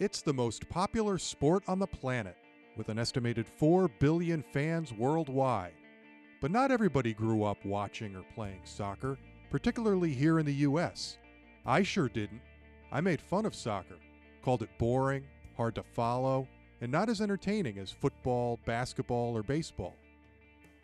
It's 0.00 0.22
the 0.22 0.32
most 0.32 0.66
popular 0.70 1.18
sport 1.18 1.62
on 1.68 1.78
the 1.78 1.86
planet, 1.86 2.38
with 2.74 2.88
an 2.88 2.98
estimated 2.98 3.46
4 3.46 3.86
billion 3.98 4.42
fans 4.42 4.94
worldwide. 4.94 5.74
But 6.40 6.50
not 6.50 6.70
everybody 6.70 7.12
grew 7.12 7.44
up 7.44 7.62
watching 7.66 8.16
or 8.16 8.22
playing 8.34 8.62
soccer, 8.64 9.18
particularly 9.50 10.14
here 10.14 10.38
in 10.38 10.46
the 10.46 10.54
U.S. 10.54 11.18
I 11.66 11.82
sure 11.82 12.08
didn't. 12.08 12.40
I 12.90 13.02
made 13.02 13.20
fun 13.20 13.44
of 13.44 13.54
soccer, 13.54 13.98
called 14.42 14.62
it 14.62 14.70
boring, 14.78 15.22
hard 15.54 15.74
to 15.74 15.82
follow, 15.82 16.48
and 16.80 16.90
not 16.90 17.10
as 17.10 17.20
entertaining 17.20 17.76
as 17.76 17.90
football, 17.90 18.58
basketball, 18.64 19.36
or 19.36 19.42
baseball. 19.42 19.96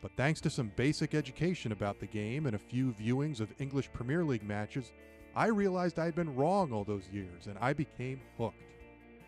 But 0.02 0.12
thanks 0.18 0.42
to 0.42 0.50
some 0.50 0.72
basic 0.76 1.14
education 1.14 1.72
about 1.72 2.00
the 2.00 2.06
game 2.06 2.44
and 2.44 2.54
a 2.54 2.58
few 2.58 2.94
viewings 3.00 3.40
of 3.40 3.48
English 3.58 3.90
Premier 3.94 4.24
League 4.24 4.46
matches, 4.46 4.92
I 5.34 5.46
realized 5.46 5.98
I'd 5.98 6.14
been 6.14 6.36
wrong 6.36 6.70
all 6.70 6.84
those 6.84 7.08
years 7.10 7.46
and 7.46 7.56
I 7.62 7.72
became 7.72 8.20
hooked. 8.36 8.65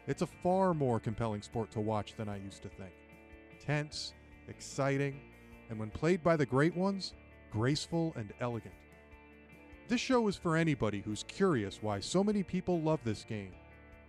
It's 0.08 0.22
a 0.22 0.26
far 0.26 0.72
more 0.72 0.98
compelling 0.98 1.42
sport 1.42 1.70
to 1.72 1.80
watch 1.80 2.14
than 2.16 2.30
I 2.30 2.38
used 2.38 2.62
to 2.62 2.70
think. 2.70 2.94
Tense, 3.60 4.14
exciting, 4.48 5.20
and 5.68 5.78
when 5.78 5.90
played 5.90 6.22
by 6.22 6.34
the 6.34 6.46
great 6.46 6.74
ones, 6.74 7.12
graceful 7.52 8.14
and 8.16 8.32
elegant. 8.40 8.72
This 9.86 10.00
show 10.00 10.26
is 10.26 10.34
for 10.34 10.56
anybody 10.56 11.02
who's 11.04 11.24
curious 11.28 11.82
why 11.82 12.00
so 12.00 12.24
many 12.24 12.42
people 12.42 12.80
love 12.80 13.00
this 13.04 13.22
game. 13.22 13.52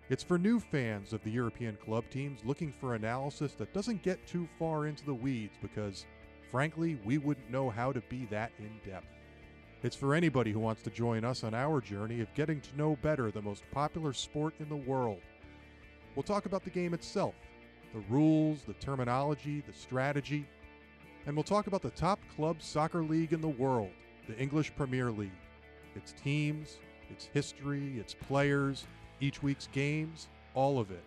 It's 0.10 0.24
for 0.24 0.38
new 0.38 0.62
fans 0.62 1.12
of 1.12 1.22
the 1.26 1.32
European 1.32 1.76
club 1.84 2.06
teams 2.10 2.40
looking 2.46 2.72
for 2.72 2.96
analysis 2.96 3.52
that 3.56 3.74
doesn't 3.74 4.02
get 4.02 4.26
too 4.26 4.48
far 4.58 4.88
into 4.88 5.06
the 5.06 5.14
weeds 5.14 5.58
because, 5.62 6.06
frankly, 6.50 6.98
we 7.04 7.18
wouldn't 7.18 7.52
know 7.52 7.70
how 7.70 7.92
to 7.92 8.00
be 8.08 8.26
that 8.28 8.54
in 8.58 8.72
depth. 8.90 9.06
It's 9.84 9.98
for 9.98 10.16
anybody 10.16 10.54
who 10.54 10.60
wants 10.60 10.82
to 10.84 10.90
join 10.90 11.26
us 11.26 11.44
on 11.44 11.54
our 11.54 11.82
journey 11.82 12.22
of 12.22 12.34
getting 12.36 12.62
to 12.62 12.78
know 12.78 12.98
better 13.02 13.32
the 13.32 13.42
most 13.42 13.64
popular 13.72 14.14
sport 14.14 14.54
in 14.60 14.70
the 14.70 14.76
world. 14.78 15.20
We'll 16.20 16.24
talk 16.24 16.46
about 16.46 16.66
the 16.66 16.70
game 16.70 16.94
itself, 16.94 17.34
the 17.94 18.02
rules, 18.10 18.64
the 18.64 18.74
terminology, 18.74 19.64
the 19.66 19.72
strategy, 19.72 20.46
and 21.26 21.34
we'll 21.34 21.46
talk 21.46 21.68
about 21.68 21.82
the 21.82 21.92
top 21.92 22.20
club 22.36 22.58
soccer 22.60 23.02
league 23.02 23.32
in 23.32 23.40
the 23.40 23.48
world, 23.48 23.92
the 24.28 24.38
English 24.38 24.76
Premier 24.76 25.12
League, 25.12 25.32
its 25.96 26.14
teams, 26.22 26.80
its 27.10 27.30
history, 27.34 27.98
its 27.98 28.14
players, 28.14 28.86
each 29.22 29.42
week's 29.42 29.70
games, 29.72 30.28
all 30.56 30.78
of 30.78 30.92
it. 30.92 31.06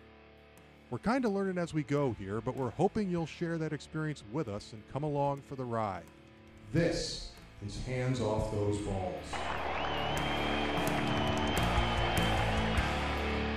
We're 0.89 0.97
kind 0.97 1.25
of 1.25 1.31
learning 1.31 1.59
as 1.59 1.75
we 1.75 1.83
go 1.83 2.15
here, 2.17 2.41
but 2.41 2.55
we're 2.55 2.71
hoping 2.71 3.11
you'll 3.11 3.27
share 3.27 3.59
that 3.59 3.71
experience 3.71 4.23
with 4.31 4.47
us 4.47 4.73
and 4.73 4.81
come 4.91 5.03
along 5.03 5.43
for 5.47 5.55
the 5.55 5.63
ride. 5.63 6.05
This 6.73 7.33
is 7.63 7.79
Hands 7.85 8.19
Off 8.19 8.51
Those 8.51 8.79
Balls. 8.79 9.25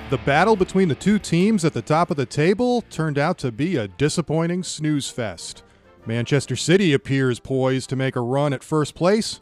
The 0.08 0.18
battle 0.18 0.54
between 0.54 0.86
the 0.86 0.94
two 0.94 1.18
teams 1.18 1.64
at 1.64 1.72
the 1.72 1.82
top 1.82 2.12
of 2.12 2.16
the 2.16 2.26
table 2.26 2.82
turned 2.90 3.18
out 3.18 3.38
to 3.38 3.50
be 3.50 3.74
a 3.74 3.88
disappointing 3.88 4.62
snooze 4.62 5.10
fest. 5.10 5.64
Manchester 6.06 6.54
City 6.54 6.92
appears 6.92 7.40
poised 7.40 7.88
to 7.90 7.96
make 7.96 8.14
a 8.14 8.20
run 8.20 8.52
at 8.52 8.62
first 8.62 8.94
place, 8.94 9.40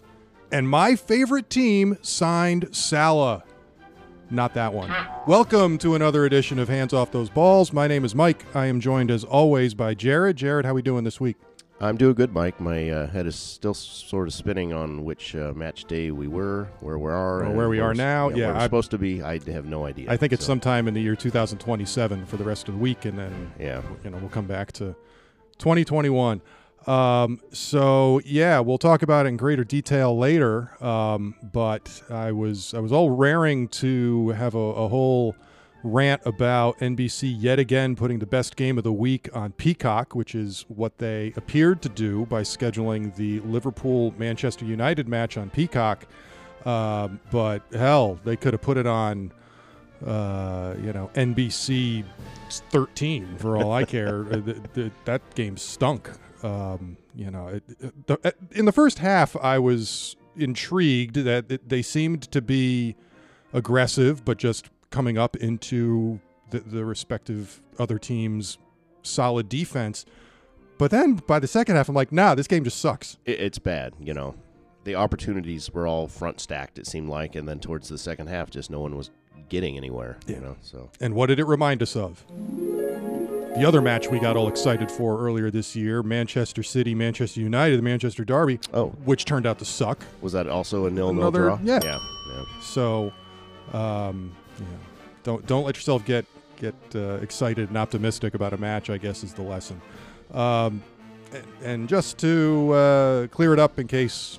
and 0.50 0.66
my 0.66 0.96
favorite 0.96 1.50
team 1.50 1.98
signed 2.00 2.74
Salah. 2.74 3.44
Not 4.30 4.54
that 4.54 4.72
one. 4.72 4.90
Welcome 5.26 5.76
to 5.78 5.96
another 5.96 6.24
edition 6.24 6.58
of 6.58 6.70
Hands 6.70 6.94
Off 6.94 7.10
Those 7.10 7.28
Balls. 7.28 7.70
My 7.70 7.86
name 7.86 8.06
is 8.06 8.14
Mike. 8.14 8.46
I 8.56 8.64
am 8.64 8.80
joined 8.80 9.10
as 9.10 9.22
always 9.22 9.74
by 9.74 9.92
Jared. 9.92 10.38
Jared, 10.38 10.64
how 10.64 10.70
are 10.70 10.76
we 10.76 10.80
doing 10.80 11.04
this 11.04 11.20
week? 11.20 11.36
I'm 11.84 11.98
doing 11.98 12.14
good, 12.14 12.32
Mike. 12.32 12.60
My 12.60 12.88
uh, 12.88 13.06
head 13.08 13.26
is 13.26 13.36
still 13.36 13.74
sort 13.74 14.26
of 14.26 14.32
spinning 14.32 14.72
on 14.72 15.04
which 15.04 15.36
uh, 15.36 15.52
match 15.54 15.84
day 15.84 16.10
we 16.10 16.26
were, 16.28 16.68
where 16.80 16.98
we 16.98 17.10
are, 17.10 17.40
Or 17.40 17.42
and 17.42 17.56
where 17.56 17.68
we 17.68 17.78
are 17.78 17.92
now. 17.92 18.30
Yeah, 18.30 18.36
Yeah, 18.36 18.44
where 18.46 18.54
we're 18.54 18.60
I- 18.60 18.64
supposed 18.64 18.90
to 18.92 18.98
be. 18.98 19.22
I 19.22 19.38
have 19.50 19.66
no 19.66 19.84
idea. 19.84 20.10
I 20.10 20.16
think 20.16 20.32
it's 20.32 20.42
So, 20.44 20.46
sometime 20.52 20.88
in 20.88 20.94
the 20.94 21.02
year 21.02 21.14
2027 21.14 22.24
for 22.24 22.38
the 22.38 22.44
rest 22.44 22.68
of 22.68 22.74
the 22.74 22.80
week, 22.80 23.04
and 23.04 23.18
then 23.18 23.52
Yeah, 23.60 23.82
you 24.02 24.08
know 24.10 24.16
we'll 24.16 24.30
come 24.30 24.46
back 24.46 24.72
to 24.72 24.94
2021. 25.58 26.40
Um, 26.86 27.40
so 27.52 28.20
yeah, 28.24 28.60
we'll 28.60 28.78
talk 28.78 29.02
about 29.02 29.26
it 29.26 29.30
in 29.30 29.36
greater 29.36 29.64
detail 29.64 30.16
later. 30.16 30.70
Um, 30.82 31.34
but 31.42 32.02
I 32.08 32.32
was 32.32 32.72
I 32.72 32.78
was 32.80 32.92
all 32.92 33.10
raring 33.10 33.68
to 33.68 34.30
have 34.30 34.54
a, 34.54 34.58
a 34.58 34.88
whole 34.88 35.36
rant 35.84 36.22
about 36.24 36.78
NBC 36.78 37.34
yet 37.38 37.58
again 37.58 37.94
putting 37.94 38.18
the 38.18 38.26
best 38.26 38.56
game 38.56 38.78
of 38.78 38.84
the 38.84 38.92
week 38.92 39.28
on 39.34 39.52
Peacock, 39.52 40.14
which 40.14 40.34
is 40.34 40.64
what 40.68 40.98
they 40.98 41.32
appeared 41.36 41.82
to 41.82 41.88
do 41.88 42.26
by 42.26 42.42
scheduling 42.42 43.14
the 43.14 43.38
Liverpool 43.40 44.14
Manchester 44.18 44.64
United 44.64 45.06
match 45.08 45.36
on 45.36 45.50
Peacock. 45.50 46.06
Um, 46.64 47.20
but 47.30 47.62
hell, 47.72 48.18
they 48.24 48.36
could 48.36 48.54
have 48.54 48.62
put 48.62 48.78
it 48.78 48.86
on 48.86 49.30
uh, 50.04 50.74
you 50.82 50.92
know, 50.92 51.10
NBC 51.14 52.04
13 52.70 53.36
for 53.38 53.56
all 53.56 53.72
I 53.72 53.84
care. 53.84 54.24
Uh, 54.32 54.40
th- 54.40 54.56
th- 54.74 54.92
that 55.04 55.34
game 55.34 55.56
stunk. 55.56 56.10
Um, 56.42 56.96
you 57.14 57.30
know, 57.30 57.48
it, 57.48 57.62
it- 57.80 58.06
the, 58.06 58.18
uh, 58.24 58.30
in 58.52 58.64
the 58.64 58.72
first 58.72 58.98
half, 58.98 59.36
I 59.36 59.58
was 59.58 60.16
intrigued 60.36 61.16
that 61.16 61.50
it, 61.50 61.68
they 61.68 61.80
seemed 61.82 62.22
to 62.32 62.42
be 62.42 62.96
aggressive, 63.52 64.24
but 64.24 64.36
just 64.36 64.68
coming 64.94 65.18
up 65.18 65.34
into 65.36 66.20
the, 66.50 66.60
the 66.60 66.84
respective 66.84 67.60
other 67.80 67.98
teams' 67.98 68.58
solid 69.02 69.48
defense. 69.48 70.06
But 70.78 70.90
then 70.92 71.14
by 71.16 71.38
the 71.40 71.48
second 71.48 71.74
half, 71.76 71.88
I'm 71.88 71.94
like, 71.96 72.12
nah, 72.12 72.34
this 72.36 72.46
game 72.46 72.62
just 72.64 72.78
sucks. 72.80 73.18
it, 73.24 73.40
it's 73.40 73.58
bad. 73.58 73.92
You 74.00 74.14
know, 74.14 74.34
the 74.84 74.94
opportunities 74.94 75.70
were 75.72 75.86
all 75.88 76.06
front 76.06 76.40
stacked. 76.40 76.78
It 76.78 76.86
seemed 76.86 77.08
like, 77.08 77.34
and 77.34 77.48
then 77.48 77.58
towards 77.58 77.88
the 77.88 77.98
second 77.98 78.28
half, 78.28 78.50
just 78.50 78.70
no 78.70 78.78
one 78.80 78.96
was 78.96 79.10
getting 79.48 79.76
anywhere. 79.76 80.16
Yeah. 80.26 80.36
You 80.36 80.42
know, 80.42 80.56
so 80.62 80.90
And 81.00 81.14
what 81.14 81.26
did 81.26 81.38
it 81.40 81.44
remind 81.46 81.82
us 81.82 81.96
of? 81.96 82.24
The 83.56 83.64
other 83.66 83.80
match 83.82 84.08
we 84.10 84.18
got 84.18 84.36
all 84.36 84.48
excited 84.48 84.90
for 84.90 85.18
earlier 85.20 85.48
this 85.50 85.76
year 85.76 86.02
Manchester 86.02 86.62
City, 86.64 86.92
Manchester 86.94 87.40
United, 87.40 87.78
the 87.78 87.82
Manchester 87.82 88.24
Derby, 88.24 88.58
oh, 88.72 88.88
which 89.04 89.24
turned 89.26 89.46
out 89.46 89.58
to 89.60 89.64
suck. 89.64 90.04
was 90.22 90.32
that 90.32 90.48
also 90.48 90.86
a 90.86 90.90
nil 90.90 91.12
nil 91.12 91.22
Another- 91.22 91.40
draw? 91.42 91.58
yeah. 91.62 91.80
yeah, 91.84 91.98
yeah. 92.30 92.44
So, 92.60 93.12
um, 93.72 94.32
yeah, 94.58 94.66
don't 95.22 95.46
don't 95.46 95.64
let 95.64 95.76
yourself 95.76 96.04
get 96.04 96.26
get 96.56 96.74
uh, 96.94 97.18
excited 97.22 97.68
and 97.68 97.78
optimistic 97.78 98.34
about 98.34 98.52
a 98.52 98.56
match. 98.56 98.90
I 98.90 98.98
guess 98.98 99.24
is 99.24 99.34
the 99.34 99.42
lesson. 99.42 99.80
Um, 100.32 100.82
and, 101.62 101.88
just 101.88 102.18
to 102.18 102.72
uh, 102.72 103.26
clear 103.28 103.52
it 103.52 103.58
up 103.58 103.78
in 103.78 103.88
case 103.88 104.38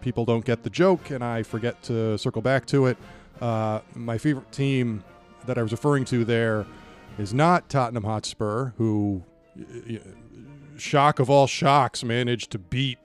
people 0.00 0.24
don't 0.24 0.44
get 0.44 0.62
the 0.62 0.70
joke, 0.70 1.10
and 1.10 1.24
I 1.24 1.42
forget 1.42 1.82
to 1.84 2.18
circle 2.18 2.42
back 2.42 2.66
to 2.66 2.86
it, 2.86 2.98
uh, 3.40 3.80
my 3.94 4.18
favorite 4.18 4.52
team 4.52 5.02
that 5.46 5.58
I 5.58 5.62
was 5.62 5.72
referring 5.72 6.04
to 6.06 6.24
there 6.24 6.66
is 7.18 7.32
not 7.32 7.68
Tottenham 7.68 8.04
Hotspur, 8.04 8.72
who, 8.76 9.22
shock 10.76 11.18
of 11.18 11.30
all 11.30 11.46
shocks, 11.46 12.04
managed 12.04 12.50
to 12.52 12.58
beat 12.58 12.98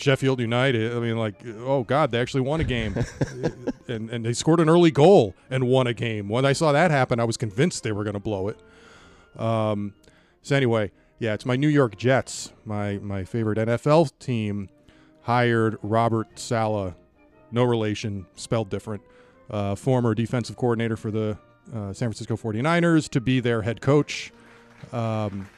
Sheffield 0.00 0.40
United. 0.40 0.96
I 0.96 1.00
mean, 1.00 1.16
like, 1.16 1.34
oh 1.60 1.84
God, 1.84 2.10
they 2.10 2.20
actually 2.20 2.40
won 2.40 2.60
a 2.60 2.64
game, 2.64 2.94
and 3.88 4.10
and 4.10 4.24
they 4.24 4.32
scored 4.32 4.60
an 4.60 4.68
early 4.68 4.90
goal 4.90 5.34
and 5.50 5.68
won 5.68 5.86
a 5.86 5.94
game. 5.94 6.28
When 6.28 6.44
I 6.44 6.52
saw 6.52 6.72
that 6.72 6.90
happen, 6.90 7.20
I 7.20 7.24
was 7.24 7.36
convinced 7.36 7.82
they 7.82 7.92
were 7.92 8.04
going 8.04 8.14
to 8.14 8.20
blow 8.20 8.48
it. 8.48 8.58
Um, 9.38 9.94
so 10.42 10.56
anyway, 10.56 10.90
yeah, 11.18 11.34
it's 11.34 11.46
my 11.46 11.56
New 11.56 11.68
York 11.68 11.96
Jets, 11.96 12.52
my 12.64 12.98
my 12.98 13.24
favorite 13.24 13.58
NFL 13.58 14.12
team, 14.18 14.68
hired 15.22 15.78
Robert 15.82 16.38
Saleh, 16.38 16.94
no 17.50 17.64
relation, 17.64 18.26
spelled 18.34 18.70
different, 18.70 19.02
uh, 19.50 19.74
former 19.74 20.14
defensive 20.14 20.56
coordinator 20.56 20.96
for 20.96 21.10
the 21.10 21.38
uh, 21.74 21.92
San 21.92 22.08
Francisco 22.08 22.36
49ers, 22.36 23.08
to 23.10 23.20
be 23.20 23.40
their 23.40 23.62
head 23.62 23.80
coach. 23.80 24.32
Um, 24.92 25.48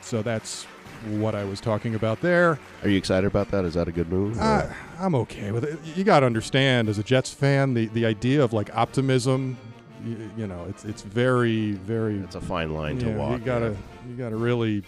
so 0.00 0.22
that's 0.22 0.66
what 1.06 1.34
I 1.34 1.44
was 1.44 1.60
talking 1.60 1.94
about 1.94 2.20
there. 2.20 2.58
Are 2.82 2.88
you 2.88 2.96
excited 2.96 3.26
about 3.26 3.50
that? 3.50 3.64
Is 3.64 3.74
that 3.74 3.88
a 3.88 3.92
good 3.92 4.08
move? 4.10 4.38
Uh, 4.38 4.66
I'm 4.98 5.14
okay 5.16 5.50
with 5.50 5.64
it. 5.64 5.78
You 5.96 6.04
got 6.04 6.20
to 6.20 6.26
understand, 6.26 6.88
as 6.88 6.98
a 6.98 7.02
Jets 7.02 7.32
fan, 7.32 7.74
the, 7.74 7.86
the 7.86 8.06
idea 8.06 8.42
of 8.42 8.52
like 8.52 8.74
optimism, 8.76 9.56
you, 10.04 10.30
you 10.36 10.46
know, 10.46 10.66
it's 10.68 10.84
it's 10.84 11.02
very 11.02 11.72
very. 11.72 12.18
it's 12.18 12.34
a 12.34 12.40
fine 12.40 12.74
line 12.74 12.98
to 12.98 13.10
walk. 13.10 13.38
You 13.38 13.44
gotta 13.44 13.70
yeah. 13.70 14.10
you 14.10 14.16
gotta 14.16 14.36
really 14.36 14.82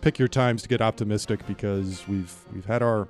pick 0.00 0.18
your 0.18 0.28
times 0.28 0.62
to 0.62 0.68
get 0.68 0.80
optimistic 0.80 1.46
because 1.46 2.06
we've 2.08 2.34
we've 2.54 2.64
had 2.64 2.82
our 2.82 3.08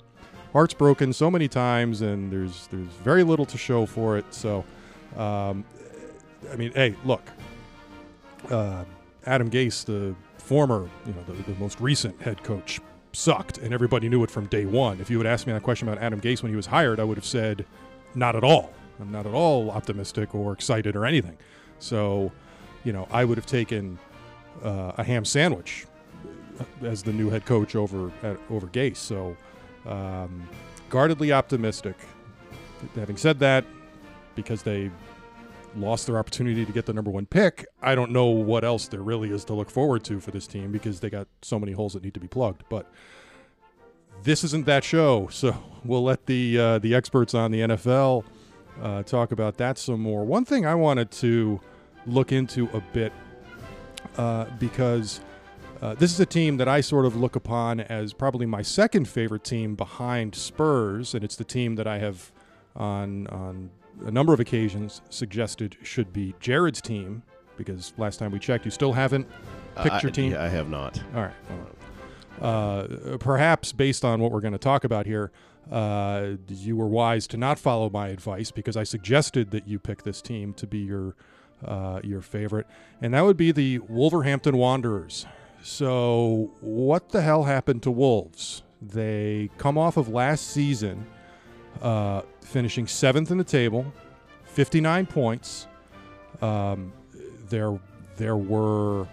hearts 0.52 0.74
broken 0.74 1.12
so 1.12 1.30
many 1.30 1.48
times, 1.48 2.00
and 2.00 2.32
there's 2.32 2.66
there's 2.68 2.88
very 3.04 3.22
little 3.22 3.46
to 3.46 3.58
show 3.58 3.86
for 3.86 4.16
it. 4.16 4.24
So, 4.32 4.64
um, 5.16 5.64
I 6.52 6.56
mean, 6.56 6.72
hey, 6.72 6.94
look, 7.04 7.22
uh, 8.50 8.84
Adam 9.26 9.50
Gase, 9.50 9.84
the 9.84 10.14
former, 10.38 10.88
you 11.06 11.12
know, 11.12 11.22
the, 11.24 11.52
the 11.52 11.58
most 11.58 11.80
recent 11.80 12.20
head 12.20 12.42
coach, 12.42 12.80
sucked, 13.12 13.58
and 13.58 13.72
everybody 13.72 14.08
knew 14.08 14.22
it 14.22 14.30
from 14.30 14.46
day 14.46 14.66
one. 14.66 15.00
If 15.00 15.10
you 15.10 15.18
would 15.18 15.26
ask 15.26 15.46
me 15.46 15.52
that 15.52 15.62
question 15.62 15.88
about 15.88 16.02
Adam 16.02 16.20
Gase 16.20 16.42
when 16.42 16.52
he 16.52 16.56
was 16.56 16.66
hired, 16.66 17.00
I 17.00 17.04
would 17.04 17.16
have 17.16 17.24
said, 17.24 17.66
not 18.14 18.36
at 18.36 18.44
all. 18.44 18.72
I'm 19.00 19.10
not 19.10 19.26
at 19.26 19.34
all 19.34 19.70
optimistic 19.70 20.34
or 20.34 20.52
excited 20.52 20.96
or 20.96 21.04
anything. 21.04 21.36
So, 21.78 22.32
you 22.84 22.92
know, 22.92 23.08
I 23.10 23.24
would 23.24 23.36
have 23.36 23.46
taken 23.46 23.98
uh, 24.62 24.92
a 24.96 25.04
ham 25.04 25.24
sandwich 25.24 25.86
as 26.82 27.02
the 27.02 27.12
new 27.12 27.28
head 27.28 27.44
coach 27.44 27.74
over 27.74 28.10
at, 28.22 28.38
over 28.50 28.66
Gase. 28.68 28.96
So, 28.96 29.36
um, 29.86 30.48
guardedly 30.88 31.32
optimistic. 31.32 31.96
Having 32.94 33.16
said 33.16 33.38
that, 33.40 33.64
because 34.34 34.62
they 34.62 34.90
lost 35.76 36.06
their 36.06 36.18
opportunity 36.18 36.64
to 36.64 36.72
get 36.72 36.86
the 36.86 36.92
number 36.92 37.10
one 37.10 37.26
pick. 37.26 37.66
I 37.82 37.94
don't 37.94 38.10
know 38.10 38.26
what 38.26 38.64
else 38.64 38.88
there 38.88 39.02
really 39.02 39.30
is 39.30 39.44
to 39.46 39.54
look 39.54 39.70
forward 39.70 40.04
to 40.04 40.20
for 40.20 40.30
this 40.30 40.46
team 40.46 40.72
because 40.72 41.00
they 41.00 41.10
got 41.10 41.28
so 41.42 41.58
many 41.58 41.72
holes 41.72 41.92
that 41.92 42.02
need 42.02 42.14
to 42.14 42.20
be 42.20 42.28
plugged. 42.28 42.64
But 42.68 42.90
this 44.22 44.44
isn't 44.44 44.66
that 44.66 44.84
show, 44.84 45.28
so 45.30 45.56
we'll 45.84 46.04
let 46.04 46.26
the 46.26 46.58
uh, 46.58 46.78
the 46.78 46.94
experts 46.94 47.34
on 47.34 47.50
the 47.50 47.60
NFL 47.60 48.24
uh, 48.82 49.02
talk 49.02 49.32
about 49.32 49.56
that 49.58 49.78
some 49.78 50.00
more. 50.00 50.24
One 50.24 50.44
thing 50.44 50.66
I 50.66 50.74
wanted 50.74 51.10
to 51.12 51.60
look 52.06 52.32
into 52.32 52.68
a 52.72 52.80
bit 52.92 53.12
uh, 54.16 54.46
because 54.58 55.20
uh, 55.82 55.94
this 55.94 56.12
is 56.12 56.20
a 56.20 56.26
team 56.26 56.56
that 56.56 56.68
I 56.68 56.80
sort 56.80 57.04
of 57.04 57.16
look 57.16 57.36
upon 57.36 57.80
as 57.80 58.12
probably 58.12 58.46
my 58.46 58.62
second 58.62 59.08
favorite 59.08 59.44
team 59.44 59.74
behind 59.74 60.34
Spurs, 60.34 61.14
and 61.14 61.22
it's 61.22 61.36
the 61.36 61.44
team 61.44 61.76
that 61.76 61.86
I 61.86 61.98
have 61.98 62.32
on 62.74 63.26
on 63.28 63.70
a 64.04 64.10
number 64.10 64.32
of 64.32 64.40
occasions 64.40 65.02
suggested 65.10 65.76
should 65.82 66.12
be 66.12 66.34
Jared's 66.40 66.80
team 66.80 67.22
because 67.56 67.92
last 67.96 68.18
time 68.18 68.32
we 68.32 68.38
checked, 68.38 68.64
you 68.64 68.70
still 68.70 68.92
haven't 68.92 69.26
picked 69.76 69.94
I, 69.94 70.00
your 70.00 70.10
team. 70.10 70.32
Yeah, 70.32 70.44
I 70.44 70.48
have 70.48 70.68
not. 70.68 71.00
All 71.14 71.22
right. 71.22 71.34
Uh, 72.40 73.16
perhaps 73.18 73.72
based 73.72 74.04
on 74.04 74.20
what 74.20 74.30
we're 74.30 74.40
going 74.40 74.52
to 74.52 74.58
talk 74.58 74.84
about 74.84 75.06
here, 75.06 75.32
uh, 75.70 76.32
you 76.48 76.76
were 76.76 76.86
wise 76.86 77.26
to 77.28 77.36
not 77.36 77.58
follow 77.58 77.90
my 77.90 78.08
advice 78.08 78.50
because 78.50 78.76
I 78.76 78.84
suggested 78.84 79.50
that 79.50 79.66
you 79.66 79.78
pick 79.78 80.02
this 80.02 80.20
team 80.22 80.52
to 80.54 80.66
be 80.66 80.78
your 80.78 81.14
uh, 81.64 82.00
your 82.04 82.20
favorite, 82.20 82.66
and 83.00 83.14
that 83.14 83.24
would 83.24 83.38
be 83.38 83.50
the 83.50 83.78
Wolverhampton 83.78 84.58
Wanderers. 84.58 85.26
So, 85.62 86.52
what 86.60 87.08
the 87.08 87.22
hell 87.22 87.44
happened 87.44 87.82
to 87.84 87.90
Wolves? 87.90 88.62
They 88.80 89.48
come 89.56 89.78
off 89.78 89.96
of 89.96 90.08
last 90.08 90.48
season, 90.48 91.06
uh, 91.82 92.22
finishing 92.40 92.86
seventh 92.86 93.30
in 93.30 93.38
the 93.38 93.44
table, 93.44 93.92
59 94.44 95.06
points. 95.06 95.66
Um, 96.40 96.92
there, 97.48 97.78
there 98.16 98.36
were 98.36 99.06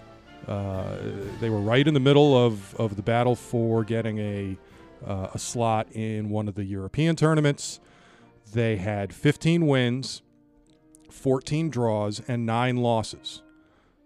uh, 0.47 0.97
they 1.39 1.49
were 1.49 1.61
right 1.61 1.87
in 1.87 1.93
the 1.93 2.01
middle 2.01 2.35
of, 2.35 2.75
of 2.75 2.97
the 2.97 3.01
battle 3.01 3.33
for 3.33 3.85
getting 3.85 4.17
a 4.19 4.57
uh, 5.05 5.29
a 5.33 5.39
slot 5.39 5.87
in 5.93 6.29
one 6.29 6.47
of 6.47 6.55
the 6.55 6.63
European 6.63 7.15
tournaments. 7.15 7.79
They 8.53 8.77
had 8.77 9.13
15 9.13 9.67
wins, 9.67 10.21
14 11.09 11.69
draws, 11.69 12.21
and 12.27 12.45
nine 12.45 12.77
losses. 12.77 13.41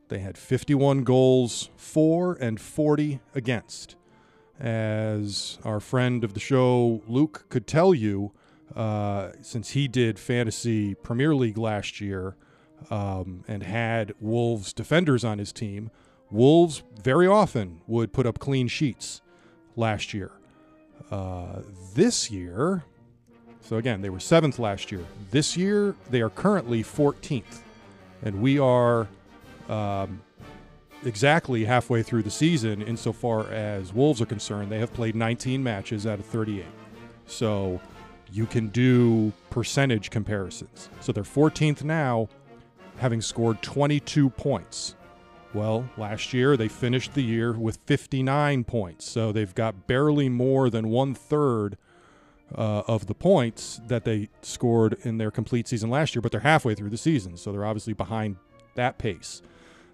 They 0.10 0.20
had 0.20 0.38
51 0.38 1.04
goals 1.04 1.70
for 1.76 2.34
and 2.40 2.60
40 2.60 3.20
against. 3.36 3.96
As 4.60 5.60
our 5.64 5.80
friend 5.80 6.24
of 6.24 6.34
the 6.34 6.40
show, 6.40 7.04
Luke, 7.08 7.46
could 7.50 7.68
tell 7.68 7.94
you, 7.94 8.32
uh, 8.76 9.32
since 9.42 9.72
he 9.72 9.88
did 9.88 10.20
Fantasy 10.20 10.96
Premier 10.96 11.34
League 11.36 11.58
last 11.58 12.02
year 12.02 12.36
um, 12.90 13.44
and 13.48 13.64
had 13.64 14.14
Wolves 14.20 14.74
defenders 14.74 15.24
on 15.24 15.40
his 15.40 15.52
team, 15.52 15.90
Wolves 16.30 16.84
very 17.02 17.28
often 17.28 17.82
would 17.88 18.12
put 18.12 18.26
up 18.26 18.40
clean 18.40 18.68
sheets 18.68 19.22
last 19.76 20.14
year. 20.14 20.32
Uh, 21.10 21.62
this 21.96 22.30
year, 22.30 22.84
so 23.62 23.78
again, 23.78 24.02
they 24.02 24.10
were 24.10 24.20
seventh 24.20 24.60
last 24.60 24.92
year. 24.92 25.06
This 25.32 25.56
year, 25.56 25.96
they 26.10 26.22
are 26.22 26.30
currently 26.30 26.84
14th. 26.84 27.62
And 28.24 28.42
we 28.42 28.60
are 28.60 29.08
um, 29.70 30.22
exactly 31.06 31.66
halfway 31.66 32.04
through 32.04 32.24
the 32.24 32.32
season 32.32 32.82
insofar 32.82 33.50
as 33.52 33.94
Wolves 33.94 34.22
are 34.22 34.26
concerned. 34.26 34.72
They 34.72 34.80
have 34.80 34.94
played 34.94 35.16
19 35.16 35.64
matches 35.64 36.08
out 36.08 36.20
of 36.20 36.26
38. 36.26 36.66
So 37.28 37.80
you 38.32 38.46
can 38.46 38.68
do 38.68 39.32
percentage 39.50 40.10
comparisons. 40.10 40.90
So 41.00 41.12
they're 41.12 41.24
14th 41.24 41.84
now, 41.84 42.30
having 42.98 43.22
scored 43.22 43.62
22 43.62 44.30
points. 44.32 44.96
Well, 45.54 45.90
last 45.98 46.34
year 46.34 46.58
they 46.58 46.68
finished 46.68 47.14
the 47.14 47.24
year 47.24 47.54
with 47.54 47.80
59 47.86 48.64
points. 48.66 49.10
So 49.10 49.32
they've 49.32 49.54
got 49.56 49.88
barely 49.88 50.30
more 50.30 50.70
than 50.70 50.90
one 50.90 51.14
third 51.14 51.78
uh, 52.54 52.84
of 52.88 53.08
the 53.08 53.14
points 53.14 53.82
that 53.88 54.04
they 54.04 54.30
scored 54.42 54.98
in 55.04 55.18
their 55.18 55.32
complete 55.32 55.68
season 55.68 55.90
last 55.90 56.16
year, 56.16 56.22
but 56.22 56.32
they're 56.32 56.42
halfway 56.42 56.76
through 56.76 56.90
the 56.90 56.98
season. 56.98 57.38
So 57.38 57.52
they're 57.52 57.66
obviously 57.66 57.94
behind 57.94 58.38
that 58.76 58.98
pace. 58.98 59.42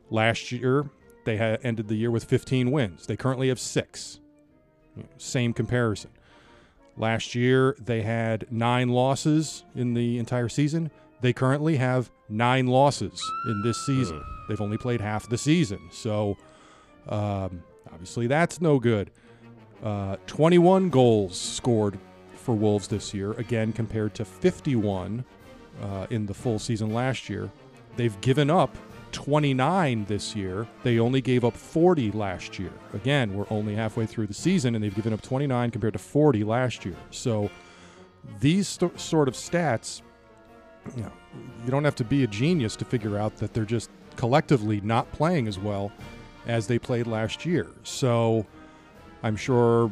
Last 0.10 0.52
year, 0.52 0.90
they 1.26 1.38
had 1.38 1.60
ended 1.64 1.88
the 1.88 1.96
year 1.96 2.12
with 2.12 2.26
15 2.26 2.72
wins. 2.72 3.06
They 3.06 3.16
currently 3.16 3.48
have 3.50 3.60
six. 3.60 4.20
Same 5.18 5.54
comparison. 5.54 6.12
Last 6.96 7.34
year, 7.34 7.76
they 7.84 8.02
had 8.02 8.46
nine 8.52 8.90
losses 8.90 9.64
in 9.76 9.94
the 9.94 10.20
entire 10.20 10.50
season. 10.50 10.92
They 11.22 11.34
currently 11.34 11.78
have 11.78 12.12
nine 12.30 12.68
losses 12.68 13.22
in 13.48 13.62
this 13.64 13.84
season. 13.86 14.20
Mm. 14.20 14.48
They've 14.48 14.62
only 14.62 14.78
played 14.78 15.02
half 15.02 15.28
the 15.28 15.38
season. 15.38 15.80
So, 15.92 16.38
um, 17.08 17.64
obviously, 17.92 18.28
that's 18.28 18.62
no 18.62 18.80
good. 18.80 19.10
Uh, 19.84 20.18
21 20.28 20.90
goals 20.90 21.40
scored 21.40 21.98
for 22.36 22.54
Wolves 22.54 22.88
this 22.88 23.14
year, 23.14 23.32
again, 23.34 23.74
compared 23.74 24.14
to 24.16 24.26
51 24.26 25.26
uh, 25.82 26.08
in 26.10 26.26
the 26.26 26.34
full 26.34 26.60
season 26.60 26.94
last 26.94 27.30
year. 27.30 27.50
They've 27.96 28.20
given 28.22 28.50
up 28.50 28.76
29 29.14 30.06
this 30.06 30.36
year. 30.36 30.68
They 30.84 31.00
only 31.00 31.22
gave 31.22 31.46
up 31.46 31.56
40 31.56 32.12
last 32.12 32.60
year. 32.60 32.72
Again, 32.94 33.34
we're 33.34 33.46
only 33.50 33.76
halfway 33.76 34.06
through 34.06 34.28
the 34.28 34.34
season, 34.34 34.76
and 34.76 34.84
they've 34.84 34.94
given 34.94 35.14
up 35.14 35.22
29 35.22 35.72
compared 35.72 35.94
to 35.94 36.00
40 36.00 36.44
last 36.44 36.84
year. 36.86 36.98
So 37.12 37.50
these 38.40 38.68
st- 38.68 39.00
sort 39.00 39.28
of 39.28 39.36
stats, 39.36 40.02
you 40.96 41.04
know, 41.04 41.12
you 41.64 41.72
don't 41.72 41.86
have 41.86 41.96
to 41.96 42.04
be 42.04 42.24
a 42.24 42.28
genius 42.28 42.76
to 42.78 42.86
figure 42.86 43.18
out 43.18 43.38
that 43.38 43.54
they're 43.54 43.66
just 43.66 43.90
collectively 44.16 44.82
not 44.82 45.12
playing 45.12 45.48
as 45.48 45.58
well 45.58 45.92
as 46.46 46.68
they 46.68 46.78
played 46.78 47.08
last 47.08 47.46
year. 47.46 47.68
So 47.84 48.46
I'm 49.24 49.36
sure 49.36 49.92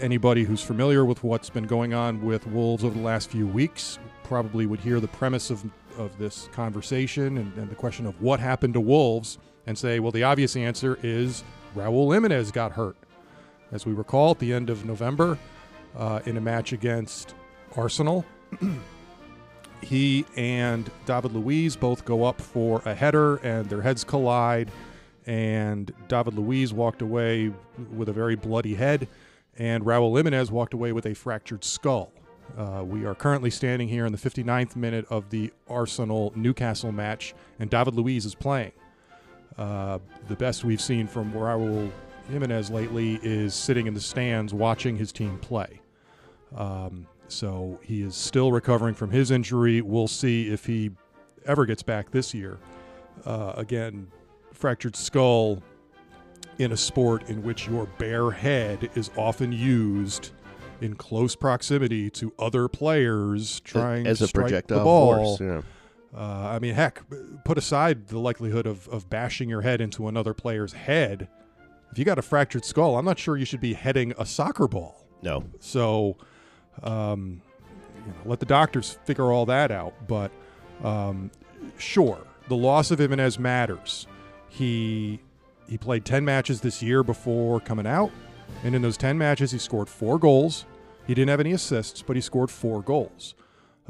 anybody 0.00 0.44
who's 0.44 0.62
familiar 0.62 1.04
with 1.04 1.22
what's 1.24 1.50
been 1.50 1.66
going 1.66 1.94
on 1.94 2.22
with 2.22 2.46
Wolves 2.46 2.84
over 2.84 2.94
the 2.94 3.04
last 3.04 3.30
few 3.30 3.46
weeks 3.46 3.98
probably 4.24 4.66
would 4.66 4.80
hear 4.80 5.00
the 5.00 5.08
premise 5.08 5.50
of, 5.50 5.64
of 5.98 6.16
this 6.18 6.48
conversation 6.52 7.38
and, 7.38 7.56
and 7.56 7.70
the 7.70 7.74
question 7.74 8.06
of 8.06 8.20
what 8.20 8.40
happened 8.40 8.74
to 8.74 8.80
Wolves 8.80 9.38
and 9.66 9.76
say, 9.76 10.00
well, 10.00 10.12
the 10.12 10.22
obvious 10.22 10.56
answer 10.56 10.98
is 11.02 11.42
Raul 11.74 12.12
Jimenez 12.12 12.50
got 12.50 12.72
hurt. 12.72 12.96
As 13.72 13.84
we 13.84 13.92
recall, 13.92 14.32
at 14.32 14.38
the 14.38 14.52
end 14.52 14.70
of 14.70 14.84
November, 14.84 15.38
uh, 15.96 16.20
in 16.24 16.36
a 16.36 16.40
match 16.40 16.72
against 16.72 17.34
Arsenal, 17.76 18.24
he 19.80 20.24
and 20.36 20.90
David 21.04 21.32
Luiz 21.32 21.76
both 21.76 22.04
go 22.04 22.24
up 22.24 22.40
for 22.40 22.80
a 22.84 22.94
header 22.94 23.36
and 23.36 23.68
their 23.68 23.82
heads 23.82 24.04
collide. 24.04 24.70
And 25.26 25.92
David 26.06 26.34
Luiz 26.34 26.72
walked 26.72 27.02
away 27.02 27.52
with 27.92 28.08
a 28.08 28.12
very 28.12 28.36
bloody 28.36 28.76
head, 28.76 29.08
and 29.58 29.84
Raul 29.84 30.16
Jimenez 30.16 30.52
walked 30.52 30.72
away 30.72 30.92
with 30.92 31.04
a 31.06 31.14
fractured 31.14 31.64
skull. 31.64 32.12
Uh, 32.56 32.82
we 32.84 33.04
are 33.04 33.14
currently 33.14 33.50
standing 33.50 33.88
here 33.88 34.06
in 34.06 34.12
the 34.12 34.18
59th 34.18 34.76
minute 34.76 35.06
of 35.10 35.30
the 35.30 35.52
Arsenal 35.68 36.32
Newcastle 36.34 36.92
match, 36.92 37.34
and 37.58 37.68
David 37.70 37.94
Luiz 37.94 38.24
is 38.24 38.34
playing. 38.34 38.72
Uh, 39.58 39.98
the 40.28 40.36
best 40.36 40.64
we've 40.64 40.80
seen 40.80 41.06
from 41.06 41.32
Raul 41.32 41.90
Jimenez 42.30 42.70
lately 42.70 43.18
is 43.22 43.54
sitting 43.54 43.86
in 43.86 43.94
the 43.94 44.00
stands 44.00 44.52
watching 44.52 44.96
his 44.96 45.12
team 45.12 45.38
play. 45.38 45.80
Um, 46.54 47.06
so 47.28 47.80
he 47.82 48.02
is 48.02 48.14
still 48.14 48.52
recovering 48.52 48.94
from 48.94 49.10
his 49.10 49.30
injury. 49.30 49.80
We'll 49.80 50.08
see 50.08 50.48
if 50.48 50.66
he 50.66 50.90
ever 51.44 51.66
gets 51.66 51.82
back 51.82 52.10
this 52.10 52.34
year. 52.34 52.58
Uh, 53.24 53.52
again, 53.56 54.08
fractured 54.52 54.96
skull 54.96 55.62
in 56.58 56.72
a 56.72 56.76
sport 56.76 57.28
in 57.28 57.42
which 57.42 57.68
your 57.68 57.86
bare 57.98 58.30
head 58.30 58.90
is 58.94 59.10
often 59.16 59.52
used 59.52 60.30
in 60.80 60.94
close 60.94 61.36
proximity 61.36 62.10
to 62.10 62.32
other 62.38 62.68
players 62.68 63.60
trying 63.60 64.06
as 64.06 64.18
to 64.18 64.26
strike 64.26 64.44
projectile 64.44 64.78
the 64.78 64.84
ball. 64.84 65.36
force. 65.36 65.40
Yeah. 65.40 65.62
Uh, 66.16 66.50
I 66.54 66.58
mean, 66.60 66.74
heck, 66.74 67.02
put 67.44 67.58
aside 67.58 68.08
the 68.08 68.18
likelihood 68.18 68.66
of, 68.66 68.88
of 68.88 69.10
bashing 69.10 69.48
your 69.50 69.60
head 69.60 69.80
into 69.80 70.08
another 70.08 70.32
player's 70.32 70.72
head. 70.72 71.28
If 71.92 71.98
you 71.98 72.04
got 72.04 72.18
a 72.18 72.22
fractured 72.22 72.64
skull, 72.64 72.96
I'm 72.96 73.04
not 73.04 73.18
sure 73.18 73.36
you 73.36 73.44
should 73.44 73.60
be 73.60 73.74
heading 73.74 74.14
a 74.18 74.24
soccer 74.24 74.66
ball. 74.66 75.06
No. 75.22 75.44
So, 75.60 76.16
um, 76.82 77.42
you 78.04 78.12
know, 78.12 78.18
let 78.24 78.40
the 78.40 78.46
doctors 78.46 78.98
figure 79.04 79.30
all 79.32 79.46
that 79.46 79.70
out. 79.70 79.94
But 80.06 80.30
um, 80.82 81.30
sure, 81.78 82.18
the 82.48 82.56
loss 82.56 82.90
of 82.90 82.98
Jimenez 82.98 83.38
matters. 83.38 84.06
He 84.48 85.20
he 85.68 85.76
played 85.76 86.04
ten 86.04 86.24
matches 86.24 86.60
this 86.60 86.82
year 86.82 87.02
before 87.02 87.60
coming 87.60 87.86
out, 87.86 88.10
and 88.64 88.74
in 88.74 88.82
those 88.82 88.96
ten 88.96 89.16
matches, 89.18 89.52
he 89.52 89.58
scored 89.58 89.88
four 89.88 90.18
goals. 90.18 90.66
He 91.06 91.14
didn't 91.14 91.28
have 91.28 91.40
any 91.40 91.52
assists, 91.52 92.02
but 92.02 92.16
he 92.16 92.22
scored 92.22 92.50
four 92.50 92.82
goals. 92.82 93.34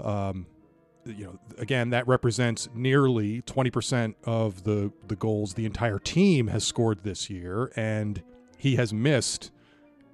Um, 0.03 0.47
you 1.07 1.25
know, 1.25 1.39
again, 1.59 1.91
that 1.91 2.07
represents 2.09 2.69
nearly 2.75 3.41
20% 3.43 4.15
of 4.25 4.65
the 4.65 4.93
the 5.07 5.17
goals 5.17 5.55
the 5.55 5.65
entire 5.65 5.99
team 5.99 6.49
has 6.49 6.65
scored 6.65 7.05
this 7.05 7.31
year, 7.31 7.71
and 7.77 8.23
he 8.59 8.77
has 8.77 8.93
missed 8.93 9.51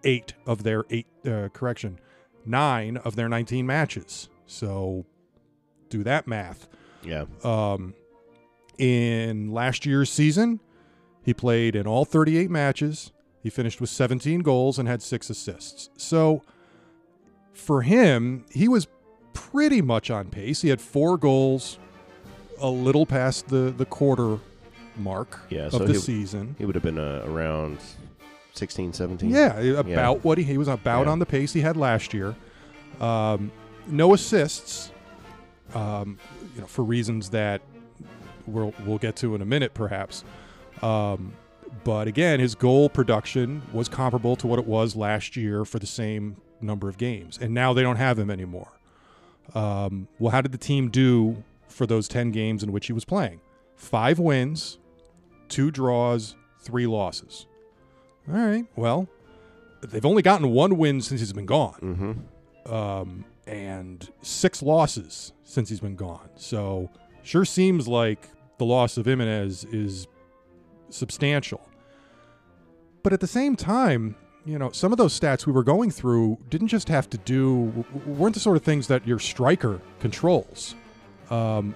eight 0.04 0.34
of 0.46 0.62
their 0.64 0.84
eight 0.90 1.06
uh, 1.26 1.48
correction, 1.52 1.98
nine 2.44 2.96
of 2.98 3.16
their 3.16 3.28
19 3.28 3.66
matches. 3.66 4.28
So, 4.46 5.06
do 5.88 6.02
that 6.04 6.26
math. 6.26 6.68
Yeah. 7.04 7.24
Um, 7.42 7.94
In 8.78 9.50
last 9.50 9.86
year's 9.86 10.10
season, 10.10 10.60
he 11.22 11.32
played 11.32 11.74
in 11.74 11.86
all 11.86 12.04
38 12.04 12.50
matches. 12.50 13.12
He 13.42 13.50
finished 13.50 13.80
with 13.80 13.90
17 13.90 14.40
goals 14.40 14.78
and 14.78 14.88
had 14.88 15.02
six 15.02 15.28
assists. 15.30 15.90
So 15.96 16.42
for 17.52 17.82
him, 17.82 18.44
he 18.50 18.68
was 18.68 18.86
pretty 19.32 19.82
much 19.82 20.10
on 20.10 20.28
pace. 20.28 20.62
He 20.62 20.68
had 20.68 20.80
four 20.80 21.16
goals, 21.16 21.78
a 22.60 22.68
little 22.68 23.04
past 23.06 23.48
the, 23.48 23.74
the 23.76 23.84
quarter 23.84 24.38
mark 24.96 25.40
Yeah, 25.50 25.66
of 25.66 25.72
so 25.72 25.78
the 25.80 25.94
he- 25.94 25.98
season. 25.98 26.54
He 26.58 26.64
would 26.64 26.74
have 26.74 26.84
been 26.84 26.98
uh, 26.98 27.24
around 27.26 27.78
16, 28.54 28.92
17. 28.92 29.30
Yeah, 29.30 29.58
about 29.58 30.22
what 30.24 30.38
he, 30.38 30.44
he 30.44 30.58
was 30.58 30.68
about 30.68 31.06
Yeah. 31.06 31.12
on 31.12 31.18
the 31.18 31.26
pace 31.26 31.52
he 31.52 31.60
had 31.62 31.76
last 31.76 32.14
year. 32.14 32.36
Um, 33.00 33.50
no 33.88 34.14
assists, 34.14 34.92
um, 35.74 36.18
you 36.54 36.60
know, 36.60 36.66
for 36.68 36.84
reasons 36.84 37.30
that 37.30 37.62
we'll 38.46 38.72
we'll 38.86 38.98
get 38.98 39.16
to 39.16 39.34
in 39.34 39.42
a 39.42 39.46
minute, 39.46 39.72
perhaps. 39.74 40.22
Um, 40.82 41.32
but 41.84 42.06
again, 42.08 42.40
his 42.40 42.54
goal 42.54 42.88
production 42.88 43.62
was 43.72 43.88
comparable 43.88 44.36
to 44.36 44.46
what 44.46 44.58
it 44.58 44.66
was 44.66 44.94
last 44.96 45.36
year 45.36 45.64
for 45.64 45.78
the 45.78 45.86
same 45.86 46.36
number 46.60 46.88
of 46.88 46.96
games, 46.98 47.38
and 47.40 47.52
now 47.54 47.72
they 47.72 47.82
don't 47.82 47.96
have 47.96 48.18
him 48.18 48.30
anymore. 48.30 48.72
Um, 49.54 50.08
well, 50.18 50.30
how 50.30 50.40
did 50.40 50.52
the 50.52 50.58
team 50.58 50.88
do 50.90 51.42
for 51.68 51.86
those 51.86 52.08
ten 52.08 52.30
games 52.30 52.62
in 52.62 52.72
which 52.72 52.86
he 52.86 52.92
was 52.92 53.04
playing? 53.04 53.40
Five 53.76 54.18
wins, 54.18 54.78
two 55.48 55.70
draws, 55.70 56.36
three 56.60 56.86
losses. 56.86 57.46
All 58.28 58.34
right. 58.38 58.64
Well, 58.76 59.08
they've 59.80 60.06
only 60.06 60.22
gotten 60.22 60.48
one 60.50 60.78
win 60.78 61.00
since 61.00 61.20
he's 61.20 61.32
been 61.32 61.46
gone, 61.46 61.78
Mm-hmm. 62.66 62.72
um, 62.72 63.24
and 63.46 64.08
six 64.22 64.62
losses 64.62 65.32
since 65.42 65.68
he's 65.68 65.80
been 65.80 65.96
gone. 65.96 66.28
So, 66.36 66.88
sure 67.24 67.44
seems 67.44 67.88
like 67.88 68.28
the 68.58 68.64
loss 68.64 68.96
of 68.96 69.06
Jimenez 69.06 69.64
is 69.64 70.06
substantial. 70.92 71.60
But 73.02 73.12
at 73.12 73.20
the 73.20 73.26
same 73.26 73.56
time, 73.56 74.16
you 74.44 74.58
know, 74.58 74.70
some 74.70 74.92
of 74.92 74.98
those 74.98 75.18
stats 75.18 75.46
we 75.46 75.52
were 75.52 75.62
going 75.62 75.90
through 75.90 76.38
didn't 76.50 76.68
just 76.68 76.88
have 76.88 77.08
to 77.10 77.18
do 77.18 77.84
weren't 78.06 78.34
the 78.34 78.40
sort 78.40 78.56
of 78.56 78.62
things 78.62 78.88
that 78.88 79.06
your 79.06 79.18
striker 79.18 79.80
controls. 80.00 80.74
Um, 81.30 81.74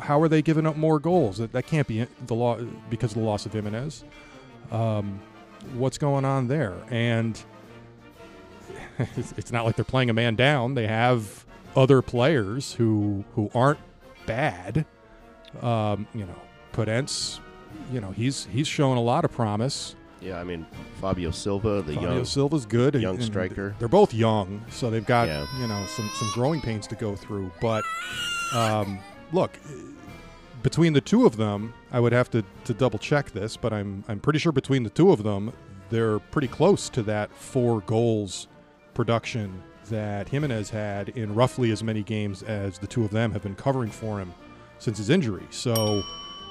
how 0.00 0.20
are 0.20 0.28
they 0.28 0.40
giving 0.40 0.66
up 0.66 0.76
more 0.76 0.98
goals? 0.98 1.38
That, 1.38 1.52
that 1.52 1.66
can't 1.66 1.86
be 1.86 2.06
the 2.26 2.34
law 2.34 2.58
because 2.88 3.12
of 3.12 3.18
the 3.18 3.24
loss 3.24 3.44
of 3.44 3.52
Jimenez. 3.52 4.04
Um, 4.70 5.20
what's 5.74 5.98
going 5.98 6.24
on 6.24 6.48
there? 6.48 6.74
And 6.90 7.42
it's, 9.16 9.52
not 9.52 9.64
like 9.66 9.76
they're 9.76 9.84
playing 9.84 10.10
a 10.10 10.14
man 10.14 10.34
down. 10.34 10.74
They 10.74 10.86
have 10.86 11.44
other 11.76 12.02
players 12.02 12.74
who 12.74 13.24
who 13.34 13.50
aren't 13.54 13.80
bad. 14.26 14.86
Um, 15.60 16.06
you 16.14 16.24
know, 16.24 16.40
Podence, 16.72 17.38
you 17.92 18.00
know, 18.00 18.10
he's 18.10 18.46
he's 18.46 18.66
shown 18.68 18.96
a 18.96 19.02
lot 19.02 19.24
of 19.24 19.32
promise. 19.32 19.94
Yeah, 20.20 20.38
I 20.38 20.44
mean 20.44 20.66
Fabio 21.00 21.30
Silva, 21.32 21.82
the 21.82 21.94
Fabio 21.94 22.14
young. 22.16 22.24
Silva's 22.24 22.64
good. 22.66 22.94
young 22.94 23.16
and 23.16 23.24
striker. 23.24 23.74
They're 23.78 23.88
both 23.88 24.14
young, 24.14 24.64
so 24.70 24.88
they've 24.90 25.04
got 25.06 25.26
Yeah. 25.28 25.46
you 25.60 25.66
know 25.66 25.84
some 25.86 26.08
some 26.14 26.28
growing 26.32 26.60
pains 26.60 26.86
to 26.88 26.94
go 26.94 27.16
through. 27.16 27.50
But 27.60 27.82
um, 28.54 28.98
look, 29.32 29.58
between 30.62 30.92
the 30.92 31.00
two 31.00 31.26
of 31.26 31.36
them, 31.36 31.74
I 31.90 31.98
would 32.00 32.12
have 32.12 32.30
to, 32.30 32.44
to 32.64 32.74
double 32.74 32.98
check 32.98 33.32
this, 33.32 33.56
but 33.56 33.72
I'm 33.72 34.04
I'm 34.08 34.20
pretty 34.20 34.38
sure 34.38 34.52
between 34.52 34.84
the 34.84 34.90
two 34.90 35.10
of 35.10 35.22
them, 35.24 35.52
they're 35.90 36.18
pretty 36.20 36.48
close 36.48 36.88
to 36.90 37.02
that 37.04 37.32
four 37.34 37.80
goals 37.80 38.46
production 38.94 39.60
that 39.88 40.28
Jimenez 40.28 40.70
had 40.70 41.08
in 41.10 41.34
roughly 41.34 41.72
as 41.72 41.82
many 41.82 42.02
games 42.04 42.42
as 42.44 42.78
the 42.78 42.86
two 42.86 43.04
of 43.04 43.10
them 43.10 43.32
have 43.32 43.42
been 43.42 43.56
covering 43.56 43.90
for 43.90 44.20
him 44.20 44.32
since 44.78 44.98
his 44.98 45.10
injury. 45.10 45.46
So, 45.50 46.02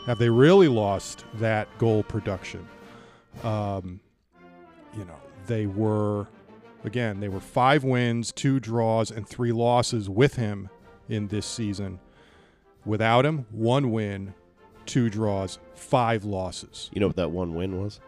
have 0.06 0.18
they 0.20 0.30
really 0.30 0.68
lost 0.68 1.26
that 1.36 1.68
goal 1.78 2.04
production? 2.04 2.68
Um, 3.44 4.00
you 4.98 5.06
know, 5.06 5.20
they 5.48 5.66
were 5.66 6.28
again, 6.84 7.20
they 7.20 7.30
were 7.30 7.40
five 7.40 7.84
wins, 7.84 8.32
two 8.32 8.60
draws, 8.60 9.12
and 9.12 9.28
three 9.28 9.52
losses 9.52 10.10
with 10.10 10.36
him 10.36 10.70
in 11.10 11.28
this 11.28 11.46
season. 11.46 12.00
Without 12.86 13.26
him, 13.26 13.46
one 13.52 13.92
win, 13.92 14.34
two 14.88 15.10
draws, 15.10 15.60
five 15.76 16.24
losses. 16.26 16.90
You 16.94 17.00
know 17.02 17.08
what 17.08 17.16
that 17.18 17.30
one 17.32 17.54
win 17.54 17.80
was? 17.82 18.00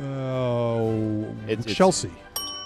Oh, 0.00 1.24
It's- 1.48 1.66
it's- 1.66 1.74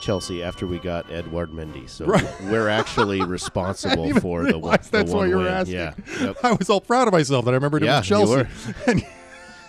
Chelsea. 0.05 0.43
After 0.43 0.67
we 0.67 0.79
got 0.79 1.11
Edward 1.11 1.51
Mendy. 1.51 1.89
So 1.89 2.05
Right. 2.07 2.25
we're 2.43 2.69
actually 2.69 3.23
responsible 3.27 4.13
for 4.21 4.45
the 4.45 4.59
one. 4.59 4.79
the 4.83 4.89
that's 4.91 5.11
why 5.13 5.19
one 5.21 5.29
you 5.31 5.37
were 5.37 5.45
win. 5.45 5.53
asking. 5.53 5.75
Yeah. 5.77 5.95
Yep. 6.21 6.37
I 6.45 6.53
was 6.53 6.69
all 6.71 6.81
proud 6.81 7.09
of 7.09 7.13
myself 7.13 7.45
that 7.47 7.53
I 7.53 7.55
remembered 7.55 7.83
it 7.83 7.87
Yeah, 7.87 7.99
was 7.99 8.11
you 8.11 8.17
Chelsea. 8.17 8.49
And- 8.87 9.07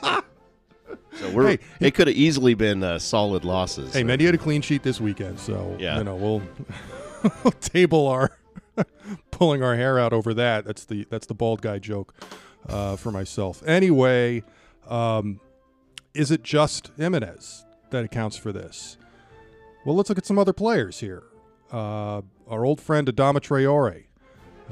So 1.20 1.30
we're 1.32 1.48
Hey, 1.48 1.60
it 1.80 1.94
could 1.96 2.08
have 2.08 2.16
easily 2.18 2.56
been 2.56 2.84
uh, 2.84 3.00
solid 3.00 3.46
losses. 3.46 3.94
hey, 3.94 4.02
So- 4.02 4.06
Mendy 4.06 4.26
had 4.26 4.36
a 4.36 4.38
clean 4.38 4.62
sheet 4.62 4.84
this 4.84 5.00
weekend, 5.00 5.40
so 5.40 5.78
Yeah. 5.80 5.98
you 5.98 6.04
know 6.04 6.16
we'll, 6.16 6.42
we'll 7.44 7.52
table 7.62 8.08
our 8.08 8.38
pulling 9.32 9.64
our 9.64 9.76
hair 9.78 9.98
out 9.98 10.12
over 10.12 10.34
that. 10.34 10.66
That's 10.66 10.84
the 10.84 11.08
that's 11.10 11.26
the 11.28 11.34
bald 11.34 11.62
guy 11.62 11.80
joke 11.80 12.14
uh, 12.68 12.98
for 12.98 13.12
myself. 13.14 13.64
Anyway, 13.66 14.44
um, 14.90 15.40
is 16.14 16.32
it 16.32 16.44
just 16.44 16.92
Jimenez 16.98 17.66
that 17.92 18.04
accounts 18.04 18.36
for 18.36 18.52
this? 18.52 18.98
Well, 19.86 19.96
let's 19.96 20.10
look 20.10 20.18
at 20.18 20.26
some 20.26 20.38
other 20.40 20.54
players 20.54 21.00
here. 21.00 21.24
Uh, 21.72 22.22
our 22.48 22.66
old 22.66 22.82
friend 22.82 23.08
Adama 23.08 23.36
Traore, 23.40 24.06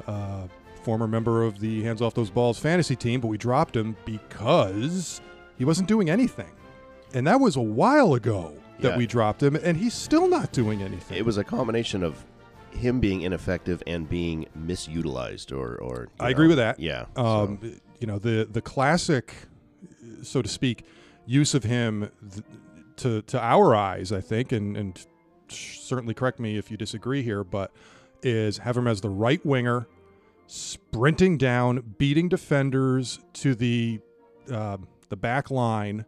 uh, 0.08 0.48
former 0.84 1.08
member 1.08 1.43
of 1.43 1.60
the 1.60 1.84
Hands 1.84 2.01
Off 2.01 2.13
Those 2.13 2.29
Balls 2.29 2.60
fantasy 2.60 2.96
team, 2.96 3.22
but 3.22 3.27
we 3.27 3.38
dropped 3.38 3.75
him 3.75 3.96
because 4.05 5.22
he 5.58 5.65
wasn't 5.65 5.88
doing 5.88 6.10
anything. 6.10 6.51
And 7.13 7.27
that 7.27 7.39
was 7.39 7.55
a 7.55 7.62
while 7.62 8.15
ago 8.15 8.53
that 8.79 8.91
Yeah. 8.93 8.98
we 8.98 9.05
dropped 9.05 9.41
him, 9.43 9.55
and 9.55 9.77
he's 9.77 9.93
still 9.93 10.27
not 10.27 10.51
doing 10.51 10.82
anything. 10.82 11.17
It 11.17 11.25
was 11.25 11.38
a 11.38 11.43
combination 11.43 12.03
of 12.03 12.25
him 12.72 13.00
being 13.00 13.22
ineffective 13.22 13.84
and 13.86 14.10
being 14.10 14.48
misutilized, 14.58 15.55
or 15.55 15.75
or 15.75 16.08
I 16.20 16.32
agree 16.32 16.48
with 16.48 16.58
that. 16.58 16.79
Yeah. 16.79 17.05
um, 17.15 17.60
you 18.00 18.08
know 18.08 18.17
the 18.17 18.48
the 18.51 18.62
classic, 18.63 19.34
so 20.24 20.41
to 20.41 20.50
speak, 20.50 20.86
use 21.27 21.53
of 21.53 21.63
him 21.63 22.10
to 22.97 23.21
to 23.23 23.39
our 23.39 23.75
eyes, 23.75 24.12
I 24.12 24.21
think, 24.21 24.51
and 24.51 24.77
and 24.77 25.05
certainly 25.50 26.13
correct 26.13 26.39
me 26.39 26.57
if 26.57 26.71
you 26.71 26.77
disagree 26.77 27.21
here, 27.23 27.43
but 27.43 27.71
is 28.21 28.59
have 28.59 28.77
him 28.77 28.88
as 28.88 29.01
the 29.01 29.09
right 29.09 29.45
winger, 29.45 29.88
sprinting 30.47 31.38
down, 31.38 31.95
beating 31.97 32.29
defenders 32.29 33.19
to 33.33 33.55
the 33.55 34.00
um 34.50 34.88
the 35.09 35.15
back 35.17 35.51
line, 35.51 36.05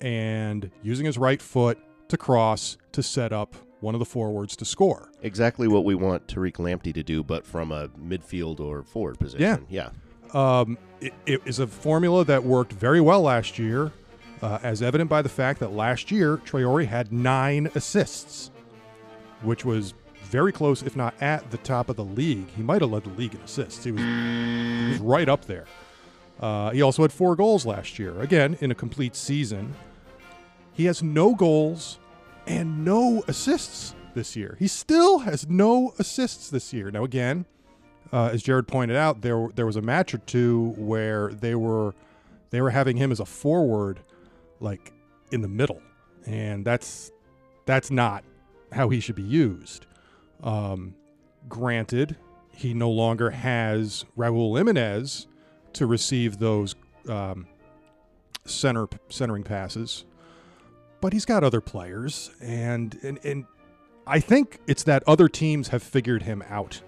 and 0.00 0.70
using 0.82 1.06
his 1.06 1.16
right 1.18 1.40
foot 1.40 1.78
to 2.08 2.16
cross 2.16 2.76
to 2.92 3.02
set 3.02 3.32
up 3.32 3.54
one 3.80 3.94
of 3.94 3.98
the 3.98 4.04
forwards 4.04 4.54
to 4.56 4.64
score. 4.64 5.10
exactly 5.22 5.66
what 5.66 5.84
we 5.84 5.94
want 5.94 6.26
Tariq 6.28 6.52
Lamptey 6.54 6.94
to 6.94 7.02
do, 7.02 7.24
but 7.24 7.44
from 7.44 7.72
a 7.72 7.88
midfield 7.88 8.60
or 8.60 8.82
forward 8.84 9.18
position. 9.18 9.66
Yeah. 9.68 9.90
Um, 10.32 10.78
it, 11.00 11.12
it 11.26 11.40
is 11.44 11.58
a 11.58 11.66
formula 11.66 12.24
that 12.26 12.44
worked 12.44 12.72
very 12.72 13.00
well 13.00 13.22
last 13.22 13.58
year, 13.58 13.90
uh, 14.42 14.58
as 14.62 14.82
evident 14.82 15.08
by 15.08 15.22
the 15.22 15.28
fact 15.28 15.60
that 15.60 15.72
last 15.72 16.10
year 16.10 16.36
Traore 16.38 16.86
had 16.86 17.12
nine 17.12 17.70
assists, 17.74 18.50
which 19.42 19.64
was 19.64 19.94
very 20.24 20.52
close, 20.52 20.82
if 20.82 20.96
not 20.96 21.14
at 21.20 21.50
the 21.50 21.58
top 21.58 21.88
of 21.88 21.96
the 21.96 22.04
league. 22.04 22.48
He 22.56 22.62
might 22.62 22.80
have 22.80 22.90
led 22.90 23.04
the 23.04 23.10
league 23.10 23.34
in 23.34 23.40
assists. 23.40 23.84
He 23.84 23.92
was, 23.92 24.02
he 24.02 24.88
was 24.90 24.98
right 24.98 25.28
up 25.28 25.44
there. 25.44 25.66
Uh, 26.40 26.70
he 26.70 26.82
also 26.82 27.02
had 27.02 27.12
four 27.12 27.36
goals 27.36 27.64
last 27.64 27.98
year, 27.98 28.20
again 28.20 28.56
in 28.60 28.70
a 28.70 28.74
complete 28.74 29.14
season. 29.14 29.74
He 30.72 30.86
has 30.86 31.02
no 31.02 31.34
goals 31.34 31.98
and 32.46 32.84
no 32.84 33.22
assists 33.28 33.94
this 34.14 34.34
year. 34.34 34.56
He 34.58 34.66
still 34.66 35.20
has 35.20 35.48
no 35.48 35.94
assists 35.98 36.50
this 36.50 36.72
year. 36.72 36.90
Now, 36.90 37.04
again, 37.04 37.46
uh, 38.12 38.30
as 38.32 38.42
Jared 38.42 38.66
pointed 38.66 38.96
out, 38.96 39.22
there 39.22 39.48
there 39.54 39.66
was 39.66 39.76
a 39.76 39.82
match 39.82 40.14
or 40.14 40.18
two 40.18 40.74
where 40.76 41.28
they 41.32 41.54
were 41.54 41.94
they 42.50 42.60
were 42.60 42.70
having 42.70 42.96
him 42.96 43.12
as 43.12 43.20
a 43.20 43.24
forward, 43.24 44.00
like 44.62 44.92
in 45.30 45.40
the 45.42 45.48
middle, 45.48 45.82
and 46.26 46.64
that's 46.64 47.10
that's 47.66 47.90
not 47.90 48.24
how 48.72 48.88
he 48.88 49.00
should 49.00 49.14
be 49.16 49.22
used. 49.22 49.86
Um, 50.42 50.94
granted, 51.48 52.16
he 52.54 52.74
no 52.74 52.90
longer 52.90 53.30
has 53.30 54.04
Raul 54.16 54.56
Jimenez 54.56 55.26
to 55.74 55.86
receive 55.86 56.38
those 56.38 56.74
um, 57.08 57.46
center 58.44 58.86
centering 59.08 59.42
passes, 59.42 60.04
but 61.00 61.12
he's 61.12 61.24
got 61.24 61.44
other 61.44 61.60
players, 61.60 62.30
and 62.40 62.98
and 63.02 63.18
and 63.24 63.44
I 64.06 64.20
think 64.20 64.58
it's 64.66 64.82
that 64.84 65.02
other 65.06 65.28
teams 65.28 65.68
have 65.68 65.82
figured 65.82 66.22
him 66.22 66.42
out. 66.48 66.80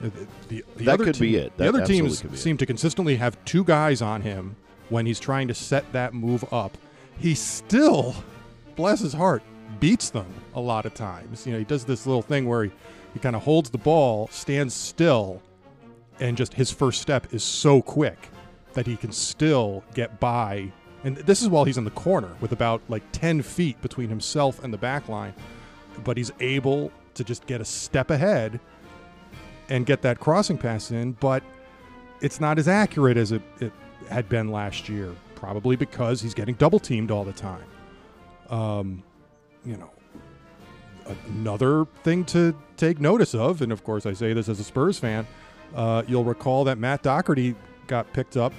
The, 0.00 0.10
the, 0.48 0.64
the 0.76 0.84
That 0.84 0.94
other 0.94 1.04
could 1.04 1.18
be 1.18 1.32
team- 1.32 1.40
it. 1.40 1.56
The 1.58 1.68
other 1.68 1.84
teams 1.84 2.22
be 2.22 2.28
it. 2.28 2.38
seem 2.38 2.56
to 2.56 2.64
consistently 2.64 3.16
have 3.16 3.36
two 3.44 3.64
guys 3.64 4.00
on 4.00 4.22
him 4.22 4.56
when 4.88 5.04
he's 5.04 5.20
trying 5.20 5.46
to 5.48 5.54
set 5.54 5.92
that 5.92 6.14
move 6.14 6.42
up. 6.52 6.78
He 7.20 7.34
still, 7.34 8.14
bless 8.76 9.00
his 9.00 9.12
heart, 9.12 9.42
beats 9.78 10.10
them 10.10 10.26
a 10.54 10.60
lot 10.60 10.86
of 10.86 10.94
times. 10.94 11.46
You 11.46 11.52
know, 11.52 11.58
he 11.58 11.64
does 11.64 11.84
this 11.84 12.06
little 12.06 12.22
thing 12.22 12.46
where 12.48 12.64
he, 12.64 12.70
he 13.12 13.20
kind 13.20 13.36
of 13.36 13.42
holds 13.42 13.70
the 13.70 13.78
ball, 13.78 14.28
stands 14.28 14.74
still, 14.74 15.42
and 16.18 16.36
just 16.36 16.54
his 16.54 16.70
first 16.70 17.00
step 17.00 17.32
is 17.32 17.44
so 17.44 17.82
quick 17.82 18.30
that 18.72 18.86
he 18.86 18.96
can 18.96 19.12
still 19.12 19.84
get 19.94 20.18
by. 20.18 20.72
And 21.04 21.16
this 21.16 21.42
is 21.42 21.48
while 21.48 21.64
he's 21.64 21.78
in 21.78 21.84
the 21.84 21.90
corner 21.90 22.30
with 22.40 22.52
about 22.52 22.82
like 22.88 23.02
10 23.12 23.42
feet 23.42 23.80
between 23.82 24.08
himself 24.08 24.62
and 24.64 24.72
the 24.72 24.78
back 24.78 25.08
line. 25.08 25.34
But 26.04 26.16
he's 26.16 26.32
able 26.40 26.90
to 27.14 27.24
just 27.24 27.46
get 27.46 27.60
a 27.60 27.64
step 27.64 28.10
ahead 28.10 28.60
and 29.68 29.84
get 29.84 30.02
that 30.02 30.20
crossing 30.20 30.56
pass 30.56 30.90
in. 30.90 31.12
But 31.12 31.42
it's 32.20 32.40
not 32.40 32.58
as 32.58 32.68
accurate 32.68 33.16
as 33.16 33.32
it, 33.32 33.42
it 33.60 33.72
had 34.08 34.28
been 34.28 34.50
last 34.50 34.88
year, 34.88 35.14
probably 35.40 35.74
because 35.74 36.20
he's 36.20 36.34
getting 36.34 36.54
double 36.54 36.78
teamed 36.78 37.10
all 37.10 37.24
the 37.24 37.32
time. 37.32 37.64
Um, 38.50 39.02
you 39.64 39.76
know, 39.76 39.90
another 41.28 41.86
thing 42.04 42.24
to 42.26 42.54
take 42.76 43.00
notice 43.00 43.34
of, 43.34 43.62
and 43.62 43.72
of 43.72 43.82
course 43.82 44.06
I 44.06 44.12
say 44.12 44.34
this 44.34 44.48
as 44.48 44.60
a 44.60 44.64
Spurs 44.64 44.98
fan, 44.98 45.26
uh, 45.74 46.02
you'll 46.06 46.24
recall 46.24 46.64
that 46.64 46.78
Matt 46.78 47.02
Doherty 47.02 47.54
got 47.86 48.12
picked 48.12 48.36
up 48.36 48.52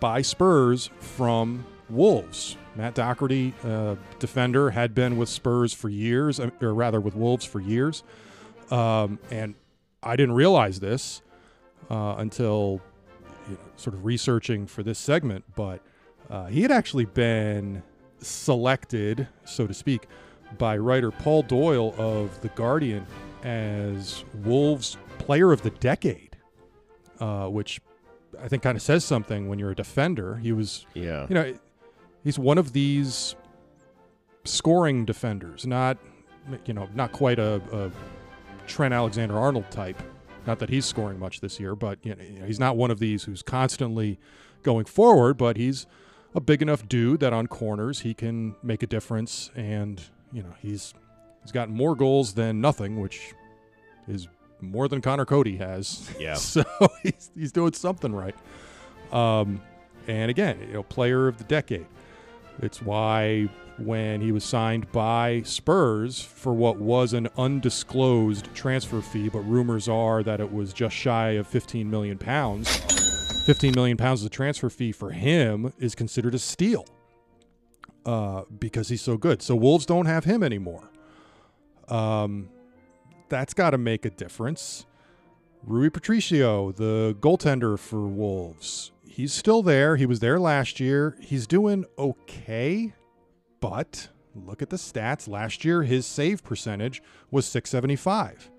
by 0.00 0.22
Spurs 0.22 0.90
from 0.98 1.64
Wolves. 1.90 2.56
Matt 2.74 2.94
Doherty, 2.94 3.52
uh, 3.62 3.96
defender, 4.18 4.70
had 4.70 4.94
been 4.94 5.18
with 5.18 5.28
Spurs 5.28 5.74
for 5.74 5.90
years, 5.90 6.40
or 6.40 6.74
rather 6.74 7.00
with 7.00 7.14
Wolves 7.14 7.44
for 7.44 7.60
years. 7.60 8.02
Um, 8.70 9.18
and 9.30 9.54
I 10.02 10.16
didn't 10.16 10.34
realize 10.34 10.80
this 10.80 11.20
uh, 11.90 12.14
until 12.16 12.80
you 13.48 13.54
know, 13.54 13.60
sort 13.76 13.94
of 13.94 14.04
researching 14.04 14.66
for 14.66 14.82
this 14.82 14.98
segment, 14.98 15.44
but 15.54 15.80
uh, 16.30 16.46
he 16.46 16.62
had 16.62 16.70
actually 16.70 17.04
been 17.04 17.82
selected, 18.20 19.26
so 19.44 19.66
to 19.66 19.74
speak, 19.74 20.06
by 20.58 20.76
writer 20.76 21.10
Paul 21.10 21.42
Doyle 21.42 21.94
of 21.98 22.40
The 22.40 22.48
Guardian 22.48 23.06
as 23.42 24.24
Wolves 24.44 24.96
Player 25.18 25.52
of 25.52 25.62
the 25.62 25.70
Decade, 25.70 26.36
uh, 27.20 27.48
which 27.48 27.80
I 28.40 28.48
think 28.48 28.62
kind 28.62 28.76
of 28.76 28.82
says 28.82 29.04
something 29.04 29.48
when 29.48 29.58
you're 29.58 29.70
a 29.70 29.74
defender. 29.74 30.36
He 30.36 30.52
was, 30.52 30.86
Yeah. 30.94 31.26
you 31.28 31.34
know, 31.34 31.54
he's 32.24 32.38
one 32.38 32.58
of 32.58 32.72
these 32.72 33.34
scoring 34.44 35.04
defenders, 35.04 35.66
not, 35.66 35.98
you 36.66 36.74
know, 36.74 36.88
not 36.94 37.12
quite 37.12 37.38
a, 37.38 37.60
a 37.72 37.90
Trent 38.66 38.92
Alexander 38.94 39.38
Arnold 39.38 39.70
type. 39.70 40.00
Not 40.46 40.58
that 40.58 40.70
he's 40.70 40.84
scoring 40.84 41.18
much 41.18 41.40
this 41.40 41.60
year, 41.60 41.74
but 41.76 41.98
you 42.02 42.14
know, 42.14 42.46
he's 42.46 42.58
not 42.58 42.76
one 42.76 42.90
of 42.90 42.98
these 42.98 43.24
who's 43.24 43.42
constantly 43.42 44.18
going 44.62 44.84
forward, 44.84 45.36
but 45.36 45.56
he's 45.56 45.86
a 46.34 46.40
big 46.40 46.62
enough 46.62 46.88
dude 46.88 47.20
that 47.20 47.32
on 47.32 47.46
corners 47.46 48.00
he 48.00 48.14
can 48.14 48.54
make 48.62 48.82
a 48.82 48.86
difference 48.86 49.50
and 49.54 50.02
you 50.32 50.42
know 50.42 50.54
he's 50.60 50.94
he's 51.42 51.52
got 51.52 51.68
more 51.68 51.94
goals 51.94 52.34
than 52.34 52.60
nothing 52.60 53.00
which 53.00 53.34
is 54.08 54.28
more 54.60 54.88
than 54.88 55.00
Conor 55.00 55.24
Coady 55.24 55.56
has. 55.56 56.08
Yeah. 56.18 56.34
so 56.36 56.64
he's, 57.02 57.30
he's 57.36 57.52
doing 57.52 57.72
something 57.72 58.14
right. 58.14 58.34
Um 59.12 59.60
and 60.08 60.30
again 60.30 60.58
you 60.60 60.74
know 60.74 60.82
player 60.82 61.28
of 61.28 61.38
the 61.38 61.44
decade. 61.44 61.86
It's 62.60 62.80
why 62.80 63.48
when 63.78 64.20
he 64.20 64.32
was 64.32 64.44
signed 64.44 64.90
by 64.92 65.42
Spurs 65.42 66.20
for 66.20 66.52
what 66.52 66.76
was 66.76 67.12
an 67.12 67.28
undisclosed 67.36 68.52
transfer 68.54 69.00
fee 69.00 69.28
but 69.28 69.40
rumors 69.40 69.88
are 69.88 70.22
that 70.22 70.40
it 70.40 70.52
was 70.52 70.72
just 70.72 70.94
shy 70.94 71.30
of 71.30 71.46
15 71.46 71.90
million 71.90 72.18
pounds 72.18 72.78
15 73.44 73.72
million 73.74 73.96
pounds 73.96 74.20
as 74.20 74.26
a 74.26 74.30
transfer 74.30 74.70
fee 74.70 74.92
for 74.92 75.10
him 75.10 75.72
is 75.78 75.94
considered 75.94 76.34
a 76.34 76.38
steal 76.38 76.86
uh, 78.06 78.42
because 78.58 78.88
he's 78.88 79.02
so 79.02 79.16
good. 79.16 79.42
So 79.42 79.54
Wolves 79.56 79.86
don't 79.86 80.06
have 80.06 80.24
him 80.24 80.42
anymore. 80.42 80.90
Um, 81.88 82.48
that's 83.28 83.54
got 83.54 83.70
to 83.70 83.78
make 83.78 84.04
a 84.04 84.10
difference. 84.10 84.86
Rui 85.64 85.90
Patricio, 85.90 86.72
the 86.72 87.16
goaltender 87.20 87.78
for 87.78 88.06
Wolves, 88.06 88.92
he's 89.06 89.32
still 89.32 89.62
there. 89.62 89.96
He 89.96 90.06
was 90.06 90.20
there 90.20 90.38
last 90.38 90.80
year. 90.80 91.16
He's 91.20 91.46
doing 91.46 91.84
okay, 91.98 92.94
but 93.62 94.08
look 94.34 94.60
at 94.60 94.68
the 94.68 94.76
stats. 94.76 95.26
Last 95.26 95.64
year, 95.64 95.82
his 95.84 96.04
save 96.04 96.44
percentage 96.44 97.02
was 97.30 97.46
675. 97.46 98.50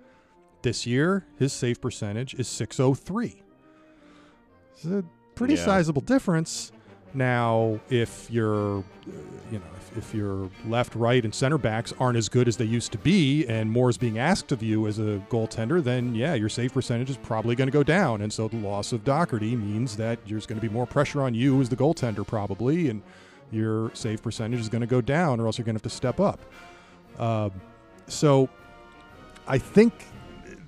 This 0.64 0.88
year, 0.88 1.26
his 1.38 1.52
save 1.54 1.80
percentage 1.82 2.34
is 2.36 2.48
603. 2.48 3.44
It's 4.74 4.86
a 4.86 5.04
pretty 5.36 5.56
Yeah. 5.56 5.66
sizable 5.66 6.02
difference. 6.02 6.72
Now, 7.16 7.80
if 7.92 8.32
your, 8.32 8.80
uh, 8.80 8.82
you 9.52 9.60
know, 9.60 9.66
if, 9.78 9.98
if 9.98 10.16
your 10.16 10.50
left, 10.68 10.96
right, 10.96 11.24
and 11.24 11.36
center 11.36 11.60
backs 11.60 11.94
aren't 12.00 12.18
as 12.18 12.28
good 12.28 12.48
as 12.48 12.58
they 12.58 12.66
used 12.66 12.92
to 12.94 12.98
be, 12.98 13.46
and 13.46 13.70
more 13.70 13.92
is 13.92 14.00
being 14.00 14.18
asked 14.18 14.52
of 14.52 14.64
you 14.64 14.88
as 14.88 14.98
a 14.98 15.22
goaltender, 15.30 15.84
then 15.84 16.16
yeah, 16.16 16.34
your 16.34 16.50
save 16.50 16.74
percentage 16.74 17.12
is 17.12 17.18
probably 17.18 17.56
going 17.56 17.68
to 17.68 17.72
go 17.72 17.84
down. 17.84 18.22
And 18.22 18.34
so 18.34 18.48
the 18.48 18.58
loss 18.58 18.94
of 18.94 19.04
Doherty 19.04 19.56
means 19.56 19.96
that 19.98 20.26
there's 20.26 20.48
going 20.48 20.60
to 20.60 20.68
be 20.68 20.74
more 20.74 20.88
pressure 20.88 21.22
on 21.22 21.36
you 21.36 21.62
as 21.62 21.70
the 21.70 21.76
goaltender, 21.76 22.26
probably, 22.26 22.90
and 22.90 23.04
your 23.52 23.92
save 23.94 24.22
percentage 24.24 24.60
is 24.60 24.70
going 24.70 24.82
to 24.82 24.88
go 24.88 25.02
down, 25.02 25.40
or 25.40 25.46
else 25.46 25.58
you're 25.58 25.66
going 25.66 25.76
to 25.76 25.78
have 25.78 25.84
to 25.84 25.96
step 25.96 26.20
up. 26.20 26.40
Um, 27.20 27.52
so, 28.08 28.50
I 29.48 29.58
think 29.58 29.94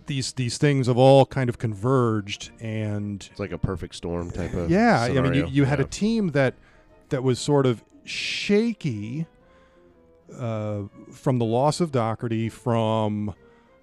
these 0.06 0.34
these 0.34 0.58
things 0.58 0.88
have 0.88 0.98
all 0.98 1.26
kind 1.26 1.50
of 1.50 1.58
converged, 1.58 2.52
and 2.60 3.28
It's 3.32 3.40
like 3.40 3.52
a 3.52 3.58
perfect 3.58 3.96
storm 3.96 4.32
type 4.32 4.54
of. 4.54 4.70
yeah, 4.70 5.02
I 5.02 5.08
mean, 5.08 5.16
you, 5.16 5.24
scenario. 5.24 5.48
you 5.48 5.64
had 5.66 5.80
a 5.80 5.86
team 5.86 6.30
that 6.30 6.54
that 7.10 7.24
was 7.24 7.40
sort 7.40 7.66
of 7.66 7.84
shaky 8.04 9.26
uh, 10.38 10.84
from 11.12 11.40
the 11.40 11.46
loss 11.46 11.80
of 11.82 11.92
Doherty, 11.92 12.50
from 12.50 13.34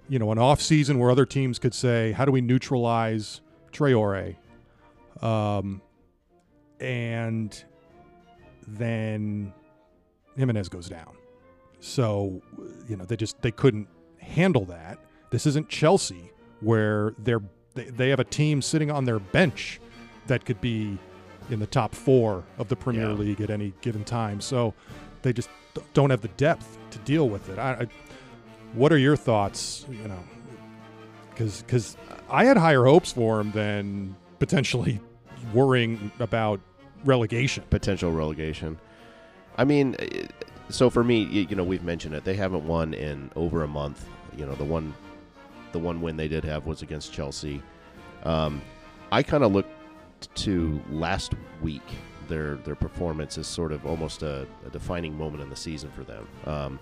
you 0.08 0.18
know 0.18 0.30
an 0.30 0.38
off 0.38 0.60
season 0.60 0.98
where 0.98 1.10
other 1.10 1.26
teams 1.26 1.58
could 1.58 1.74
say, 1.74 2.12
"How 2.12 2.24
do 2.24 2.32
we 2.32 2.40
neutralize 2.40 3.40
Traore?" 3.72 4.36
Um, 5.20 5.80
and 6.80 7.64
then 8.66 9.52
Jimenez 10.36 10.68
goes 10.68 10.88
down. 10.88 11.16
So 11.80 12.40
you 12.88 12.96
know 12.96 13.04
they 13.04 13.16
just 13.16 13.40
they 13.42 13.50
couldn't 13.50 13.88
handle 14.18 14.64
that. 14.66 14.98
This 15.30 15.46
isn't 15.46 15.68
Chelsea 15.68 16.30
where 16.60 17.14
they're 17.18 17.42
they, 17.74 17.84
they 17.84 18.08
have 18.10 18.20
a 18.20 18.24
team 18.24 18.62
sitting 18.62 18.90
on 18.90 19.04
their 19.04 19.18
bench 19.18 19.80
that 20.26 20.44
could 20.44 20.60
be 20.60 20.98
in 21.50 21.58
the 21.58 21.66
top 21.66 21.94
four 21.94 22.44
of 22.58 22.68
the 22.68 22.76
Premier 22.76 23.08
Yeah. 23.08 23.14
League 23.14 23.40
at 23.40 23.50
any 23.50 23.72
given 23.80 24.04
time. 24.04 24.40
So 24.40 24.74
they 25.22 25.32
just 25.32 25.48
don't 25.94 26.10
have 26.10 26.20
the 26.20 26.28
depth 26.28 26.78
to 26.90 26.98
deal 27.00 27.28
with 27.28 27.48
it. 27.48 27.58
I, 27.58 27.72
I 27.72 27.86
what 28.74 28.92
are 28.92 28.98
your 28.98 29.16
thoughts? 29.16 29.84
You 29.90 30.06
know, 30.08 30.22
because 31.30 31.62
because 31.62 31.96
I 32.30 32.44
had 32.44 32.56
higher 32.56 32.84
hopes 32.84 33.12
for 33.12 33.40
him 33.40 33.50
than 33.52 34.14
potentially 34.38 35.00
worrying 35.52 36.12
about 36.20 36.60
relegation. 37.04 37.64
potential 37.70 38.12
relegation. 38.12 38.78
I 39.56 39.64
mean, 39.64 39.96
eh, 39.98 40.26
so 40.68 40.88
for 40.88 41.04
me, 41.04 41.22
you 41.22 41.54
know, 41.54 41.64
we've 41.64 41.82
mentioned 41.82 42.14
it. 42.14 42.24
They 42.24 42.34
haven't 42.34 42.66
won 42.66 42.94
in 42.94 43.30
over 43.36 43.62
a 43.62 43.68
month. 43.68 44.06
You 44.36 44.46
know, 44.46 44.54
the 44.54 44.64
one, 44.64 44.94
the 45.72 45.78
one 45.78 46.00
win 46.00 46.16
they 46.16 46.28
did 46.28 46.44
have 46.44 46.66
was 46.66 46.82
against 46.82 47.12
Chelsea. 47.12 47.62
Um, 48.24 48.62
I 49.10 49.22
kind 49.22 49.44
of 49.44 49.52
looked 49.52 49.70
to 50.36 50.80
last 50.90 51.34
week 51.60 51.82
their 52.28 52.54
their 52.56 52.76
performance 52.76 53.36
as 53.36 53.46
sort 53.46 53.72
of 53.72 53.84
almost 53.84 54.22
a, 54.22 54.46
a 54.66 54.70
defining 54.70 55.16
moment 55.16 55.42
in 55.42 55.50
the 55.50 55.56
season 55.56 55.90
for 55.90 56.04
them. 56.04 56.26
Um, 56.46 56.78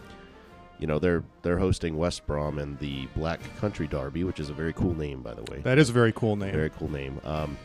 you 0.78 0.87
know, 0.87 0.98
they're 0.98 1.24
they're 1.42 1.59
hosting 1.59 1.96
West 1.96 2.26
Brom 2.26 2.59
in 2.59 2.76
the 2.76 3.06
Black 3.16 3.40
Country 3.59 3.87
Derby, 3.87 4.24
which 4.24 4.38
is 4.38 4.48
a 4.48 4.54
very 4.54 4.72
cool 4.72 4.94
name, 4.94 5.22
by 5.22 5.35
the 5.35 5.42
way. 5.50 5.61
That 5.62 5.78
is 5.78 5.90
a 5.90 5.92
very 5.92 6.12
cool 6.12 6.37
name. 6.37 6.52
Very 6.52 6.70
cool 6.70 6.90
name. 6.90 7.20
Um, 7.24 7.59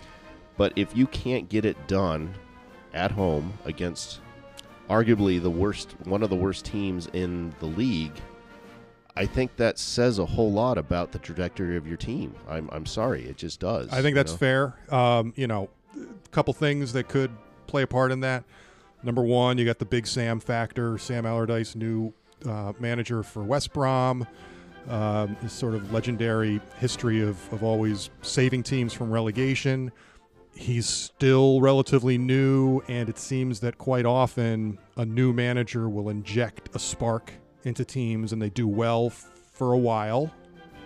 but 0.57 0.73
if 0.75 0.95
you 0.95 1.07
can't 1.07 1.47
get 1.49 1.65
it 1.65 1.87
done 1.87 2.33
at 2.95 3.11
home 3.11 3.53
against 3.65 4.21
arguably 4.89 5.41
the 5.41 5.49
worst, 5.49 5.95
one 6.05 6.23
of 6.23 6.29
the 6.29 6.35
worst 6.35 6.65
teams 6.65 7.07
in 7.13 7.53
the 7.59 7.65
league, 7.65 8.13
I 9.15 9.25
think 9.25 9.55
that 9.57 9.79
says 9.79 10.19
a 10.19 10.25
whole 10.25 10.51
lot 10.51 10.77
about 10.77 11.11
the 11.11 11.19
trajectory 11.19 11.77
of 11.77 11.87
your 11.87 11.97
team. 11.97 12.35
I'm, 12.49 12.69
I'm 12.71 12.85
sorry, 12.85 13.25
it 13.25 13.37
just 13.37 13.59
does. 13.59 13.89
I 13.89 14.01
think 14.01 14.09
you 14.09 14.15
that's 14.15 14.33
know? 14.33 14.37
fair. 14.37 14.75
Um, 14.89 15.33
you 15.35 15.47
know, 15.47 15.69
a 15.95 16.29
couple 16.29 16.53
things 16.53 16.93
that 16.93 17.07
could 17.07 17.31
play 17.67 17.83
a 17.83 17.87
part 17.87 18.11
in 18.11 18.21
that. 18.21 18.43
Number 19.03 19.21
one, 19.21 19.57
you 19.57 19.65
got 19.65 19.79
the 19.79 19.85
big 19.85 20.07
Sam 20.07 20.39
factor. 20.39 20.97
Sam 20.97 21.25
Allardyce, 21.25 21.75
new 21.75 22.13
uh, 22.47 22.73
manager 22.79 23.23
for 23.23 23.43
West 23.43 23.71
Brom. 23.71 24.27
Um, 24.89 25.35
his 25.37 25.51
sort 25.51 25.73
of 25.73 25.91
legendary 25.91 26.61
history 26.77 27.21
of, 27.21 27.51
of 27.51 27.63
always 27.63 28.09
saving 28.21 28.63
teams 28.63 28.93
from 28.93 29.11
relegation. 29.11 29.91
He's 30.55 30.85
still 30.87 31.59
relatively 31.59 32.17
new, 32.17 32.79
and 32.87 33.09
it 33.09 33.17
seems 33.17 33.59
that 33.59 33.77
quite 33.77 34.05
often 34.05 34.77
a 34.95 35.05
new 35.05 35.33
manager 35.33 35.89
will 35.89 36.09
inject 36.09 36.69
a 36.73 36.79
spark 36.79 37.33
into 37.65 37.83
teams, 37.83 38.31
and 38.31 38.41
they 38.41 38.49
do 38.49 38.67
well 38.67 39.07
f- 39.07 39.25
for 39.51 39.73
a 39.73 39.77
while, 39.77 40.31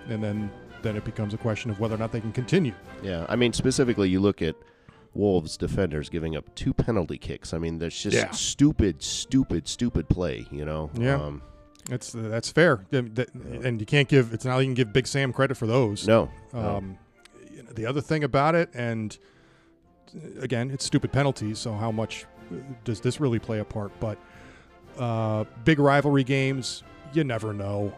and 0.07 0.23
then 0.23 0.49
then 0.81 0.95
it 0.95 1.03
becomes 1.03 1.33
a 1.33 1.37
question 1.37 1.69
of 1.69 1.79
whether 1.79 1.93
or 1.93 1.97
not 1.97 2.11
they 2.11 2.21
can 2.21 2.31
continue. 2.31 2.73
Yeah, 3.03 3.25
I 3.29 3.35
mean 3.35 3.51
specifically, 3.53 4.09
you 4.09 4.19
look 4.21 4.41
at 4.41 4.55
Wolves 5.13 5.57
defenders 5.57 6.07
giving 6.09 6.35
up 6.37 6.53
two 6.55 6.73
penalty 6.73 7.17
kicks. 7.17 7.53
I 7.53 7.57
mean, 7.59 7.77
that's 7.79 8.01
just 8.01 8.15
Yeah. 8.15 8.31
stupid, 8.31 9.03
stupid, 9.03 9.67
stupid 9.67 10.07
play. 10.09 10.47
You 10.51 10.65
know. 10.65 10.89
Yeah. 10.97 11.15
Um, 11.21 11.41
That's 11.89 12.11
that's 12.11 12.51
fair, 12.51 12.85
and 12.91 13.15
that- 13.15 13.33
and 13.33 13.79
you 13.79 13.85
can't 13.85 14.07
give 14.07 14.33
it's 14.33 14.45
not 14.45 14.57
you 14.59 14.65
can 14.65 14.73
give 14.73 14.93
Big 14.93 15.05
Sam 15.07 15.31
credit 15.33 15.57
for 15.57 15.67
those. 15.67 16.07
no. 16.07 16.29
no. 16.53 16.59
Um, 16.77 16.97
know, 17.57 17.63
the 17.73 17.85
other 17.85 18.01
thing 18.01 18.23
about 18.23 18.55
it, 18.55 18.69
and 18.73 19.17
again, 20.39 20.71
it's 20.71 20.85
stupid 20.85 21.11
penalties. 21.11 21.59
So 21.59 21.73
how 21.73 21.91
much 21.91 22.25
uh, 22.51 22.55
does 22.83 23.01
this 23.01 23.19
really 23.19 23.39
play 23.39 23.59
a 23.59 23.65
part? 23.65 23.91
But 23.99 24.17
uh, 24.97 25.45
big 25.63 25.79
rivalry 25.79 26.23
games, 26.23 26.83
you 27.13 27.23
never 27.23 27.53
know. 27.53 27.93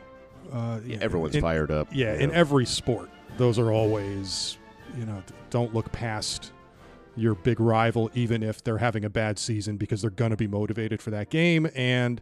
Uh, 0.52 0.80
Yeah, 0.86 0.98
everyone's 1.02 1.36
in- 1.36 1.42
fired 1.42 1.72
up. 1.72 1.88
Yeah, 1.92 2.14
you 2.14 2.20
in 2.22 2.32
every 2.32 2.66
sport, 2.66 3.10
those 3.38 3.58
are 3.58 3.72
always, 3.72 4.58
you 4.98 5.06
know, 5.06 5.22
don't 5.50 5.74
look 5.74 5.92
past 5.92 6.52
your 7.16 7.36
big 7.36 7.60
rival, 7.60 8.10
even 8.14 8.42
if 8.44 8.64
they're 8.64 8.78
having 8.78 9.04
a 9.06 9.10
bad 9.10 9.38
season, 9.38 9.78
because 9.78 10.02
they're 10.02 10.10
going 10.12 10.32
to 10.32 10.38
be 10.38 10.48
motivated 10.48 11.02
for 11.02 11.12
that 11.12 11.30
game 11.30 11.70
and 11.76 12.22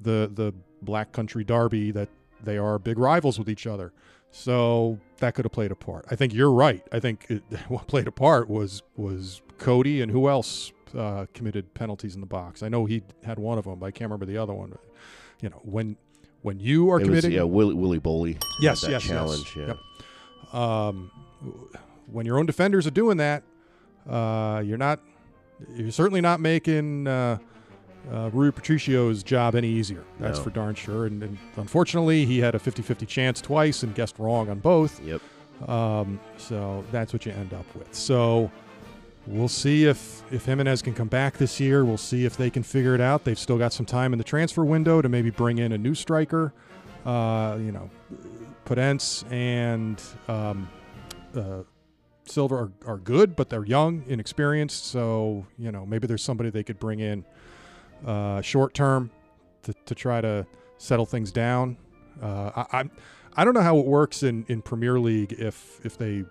the 0.00 0.30
the 0.34 0.52
Black 0.82 1.12
Country 1.12 1.44
Derby 1.44 1.90
that 1.90 2.08
they 2.42 2.56
are 2.56 2.78
big 2.78 2.98
rivals 2.98 3.38
with 3.38 3.50
each 3.50 3.66
other. 3.66 3.92
So 4.32 4.98
that 5.18 5.34
could 5.34 5.44
have 5.44 5.52
played 5.52 5.72
a 5.72 5.76
part. 5.76 6.04
I 6.10 6.16
think 6.16 6.32
you're 6.32 6.52
right. 6.52 6.86
I 6.92 7.00
think 7.00 7.26
it, 7.28 7.42
what 7.68 7.86
played 7.86 8.06
a 8.06 8.12
part 8.12 8.48
was 8.48 8.82
was 8.96 9.42
Coady 9.58 10.00
and 10.00 10.10
who 10.10 10.28
else 10.28 10.72
uh, 10.96 11.26
committed 11.34 11.74
penalties 11.74 12.14
in 12.14 12.20
the 12.20 12.26
box. 12.26 12.62
I 12.62 12.68
know 12.68 12.84
he 12.86 13.02
had 13.24 13.38
one 13.38 13.58
of 13.58 13.64
them, 13.64 13.78
but 13.78 13.86
I 13.86 13.90
can't 13.90 14.08
remember 14.10 14.26
the 14.26 14.38
other 14.38 14.52
one. 14.54 14.76
You 15.42 15.50
know, 15.50 15.60
when 15.64 15.96
when 16.42 16.58
you 16.60 16.90
are 16.90 16.96
it 16.98 17.00
was 17.02 17.08
committing 17.08 17.32
yeah, 17.32 17.42
Willy, 17.42 17.74
Willy 17.74 18.00
Boly. 18.00 18.34
had 18.34 18.44
Yes, 18.60 18.80
that 18.82 18.90
yes, 18.90 19.04
yes. 19.04 19.10
challenge. 19.12 19.56
Yeah. 19.56 19.66
Yep. 19.66 20.54
um, 20.54 21.10
when 22.06 22.26
your 22.26 22.38
own 22.38 22.46
defenders 22.46 22.86
are 22.86 22.90
doing 22.92 23.18
that, 23.18 23.42
uh, 24.08 24.62
you're 24.64 24.78
not. 24.78 25.00
You're 25.74 25.90
certainly 25.90 26.22
not 26.22 26.40
making 26.40 27.06
uh, 27.06 27.38
uh, 28.12 28.30
Rui 28.32 28.50
Patricio's 28.50 29.22
job 29.22 29.54
any 29.54 29.68
easier. 29.68 30.04
That's 30.18 30.38
No. 30.38 30.44
for 30.44 30.50
darn 30.50 30.74
sure. 30.74 31.06
And, 31.06 31.22
and 31.22 31.38
unfortunately, 31.56 32.24
he 32.26 32.38
had 32.40 32.54
a 32.54 32.58
50-50 32.58 33.06
chance 33.06 33.40
twice 33.40 33.82
and 33.82 33.94
guessed 33.94 34.18
wrong 34.18 34.48
on 34.48 34.58
both. 34.60 35.00
Yep. 35.04 35.20
Um, 35.68 36.18
so 36.38 36.84
that's 36.90 37.12
what 37.12 37.26
you 37.26 37.32
end 37.32 37.52
up 37.52 37.66
with. 37.74 37.94
So 37.94 38.50
we'll 39.26 39.48
see 39.48 39.84
if 39.84 40.22
if 40.32 40.46
Jimenez 40.46 40.80
can 40.80 40.94
come 40.94 41.08
back 41.08 41.36
this 41.36 41.60
year. 41.60 41.84
We'll 41.84 41.98
see 41.98 42.24
if 42.24 42.36
they 42.38 42.48
can 42.48 42.62
figure 42.62 42.94
it 42.94 43.00
out. 43.00 43.24
They've 43.24 43.38
still 43.38 43.58
got 43.58 43.72
some 43.74 43.84
time 43.84 44.12
in 44.14 44.18
the 44.18 44.24
transfer 44.24 44.64
window 44.64 45.02
to 45.02 45.08
maybe 45.08 45.28
bring 45.30 45.58
in 45.58 45.72
a 45.72 45.78
new 45.78 45.94
striker. 45.94 46.52
Uh, 47.04 47.58
you 47.60 47.72
know, 47.72 47.90
Podence 48.64 49.30
and 49.30 50.00
um, 50.28 50.68
uh, 51.36 51.62
Silva 52.24 52.54
are, 52.54 52.72
are 52.86 52.96
good, 52.98 53.36
but 53.36 53.50
they're 53.50 53.64
young, 53.66 54.02
inexperienced. 54.08 54.86
So 54.86 55.46
you 55.58 55.70
know, 55.70 55.84
maybe 55.84 56.06
there's 56.06 56.22
somebody 56.24 56.48
they 56.48 56.62
could 56.64 56.78
bring 56.78 57.00
in 57.00 57.24
uh, 58.06 58.40
short 58.40 58.74
term 58.74 59.10
to, 59.62 59.74
to 59.86 59.94
try 59.94 60.20
to 60.20 60.46
settle 60.78 61.06
things 61.06 61.32
down. 61.32 61.76
Uh, 62.22 62.64
I, 62.72 62.78
I'm 62.80 62.90
I 63.36 63.44
don't 63.44 63.54
know 63.54 63.62
how 63.62 63.78
it 63.78 63.86
works 63.86 64.22
in, 64.22 64.44
in 64.48 64.60
Premier 64.62 64.98
League 64.98 65.32
if 65.32 65.80
if 65.84 65.96
they, 65.96 66.24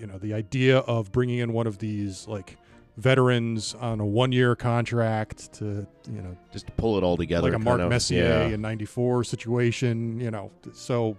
you 0.00 0.06
know, 0.06 0.18
the 0.18 0.34
idea 0.34 0.78
of 0.78 1.10
bringing 1.12 1.38
in 1.38 1.52
one 1.52 1.66
of 1.66 1.78
these 1.78 2.28
like 2.28 2.56
veterans 2.96 3.74
on 3.74 4.00
a 4.00 4.06
one 4.06 4.30
year 4.30 4.54
contract 4.54 5.52
to 5.54 5.86
you 6.10 6.20
know 6.20 6.36
Just 6.52 6.66
to 6.66 6.72
pull 6.72 6.98
it 6.98 7.04
all 7.04 7.16
together. 7.16 7.48
like 7.48 7.56
a 7.56 7.58
Mark 7.58 7.80
of, 7.80 7.88
Messier 7.88 8.24
yeah. 8.24 8.54
in 8.54 8.60
'94 8.60 9.24
situation, 9.24 10.20
you 10.20 10.30
know. 10.30 10.50
So 10.72 11.16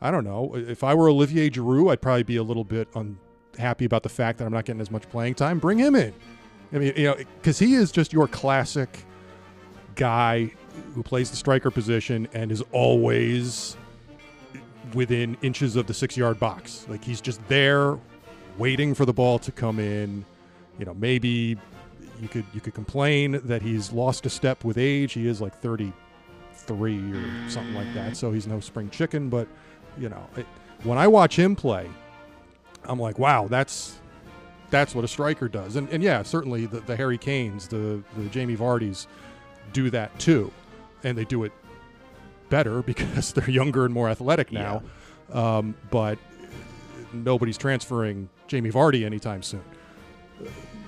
I 0.00 0.10
don't 0.10 0.24
know. 0.24 0.54
If 0.56 0.82
I 0.82 0.94
were 0.94 1.08
Olivier 1.08 1.48
Giroud, 1.50 1.92
I'd 1.92 2.02
probably 2.02 2.24
be 2.24 2.36
a 2.36 2.42
little 2.42 2.64
bit 2.64 2.88
unhappy 2.94 3.84
about 3.84 4.02
the 4.02 4.08
fact 4.08 4.38
that 4.38 4.44
I'm 4.46 4.52
not 4.52 4.64
getting 4.64 4.80
as 4.80 4.90
much 4.90 5.08
playing 5.08 5.34
time. 5.34 5.58
Bring 5.58 5.78
him 5.78 5.94
in. 5.94 6.12
I 6.72 6.78
mean, 6.78 6.92
you 6.96 7.04
know, 7.04 7.16
because 7.16 7.58
he 7.58 7.74
is 7.74 7.92
just 7.92 8.12
your 8.12 8.28
classic 8.28 9.04
guy 9.94 10.52
who 10.94 11.02
plays 11.02 11.30
the 11.30 11.36
striker 11.36 11.70
position 11.70 12.28
and 12.32 12.50
is 12.52 12.62
always 12.72 13.76
within 14.94 15.36
inches 15.42 15.76
of 15.76 15.86
the 15.86 15.94
six 15.94 16.16
yard 16.16 16.38
box. 16.38 16.86
Like 16.88 17.04
he's 17.04 17.20
just 17.20 17.46
there 17.48 17.98
waiting 18.58 18.94
for 18.94 19.04
the 19.04 19.12
ball 19.12 19.38
to 19.40 19.52
come 19.52 19.78
in. 19.78 20.24
You 20.78 20.84
know, 20.84 20.94
maybe 20.94 21.56
you 22.20 22.28
could 22.28 22.44
you 22.52 22.60
could 22.60 22.74
complain 22.74 23.40
that 23.44 23.62
he's 23.62 23.92
lost 23.92 24.26
a 24.26 24.30
step 24.30 24.64
with 24.64 24.78
age. 24.78 25.12
He 25.12 25.26
is 25.26 25.40
like 25.40 25.54
33 25.60 27.12
or 27.12 27.50
something 27.50 27.74
like 27.74 27.92
that. 27.94 28.16
So 28.16 28.32
he's 28.32 28.46
no 28.46 28.60
spring 28.60 28.90
chicken, 28.90 29.28
but 29.28 29.48
you 29.98 30.08
know, 30.08 30.26
it, 30.36 30.46
when 30.82 30.98
I 30.98 31.06
watch 31.06 31.38
him 31.38 31.56
play, 31.56 31.88
I'm 32.84 32.98
like, 32.98 33.18
wow, 33.18 33.48
that's 33.48 33.98
that's 34.70 34.94
what 34.94 35.04
a 35.04 35.08
striker 35.08 35.48
does. 35.48 35.76
And 35.76 35.88
and 35.90 36.02
yeah, 36.02 36.22
certainly 36.22 36.66
the, 36.66 36.80
the 36.80 36.96
Harry 36.96 37.18
Kanes, 37.18 37.68
the 37.68 38.02
the 38.20 38.28
Jamie 38.30 38.56
Vardys 38.56 39.06
do 39.72 39.90
that 39.90 40.16
too. 40.18 40.52
And 41.04 41.16
they 41.16 41.24
do 41.24 41.44
it 41.44 41.52
better 42.48 42.82
because 42.82 43.32
they're 43.32 43.50
younger 43.50 43.84
and 43.84 43.94
more 43.94 44.08
athletic 44.08 44.52
now. 44.52 44.82
Um, 45.32 45.74
but 45.90 46.18
nobody's 47.12 47.58
transferring 47.58 48.28
Jamie 48.46 48.70
Vardy 48.70 49.04
anytime 49.04 49.42
soon. 49.42 49.62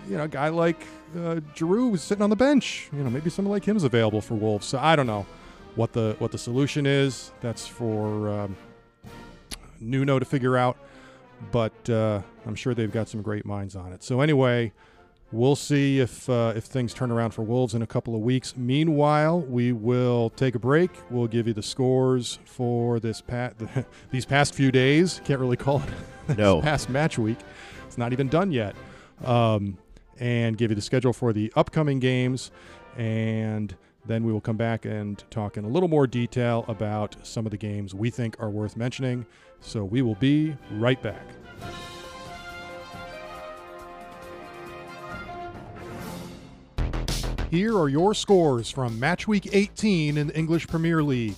You 0.08 0.16
know, 0.16 0.24
a 0.24 0.28
guy 0.28 0.48
like 0.48 0.80
uh, 1.14 1.40
Giroud 1.54 1.90
was 1.92 2.02
sitting 2.02 2.22
on 2.22 2.30
the 2.30 2.36
bench. 2.36 2.88
You 2.92 3.02
know, 3.02 3.10
maybe 3.10 3.30
someone 3.30 3.52
like 3.52 3.64
him 3.64 3.76
is 3.76 3.84
available 3.84 4.20
for 4.20 4.34
Wolves. 4.34 4.66
So 4.66 4.78
I 4.78 4.96
don't 4.96 5.06
know 5.06 5.26
what 5.74 5.92
the 5.92 6.16
what 6.18 6.32
the 6.32 6.38
solution 6.38 6.86
is. 6.86 7.32
That's 7.40 7.66
for 7.66 8.28
um, 8.30 8.56
Nuno 9.80 10.18
to 10.18 10.24
figure 10.24 10.56
out. 10.56 10.76
But 11.52 11.88
uh, 11.88 12.22
I'm 12.46 12.54
sure 12.54 12.74
they've 12.74 12.92
got 12.92 13.08
some 13.08 13.22
great 13.22 13.46
minds 13.46 13.76
on 13.76 13.92
it. 13.92 14.02
So 14.02 14.20
anyway, 14.20 14.72
we'll 15.30 15.56
see 15.56 16.00
if 16.00 16.28
uh, 16.28 16.52
if 16.56 16.64
things 16.64 16.92
turn 16.92 17.10
around 17.10 17.30
for 17.30 17.42
Wolves 17.42 17.74
in 17.74 17.82
a 17.82 17.86
couple 17.86 18.14
of 18.14 18.20
weeks. 18.20 18.56
Meanwhile, 18.56 19.40
we 19.42 19.72
will 19.72 20.30
take 20.30 20.54
a 20.54 20.58
break. 20.58 20.90
We'll 21.10 21.28
give 21.28 21.46
you 21.46 21.54
the 21.54 21.62
scores 21.62 22.38
for 22.44 22.98
this 23.00 23.20
pat 23.20 23.54
these 24.10 24.24
past 24.24 24.54
few 24.54 24.72
days. 24.72 25.20
Can't 25.24 25.40
really 25.40 25.56
call 25.56 25.78
it 25.82 25.88
this 26.26 26.38
No. 26.38 26.60
past 26.60 26.90
match 26.90 27.18
week. 27.18 27.38
It's 27.86 27.98
not 27.98 28.12
even 28.12 28.28
done 28.28 28.50
yet. 28.52 28.74
Um, 29.24 29.78
and 30.20 30.58
give 30.58 30.70
you 30.70 30.74
the 30.74 30.82
schedule 30.82 31.12
for 31.12 31.32
the 31.32 31.52
upcoming 31.54 32.00
games, 32.00 32.50
and 32.96 33.76
then 34.08 34.24
we 34.24 34.32
will 34.32 34.40
come 34.40 34.56
back 34.56 34.86
and 34.86 35.22
talk 35.30 35.56
in 35.56 35.64
a 35.64 35.68
little 35.68 35.88
more 35.88 36.06
detail 36.06 36.64
about 36.66 37.14
some 37.22 37.46
of 37.46 37.50
the 37.50 37.58
games 37.58 37.94
we 37.94 38.10
think 38.10 38.34
are 38.40 38.50
worth 38.50 38.76
mentioning. 38.76 39.24
So 39.60 39.84
we 39.84 40.02
will 40.02 40.14
be 40.16 40.56
right 40.72 41.00
back. 41.02 41.22
Here 47.50 47.78
are 47.78 47.88
your 47.88 48.14
scores 48.14 48.70
from 48.70 48.98
match 48.98 49.28
week 49.28 49.54
18 49.54 50.18
in 50.18 50.26
the 50.26 50.36
English 50.36 50.66
Premier 50.66 51.02
League. 51.02 51.36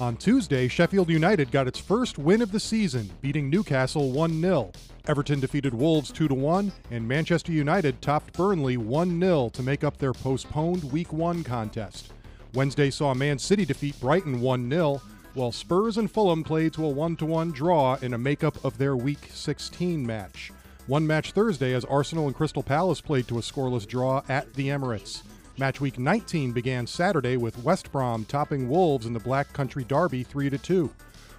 On 0.00 0.16
Tuesday, 0.16 0.66
Sheffield 0.66 1.08
United 1.08 1.52
got 1.52 1.68
its 1.68 1.78
first 1.78 2.18
win 2.18 2.42
of 2.42 2.50
the 2.50 2.58
season, 2.58 3.08
beating 3.20 3.48
Newcastle 3.48 4.10
1 4.10 4.40
0. 4.40 4.72
Everton 5.06 5.38
defeated 5.38 5.74
Wolves 5.74 6.10
2 6.10 6.28
1, 6.28 6.72
and 6.90 7.06
Manchester 7.06 7.52
United 7.52 8.00
topped 8.00 8.32
Burnley 8.32 8.78
1 8.78 9.20
0 9.20 9.50
to 9.50 9.62
make 9.62 9.84
up 9.84 9.98
their 9.98 10.14
postponed 10.14 10.82
Week 10.90 11.12
1 11.12 11.44
contest. 11.44 12.14
Wednesday 12.54 12.88
saw 12.90 13.12
Man 13.12 13.38
City 13.38 13.66
defeat 13.66 14.00
Brighton 14.00 14.40
1 14.40 14.70
0, 14.70 15.02
while 15.34 15.52
Spurs 15.52 15.98
and 15.98 16.10
Fulham 16.10 16.42
played 16.42 16.72
to 16.72 16.86
a 16.86 16.88
1 16.88 17.16
1 17.16 17.52
draw 17.52 17.96
in 17.96 18.14
a 18.14 18.18
makeup 18.18 18.64
of 18.64 18.78
their 18.78 18.96
Week 18.96 19.28
16 19.30 20.06
match. 20.06 20.52
One 20.86 21.06
match 21.06 21.32
Thursday 21.32 21.74
as 21.74 21.84
Arsenal 21.84 22.26
and 22.26 22.34
Crystal 22.34 22.62
Palace 22.62 23.02
played 23.02 23.28
to 23.28 23.38
a 23.38 23.42
scoreless 23.42 23.86
draw 23.86 24.22
at 24.30 24.54
the 24.54 24.68
Emirates. 24.68 25.22
Match 25.58 25.82
week 25.82 25.98
19 25.98 26.52
began 26.52 26.86
Saturday 26.86 27.36
with 27.36 27.62
West 27.62 27.92
Brom 27.92 28.24
topping 28.24 28.70
Wolves 28.70 29.04
in 29.04 29.12
the 29.12 29.20
Black 29.20 29.52
Country 29.52 29.84
Derby 29.84 30.22
3 30.22 30.48
2. 30.48 30.90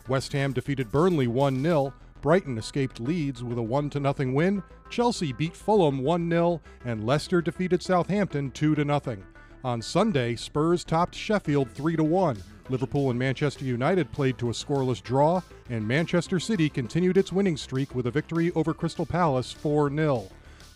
West 0.07 0.33
Ham 0.33 0.53
defeated 0.53 0.91
Burnley 0.91 1.27
1 1.27 1.63
0. 1.63 1.93
Brighton 2.25 2.57
escaped 2.57 2.99
Leeds 2.99 3.43
with 3.43 3.59
a 3.59 3.61
1 3.61 3.91
0 3.91 4.33
win. 4.33 4.63
Chelsea 4.89 5.31
beat 5.31 5.55
Fulham 5.55 5.99
1 5.99 6.27
0. 6.27 6.59
And 6.83 7.05
Leicester 7.05 7.39
defeated 7.39 7.83
Southampton 7.83 8.49
2 8.49 8.73
0. 8.73 9.17
On 9.63 9.79
Sunday, 9.79 10.35
Spurs 10.35 10.83
topped 10.83 11.13
Sheffield 11.13 11.69
3 11.69 11.97
1. 11.97 12.37
Liverpool 12.69 13.11
and 13.11 13.19
Manchester 13.19 13.63
United 13.63 14.11
played 14.11 14.39
to 14.39 14.49
a 14.49 14.53
scoreless 14.53 15.03
draw, 15.03 15.39
and 15.69 15.87
Manchester 15.87 16.39
City 16.39 16.67
continued 16.67 17.15
its 17.15 17.31
winning 17.31 17.57
streak 17.57 17.93
with 17.93 18.07
a 18.07 18.11
victory 18.11 18.51
over 18.55 18.73
Crystal 18.73 19.05
Palace 19.05 19.51
4 19.51 19.95
0. 19.95 20.23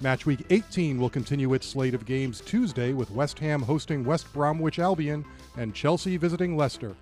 Match 0.03 0.27
week 0.27 0.45
18 0.51 0.99
will 0.99 1.09
continue 1.09 1.55
its 1.55 1.65
slate 1.65 1.95
of 1.95 2.05
games 2.05 2.41
Tuesday 2.41 2.93
with 2.93 3.09
West 3.09 3.39
Ham 3.39 3.63
hosting 3.63 4.05
West 4.05 4.31
Bromwich 4.33 4.77
Albion 4.77 5.25
and 5.57 5.73
Chelsea 5.73 6.15
visiting 6.15 6.55
Leicester. 6.55 6.95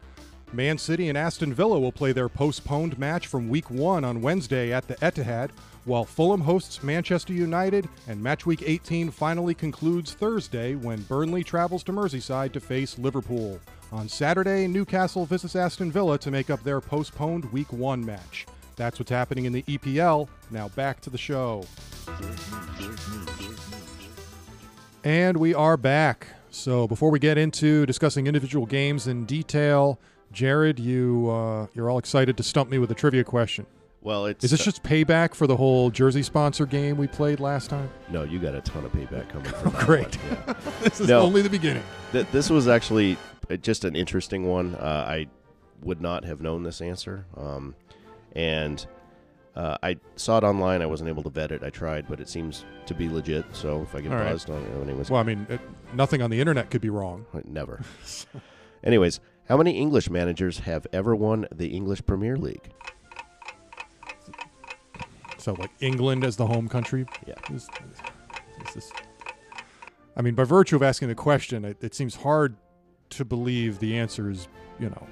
Man 0.54 0.78
City 0.78 1.10
and 1.10 1.18
Aston 1.18 1.54
Villa 1.54 1.78
will 1.78 1.92
play 1.92 2.14
their 2.14 2.30
postponed 2.30 2.98
match 2.98 3.28
from 3.28 3.50
week 3.50 3.70
1 3.70 4.06
on 4.06 4.22
Wednesday 4.22 4.72
at 4.72 4.88
the 4.88 4.96
Etihad, 4.96 5.50
while 5.84 6.06
Fulham 6.06 6.40
hosts 6.40 6.82
Manchester 6.82 7.34
United 7.34 7.90
and 8.08 8.22
match 8.24 8.46
week 8.46 8.64
18 8.66 9.12
finally 9.12 9.54
concludes 9.54 10.14
Thursday 10.14 10.76
when 10.76 11.02
Burnley 11.04 11.44
travels 11.44 11.84
to 11.84 11.92
Merseyside 11.92 12.54
to 12.54 12.62
face 12.62 12.98
Liverpool. 12.98 13.60
On 13.92 14.08
Saturday, 14.08 14.68
Newcastle 14.68 15.26
visits 15.26 15.56
Aston 15.56 15.92
Villa 15.92 16.18
to 16.18 16.32
make 16.32 16.50
up 16.50 16.64
their 16.64 16.80
postponed 16.80 17.52
week 17.52 17.72
1 17.74 18.06
match. 18.06 18.46
That's 18.78 19.00
what's 19.00 19.12
happening 19.12 19.46
in 19.46 19.54
the 19.54 19.64
EPL. 19.64 20.30
Now 20.50 20.70
back 20.70 21.02
to 21.02 21.10
the 21.10 21.18
show. 21.18 21.66
And 25.04 25.38
we 25.38 25.54
are 25.54 25.76
back. 25.76 26.28
So 26.52 26.88
before 26.88 27.12
we 27.12 27.20
get 27.20 27.38
into 27.38 27.86
discussing 27.86 28.28
individual 28.28 28.66
games 28.66 29.08
in 29.08 29.26
detail, 29.26 30.00
Jared, 30.32 30.80
you 30.80 31.30
uh, 31.30 31.68
you're 31.74 31.90
all 31.90 31.98
excited 31.98 32.38
to 32.38 32.44
stump 32.44 32.70
me 32.70 32.78
with 32.78 32.92
a 32.92 32.96
trivia 32.96 33.24
question. 33.24 33.66
Well, 34.02 34.26
it's 34.28 34.44
Is 34.46 34.52
this 34.52 34.64
just 34.64 34.84
payback 34.84 35.34
for 35.34 35.48
the 35.48 35.58
whole 35.58 35.90
jersey 35.90 36.22
sponsor 36.24 36.66
game 36.66 36.98
we 36.98 37.08
played 37.08 37.40
last 37.40 37.70
time? 37.70 37.90
no. 38.10 38.24
You 38.24 38.40
got 38.40 38.56
a 38.56 38.62
ton 38.62 38.86
of 38.86 38.92
payback 38.94 39.28
coming 39.30 39.52
from 39.52 39.72
that 39.74 39.86
Great. 39.86 40.16
one, 40.16 40.38
yeah. 40.48 40.54
This 40.84 41.02
is 41.02 41.08
No. 41.10 41.22
only 41.22 41.42
the 41.42 41.50
beginning. 41.50 41.84
Th- 42.12 42.28
this 42.32 42.50
was 42.50 42.68
actually 42.68 43.18
uh, 43.50 43.56
just 43.58 43.84
an 43.86 43.96
interesting 43.96 44.48
one. 44.48 44.76
Uh, 44.76 45.06
I 45.08 45.28
would 45.82 46.02
not 46.02 46.24
have 46.26 46.42
known 46.42 46.64
this 46.64 46.80
answer, 46.82 47.26
um, 47.36 47.76
and 48.34 48.86
uh, 49.56 49.78
I 49.82 49.98
saw 50.16 50.38
it 50.38 50.44
online. 50.44 50.82
I 50.82 50.86
wasn't 50.86 51.10
able 51.10 51.24
to 51.24 51.30
vet 51.30 51.52
it. 51.52 51.64
I 51.64 51.70
tried, 51.72 52.08
but 52.08 52.20
it 52.20 52.30
seems 52.30 52.64
to 52.86 52.94
be 52.94 53.10
legit. 53.10 53.46
So 53.54 53.82
if 53.82 53.94
I 53.96 54.02
get 54.02 54.12
All 54.12 54.20
right. 54.20 54.32
buzzed 54.32 54.50
on 54.52 54.62
it, 54.62 54.82
anyways, 54.82 55.10
Well, 55.10 55.20
I 55.20 55.24
mean, 55.24 55.48
it, 55.50 55.60
nothing 55.94 56.22
on 56.22 56.30
the 56.30 56.40
internet 56.40 56.70
could 56.70 56.82
be 56.82 56.90
wrong. 56.90 57.26
never. 57.46 57.82
anyways, 58.84 59.20
how 59.48 59.58
many 59.58 59.78
English 59.78 60.10
managers 60.10 60.60
have 60.60 60.86
ever 60.92 61.16
won 61.16 61.48
the 61.52 61.68
English 61.68 62.06
Premier 62.06 62.38
League? 62.38 62.70
So, 65.38 65.54
like 65.54 65.72
England 65.80 66.26
as 66.26 66.36
the 66.36 66.46
home 66.46 66.68
country. 66.68 67.06
Yeah. 67.26 67.36
Is, 67.54 67.70
is 68.68 68.74
this, 68.74 68.92
I 70.18 70.22
mean, 70.22 70.36
by 70.36 70.44
virtue 70.44 70.76
of 70.76 70.84
asking 70.84 71.08
the 71.08 71.16
question, 71.16 71.64
it, 71.64 71.78
it 71.82 71.96
seems 71.96 72.16
hard 72.16 72.58
to 73.12 73.24
believe 73.24 73.80
the 73.80 73.96
answer 73.96 74.30
is, 74.30 74.50
you 74.80 74.90
know, 74.90 75.08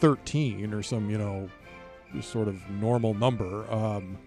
13 0.00 0.74
or 0.74 0.82
some, 0.82 1.08
you 1.08 1.16
know, 1.16 1.48
sort 2.20 2.48
of 2.48 2.68
normal 2.68 3.14
number. 3.14 3.70
Um, 3.72 4.18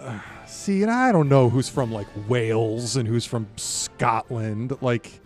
uh, 0.00 0.18
see, 0.46 0.82
and 0.82 0.90
I 0.90 1.12
don't 1.12 1.28
know 1.28 1.50
who's 1.50 1.68
from 1.68 1.92
like 1.92 2.06
Wales 2.28 2.96
and 2.96 3.06
who's 3.06 3.26
from 3.26 3.46
Scotland. 3.56 4.78
Like 4.80 5.20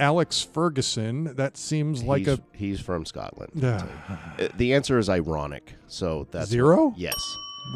Alex 0.00 0.42
Ferguson, 0.42 1.34
that 1.36 1.56
seems 1.56 2.02
like 2.02 2.20
he's, 2.26 2.28
a 2.28 2.40
he's 2.52 2.80
from 2.80 3.04
Scotland. 3.04 3.64
uh, 3.64 3.84
the 4.56 4.74
answer 4.74 4.98
is 4.98 5.08
ironic. 5.08 5.74
So 5.86 6.26
that's 6.30 6.48
zero. 6.48 6.94
Yes. 6.96 7.14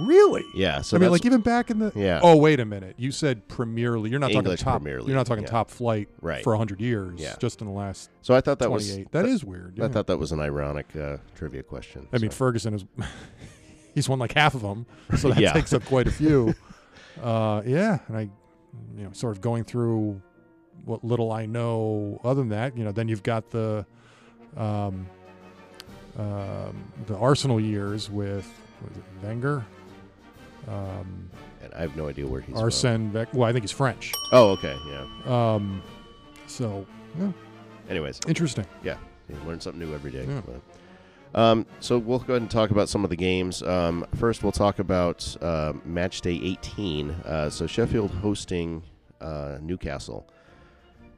Really? 0.00 0.42
Yeah. 0.54 0.80
So 0.80 0.96
I 0.96 1.00
mean, 1.00 1.10
like 1.10 1.26
even 1.26 1.40
back 1.42 1.70
in 1.70 1.78
the 1.78 1.92
yeah. 1.94 2.20
Oh, 2.22 2.37
wait 2.37 2.58
a 2.58 2.64
minute. 2.64 2.94
You 2.96 3.12
said 3.12 3.46
Premier 3.48 3.98
League. 3.98 4.10
You're 4.10 4.18
not 4.20 4.30
English 4.30 4.60
talking 4.60 4.64
top. 4.72 4.82
Premier 4.82 5.00
You're 5.00 5.14
not 5.16 5.26
talking 5.26 5.44
yeah. 5.44 5.50
top 5.50 5.70
flight 5.70 6.08
Right. 6.22 6.42
for 6.42 6.50
100 6.54 6.80
years. 6.80 7.20
Yeah. 7.20 7.37
Just 7.38 7.60
in 7.60 7.66
the 7.66 7.72
last 7.72 8.10
So 8.22 8.34
I 8.34 8.40
thought 8.40 8.58
that 8.60 8.70
was 8.70 8.88
28. 8.88 9.12
That 9.12 9.26
is 9.26 9.44
weird. 9.44 9.78
I 9.80 9.88
thought 9.88 10.06
that 10.06 10.18
was 10.18 10.32
an 10.32 10.40
ironic 10.40 10.87
uh, 10.96 11.18
trivia 11.34 11.62
question. 11.62 12.08
I 12.12 12.18
mean. 12.18 12.30
Ferguson 12.30 12.74
is. 12.74 12.84
he's 13.94 14.08
won 14.08 14.18
like 14.18 14.32
half 14.32 14.54
of 14.54 14.62
them, 14.62 14.87
so 15.18 15.28
that 15.28 15.38
Yeah. 15.40 15.52
takes 15.52 15.72
up 15.72 15.84
quite 15.84 16.08
a 16.08 16.12
few. 16.12 16.54
uh, 17.22 17.62
yeah, 17.64 17.98
and 18.08 18.16
I, 18.16 18.20
you 18.96 19.04
know, 19.04 19.10
sort 19.12 19.37
of 19.37 19.40
going 19.42 19.64
through 19.64 20.20
what 20.85 21.05
little 21.05 21.33
I 21.33 21.47
know. 21.47 22.20
Other 22.25 22.40
than 22.40 22.51
that, 22.51 22.77
you 22.77 22.85
know, 22.85 22.92
then 22.92 23.09
you've 23.09 23.23
got 23.23 23.51
the, 23.51 23.87
um, 24.57 25.07
um, 26.18 26.85
the 27.07 27.16
Arsenal 27.16 27.61
years 27.61 28.11
with 28.11 28.49
Wenger, 29.23 29.64
um, 30.68 31.29
and 31.62 31.73
I 31.75 31.81
have 31.81 31.97
no 31.97 32.09
idea 32.09 32.27
where 32.27 32.40
he's 32.40 32.55
from. 32.55 32.64
Arsene. 32.64 33.12
Wenger. 33.12 33.31
Well, 33.33 33.49
I 33.49 33.53
think 33.53 33.64
he's 33.64 33.70
French. 33.73 34.12
Oh, 34.33 34.51
okay, 34.51 34.77
yeah. 34.88 35.55
Um, 35.55 35.83
so 36.47 36.87
yeah, 37.18 37.33
Anyways, 37.88 38.20
interesting. 38.29 38.66
Yeah, 38.83 38.97
you 39.29 39.37
learn 39.47 39.61
something 39.61 39.81
new 39.81 39.94
every 39.94 40.11
day. 40.11 40.27
Yeah. 40.29 40.40
Um, 41.35 41.66
so 41.81 41.99
we'll 41.99 42.20
go 42.20 42.35
ahead 42.35 42.42
and 42.42 42.51
talk 42.51 42.70
about 42.70 42.88
some 42.88 43.03
of 43.03 43.11
the 43.11 43.16
games. 43.16 43.61
Um, 43.62 44.07
first, 44.14 44.42
we'll 44.44 44.53
talk 44.53 44.79
about 44.79 45.37
uh, 45.42 45.73
match 45.85 46.20
day 46.20 46.38
18. 46.42 47.11
Uh, 47.11 47.51
so 47.51 47.66
Sheffield 47.66 48.12
hosting 48.12 48.83
uh, 49.20 49.59
Newcastle. 49.61 50.29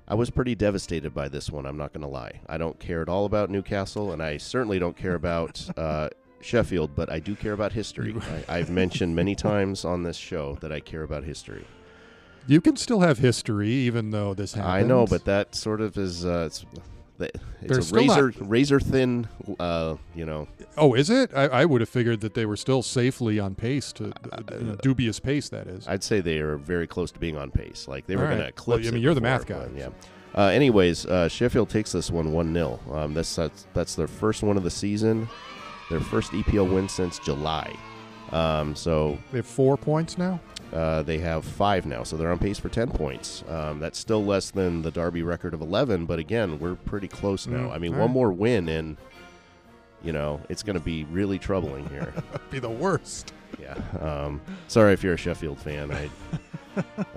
I 0.08 0.14
was 0.14 0.30
pretty 0.30 0.54
devastated 0.54 1.12
by 1.12 1.28
this 1.28 1.50
one. 1.50 1.66
I'm 1.66 1.76
not 1.76 1.92
going 1.92 2.02
to 2.02 2.08
lie. 2.08 2.40
I 2.48 2.58
don't 2.58 2.78
care 2.78 3.02
at 3.02 3.08
all 3.08 3.24
about 3.24 3.50
Newcastle, 3.50 4.12
and 4.12 4.22
I 4.22 4.36
certainly 4.36 4.78
don't 4.78 4.96
care 4.96 5.14
about 5.14 5.68
uh, 5.76 6.10
Sheffield. 6.40 6.94
But 6.94 7.10
I 7.10 7.18
do 7.18 7.34
care 7.34 7.52
about 7.52 7.72
history. 7.72 8.14
I, 8.48 8.58
I've 8.58 8.70
mentioned 8.70 9.16
many 9.16 9.34
times 9.50 9.84
on 9.84 10.04
this 10.04 10.16
show 10.16 10.56
that 10.60 10.70
I 10.70 10.78
care 10.78 11.02
about 11.02 11.24
history. 11.24 11.64
You 12.46 12.60
can 12.60 12.76
still 12.76 13.00
have 13.00 13.18
history 13.18 13.70
even 13.70 14.10
though 14.12 14.32
this 14.32 14.54
happened. 14.54 14.72
I 14.72 14.82
know, 14.82 15.06
but 15.06 15.24
that 15.24 15.56
sort 15.56 15.80
of 15.80 15.98
is 15.98 16.24
uh, 16.24 16.48
it's, 17.20 17.78
a 17.78 17.82
still 17.82 18.04
not- 18.04 18.16
razor 18.16 18.44
razor 18.44 18.80
thin. 18.80 19.28
Uh, 19.58 19.96
you 20.14 20.24
know, 20.26 20.48
oh, 20.76 20.94
is 20.94 21.10
it? 21.10 21.30
I, 21.34 21.44
I 21.46 21.64
would 21.64 21.80
have 21.80 21.88
figured 21.88 22.20
that 22.20 22.34
they 22.34 22.46
were 22.46 22.56
still 22.56 22.82
safely 22.82 23.38
on 23.38 23.54
pace 23.54 23.92
to 23.94 24.12
Uh, 24.32 24.42
you 24.60 24.78
dubious 24.82 25.20
pace. 25.20 25.48
That 25.48 25.66
is. 25.66 25.86
I'd 25.88 26.04
say 26.04 26.20
they 26.20 26.38
are 26.38 26.56
very 26.56 26.86
close 26.86 27.10
to 27.12 27.18
being 27.18 27.36
on 27.36 27.50
pace. 27.50 27.86
Like 27.88 28.06
they 28.06 28.16
were 28.16 28.26
going 28.26 28.38
to 28.38 28.48
eclipse. 28.48 28.84
Well, 28.84 28.88
I 28.88 28.94
mean, 28.94 29.02
you're 29.02 29.14
the 29.14 29.20
math 29.20 29.46
guy. 29.46 29.66
but, 29.66 29.76
Yeah. 29.76 29.88
Uh, 30.34 30.48
anyways, 30.48 31.06
uh, 31.06 31.28
Sheffield 31.28 31.70
takes 31.70 31.92
this 31.92 32.10
one 32.10 32.30
one 32.32 32.52
0 32.52 32.78
um, 32.92 33.14
that's, 33.14 33.34
that's 33.34 33.66
that's 33.72 33.94
their 33.94 34.06
first 34.06 34.42
one 34.42 34.58
of 34.58 34.64
the 34.64 34.70
season, 34.70 35.28
their 35.88 36.00
first 36.00 36.32
EPL 36.32 36.70
win 36.70 36.88
since 36.90 37.18
July. 37.18 37.74
Um, 38.32 38.74
so 38.74 39.16
They 39.32 39.38
have 39.38 39.46
four 39.46 39.76
points 39.78 40.18
now. 40.18 40.40
Uh, 40.72 41.02
they 41.02 41.18
have 41.18 41.44
five 41.44 41.86
now, 41.86 42.02
so 42.02 42.16
they're 42.16 42.30
on 42.32 42.38
pace 42.38 42.58
for 42.58 42.68
ten 42.68 42.90
points. 42.90 43.44
Um, 43.48 43.78
that's 43.80 43.98
still 43.98 44.24
less 44.24 44.50
than 44.50 44.82
the 44.82 44.90
Derby 44.90 45.22
record 45.22 45.54
of 45.54 45.60
eleven, 45.60 46.06
but 46.06 46.18
again, 46.18 46.58
we're 46.58 46.74
pretty 46.74 47.08
close 47.08 47.46
now. 47.46 47.68
Mm, 47.68 47.72
I 47.72 47.78
mean, 47.78 47.92
one 47.92 48.00
right. 48.00 48.10
more 48.10 48.32
win 48.32 48.68
and. 48.68 48.96
You 50.02 50.12
know, 50.12 50.40
it's 50.48 50.62
going 50.62 50.78
to 50.78 50.84
be 50.84 51.04
really 51.04 51.36
troubling 51.38 51.88
here. 51.88 52.12
Be 52.50 52.60
the 52.60 52.68
worst. 52.70 53.32
Yeah. 53.58 53.74
Um, 53.98 54.40
sorry 54.68 54.92
if 54.92 55.02
you're 55.02 55.14
a 55.14 55.16
Sheffield 55.16 55.58
fan. 55.58 55.90
I, 55.90 56.10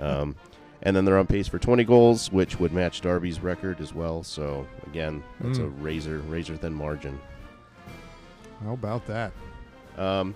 um, 0.02 0.34
and 0.82 0.96
then 0.96 1.04
they're 1.04 1.18
on 1.18 1.26
pace 1.26 1.46
for 1.46 1.58
20 1.58 1.84
goals, 1.84 2.32
which 2.32 2.58
would 2.58 2.72
match 2.72 3.02
Derby's 3.02 3.38
record 3.40 3.80
as 3.80 3.94
well. 3.94 4.24
So 4.24 4.66
again, 4.86 5.22
that's 5.40 5.58
a 5.58 5.62
Mm. 5.64 5.74
razor 5.84 6.18
razor 6.20 6.56
thin 6.56 6.72
margin. 6.74 7.20
How 8.64 8.72
about 8.72 9.06
that? 9.06 9.32
Um, 9.96 10.34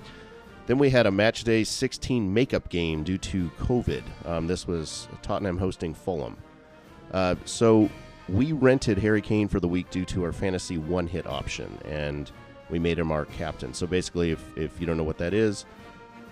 then 0.67 0.79
we 0.79 0.91
had 0.91 1.07
a 1.07 1.11
match 1.11 1.45
day 1.45 1.65
16 1.65 2.33
makeup 2.33 2.69
game 2.69 3.05
due 3.05 3.19
to 3.19 3.51
COVID. 3.61 4.03
Um, 4.27 4.47
this 4.47 4.67
was 4.67 5.09
Tottenham 5.23 5.59
hosting 5.59 5.95
Fulham. 5.95 6.37
Uh, 7.13 7.35
so 7.45 7.91
we 8.29 8.53
rented 8.53 8.99
Harry 8.99 9.21
Kane 9.21 9.49
for 9.49 9.61
the 9.61 9.69
week 9.69 9.91
due 9.91 10.05
to 10.07 10.25
our 10.25 10.33
fantasy 10.33 10.79
one 10.79 11.07
hit 11.07 11.27
option, 11.27 11.79
and 11.85 12.31
we 12.71 12.79
made 12.79 12.99
him 12.99 13.13
our 13.13 13.27
captain. 13.27 13.75
So 13.75 13.87
basically, 13.87 14.31
if, 14.31 14.43
if 14.57 14.81
you 14.81 14.87
don't 14.87 14.97
know 14.97 15.05
what 15.05 15.19
that 15.19 15.35
is, 15.35 15.67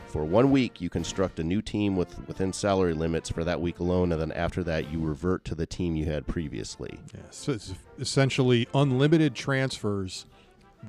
for 0.06 0.24
one 0.24 0.50
week 0.50 0.80
you 0.80 0.90
construct 0.90 1.40
a 1.40 1.44
new 1.44 1.62
team 1.62 1.96
with 1.96 2.26
within 2.28 2.52
salary 2.52 2.92
limits 2.92 3.30
for 3.30 3.44
that 3.44 3.60
week 3.60 3.80
alone, 3.80 4.12
and 4.12 4.20
then 4.20 4.32
after 4.32 4.62
that 4.64 4.90
you 4.90 5.00
revert 5.00 5.44
to 5.46 5.54
the 5.54 5.66
team 5.66 5.96
you 5.96 6.04
had 6.04 6.26
previously. 6.26 6.98
Yes, 7.14 7.36
so 7.36 7.52
it's 7.52 7.74
essentially 7.98 8.68
unlimited 8.74 9.34
transfers 9.34 10.26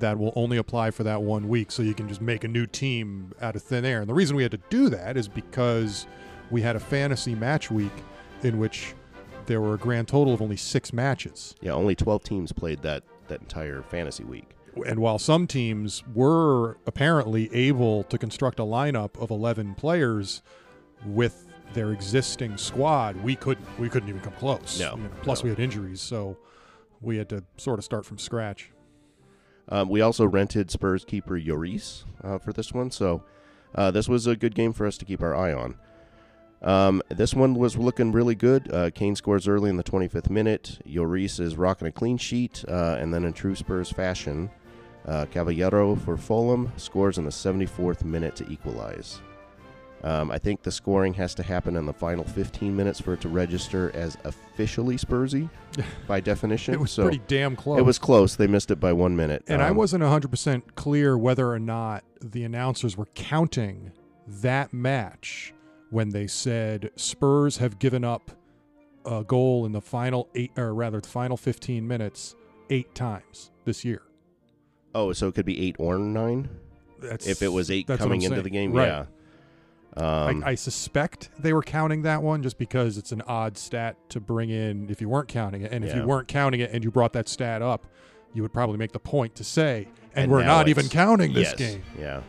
that 0.00 0.18
will 0.18 0.32
only 0.36 0.56
apply 0.56 0.90
for 0.90 1.04
that 1.04 1.22
one 1.22 1.48
week. 1.48 1.70
So 1.70 1.82
you 1.82 1.94
can 1.94 2.08
just 2.08 2.20
make 2.20 2.44
a 2.44 2.48
new 2.48 2.66
team 2.66 3.32
out 3.40 3.54
of 3.56 3.62
thin 3.62 3.84
air. 3.84 4.00
And 4.00 4.08
the 4.08 4.14
reason 4.14 4.36
we 4.36 4.42
had 4.42 4.52
to 4.52 4.60
do 4.70 4.88
that 4.90 5.16
is 5.16 5.28
because 5.28 6.06
we 6.50 6.62
had 6.62 6.76
a 6.76 6.80
fantasy 6.80 7.34
match 7.34 7.70
week 7.70 7.92
in 8.42 8.58
which 8.58 8.94
there 9.46 9.60
were 9.60 9.74
a 9.74 9.78
grand 9.78 10.08
total 10.08 10.34
of 10.34 10.42
only 10.42 10.56
six 10.56 10.92
matches. 10.92 11.54
Yeah, 11.60 11.72
only 11.72 11.94
12 11.94 12.24
teams 12.24 12.52
played 12.52 12.82
that 12.82 13.02
that 13.28 13.40
entire 13.40 13.82
fantasy 13.82 14.24
week. 14.24 14.50
And 14.86 14.98
while 14.98 15.18
some 15.18 15.46
teams 15.46 16.02
were 16.14 16.76
apparently 16.86 17.52
able 17.54 18.02
to 18.04 18.18
construct 18.18 18.58
a 18.58 18.64
lineup 18.64 19.16
of 19.22 19.30
11 19.30 19.76
players 19.76 20.42
with 21.06 21.46
their 21.72 21.92
existing 21.92 22.56
squad, 22.56 23.16
we 23.22 23.36
couldn't. 23.36 23.66
We 23.78 23.88
couldn't 23.88 24.08
even 24.08 24.20
come 24.20 24.32
close. 24.34 24.78
No, 24.80 24.96
You 24.96 25.04
know, 25.04 25.10
plus, 25.22 25.40
no. 25.40 25.44
we 25.44 25.50
had 25.50 25.60
injuries, 25.60 26.00
so 26.00 26.36
we 27.00 27.16
had 27.16 27.28
to 27.30 27.44
sort 27.56 27.78
of 27.78 27.84
start 27.84 28.04
from 28.04 28.18
scratch. 28.18 28.70
Um, 29.68 29.88
we 29.88 30.00
also 30.00 30.26
rented 30.26 30.70
Spurs 30.70 31.04
keeper 31.04 31.38
Lloris 31.38 32.04
uh, 32.22 32.38
for 32.38 32.52
this 32.52 32.72
one, 32.72 32.90
so 32.90 33.22
uh, 33.74 33.90
this 33.90 34.08
was 34.08 34.26
a 34.26 34.36
good 34.36 34.54
game 34.54 34.72
for 34.72 34.86
us 34.86 34.98
to 34.98 35.04
keep 35.04 35.22
our 35.22 35.34
eye 35.34 35.52
on. 35.52 35.76
Um, 36.62 37.02
this 37.08 37.34
one 37.34 37.54
was 37.54 37.76
looking 37.76 38.12
really 38.12 38.34
good. 38.34 38.72
Uh, 38.72 38.90
Kane 38.90 39.16
scores 39.16 39.46
early 39.46 39.68
in 39.68 39.76
the 39.76 39.84
25th 39.84 40.30
minute. 40.30 40.78
Lloris 40.86 41.38
is 41.38 41.56
rocking 41.56 41.88
a 41.88 41.92
clean 41.92 42.16
sheet, 42.16 42.64
uh, 42.68 42.96
and 42.98 43.12
then 43.12 43.24
in 43.24 43.32
true 43.34 43.54
Spurs 43.54 43.90
fashion, 43.90 44.50
uh, 45.06 45.26
Cavaleiro 45.30 45.94
for 45.94 46.16
Fulham 46.16 46.72
scores 46.76 47.18
in 47.18 47.24
the 47.24 47.30
74th 47.30 48.04
minute 48.04 48.34
to 48.36 48.50
equalize. 48.50 49.20
Um, 50.04 50.30
I 50.30 50.36
think 50.38 50.62
the 50.62 50.70
scoring 50.70 51.14
has 51.14 51.34
to 51.36 51.42
happen 51.42 51.76
in 51.76 51.86
the 51.86 51.92
final 51.92 52.24
15 52.24 52.76
minutes 52.76 53.00
for 53.00 53.14
it 53.14 53.22
to 53.22 53.28
register 53.30 53.90
as 53.94 54.18
officially 54.24 54.96
Spursy 54.96 55.48
by 56.06 56.20
definition. 56.20 56.74
It 56.74 56.80
was 56.80 56.90
so 56.90 57.04
pretty 57.04 57.22
damn 57.26 57.56
close. 57.56 57.78
it 57.78 57.82
was 57.82 57.98
close. 57.98 58.36
They 58.36 58.46
missed 58.46 58.70
it 58.70 58.78
by 58.78 58.92
one 58.92 59.16
minute. 59.16 59.44
And 59.48 59.62
I 59.62 59.68
Um, 59.70 59.76
wasn't 59.76 60.04
100% 60.04 60.74
clear 60.74 61.16
whether 61.16 61.50
or 61.50 61.58
not 61.58 62.04
the 62.20 62.44
announcers 62.44 62.98
were 62.98 63.08
counting 63.14 63.92
that 64.28 64.74
match 64.74 65.54
when 65.88 66.10
they 66.10 66.26
said 66.26 66.90
Spurs 66.96 67.56
have 67.56 67.78
given 67.78 68.04
up 68.04 68.30
a 69.06 69.24
goal 69.24 69.64
in 69.64 69.72
the 69.72 69.80
final 69.80 70.28
eight, 70.34 70.50
or 70.58 70.74
rather, 70.74 71.00
the 71.00 71.08
final 71.08 71.36
15 71.38 71.86
minutes 71.88 72.34
eight 72.68 72.94
times 72.94 73.52
this 73.64 73.84
year. 73.86 74.02
Oh, 74.94 75.12
so 75.14 75.28
it 75.28 75.34
could 75.34 75.46
be 75.46 75.66
eight 75.66 75.76
or 75.78 75.98
nine 75.98 76.48
That's, 77.00 77.26
if 77.26 77.40
it 77.42 77.48
was 77.48 77.70
eight 77.70 77.86
coming 77.86 78.20
into 78.22 78.42
the 78.42 78.50
game. 78.50 78.72
Right. 78.72 78.86
Yeah. 78.88 79.04
Um, 79.96 80.42
I, 80.44 80.50
I 80.50 80.54
suspect 80.56 81.30
they 81.38 81.52
were 81.52 81.62
counting 81.62 82.02
that 82.02 82.22
one 82.22 82.42
just 82.42 82.58
because 82.58 82.98
it's 82.98 83.12
an 83.12 83.22
odd 83.22 83.56
stat 83.56 83.96
to 84.10 84.20
bring 84.20 84.50
in 84.50 84.90
if 84.90 85.00
you 85.00 85.08
weren't 85.08 85.28
counting 85.28 85.62
it. 85.62 85.72
And 85.72 85.84
if 85.84 85.90
Yeah. 85.94 86.00
you 86.02 86.06
weren't 86.06 86.26
counting 86.28 86.60
it 86.60 86.70
and 86.72 86.82
you 86.82 86.90
brought 86.90 87.12
that 87.12 87.28
stat 87.28 87.62
up, 87.62 87.86
you 88.32 88.42
would 88.42 88.52
probably 88.52 88.76
make 88.76 88.90
the 88.92 88.98
point 88.98 89.36
to 89.36 89.44
say, 89.44 89.86
and, 90.14 90.24
And 90.24 90.32
we're 90.32 90.44
not 90.44 90.66
even 90.68 90.88
counting 90.88 91.32
this 91.32 91.50
yes, 91.50 91.54
game. 91.54 91.82
Yeah. 91.98 92.22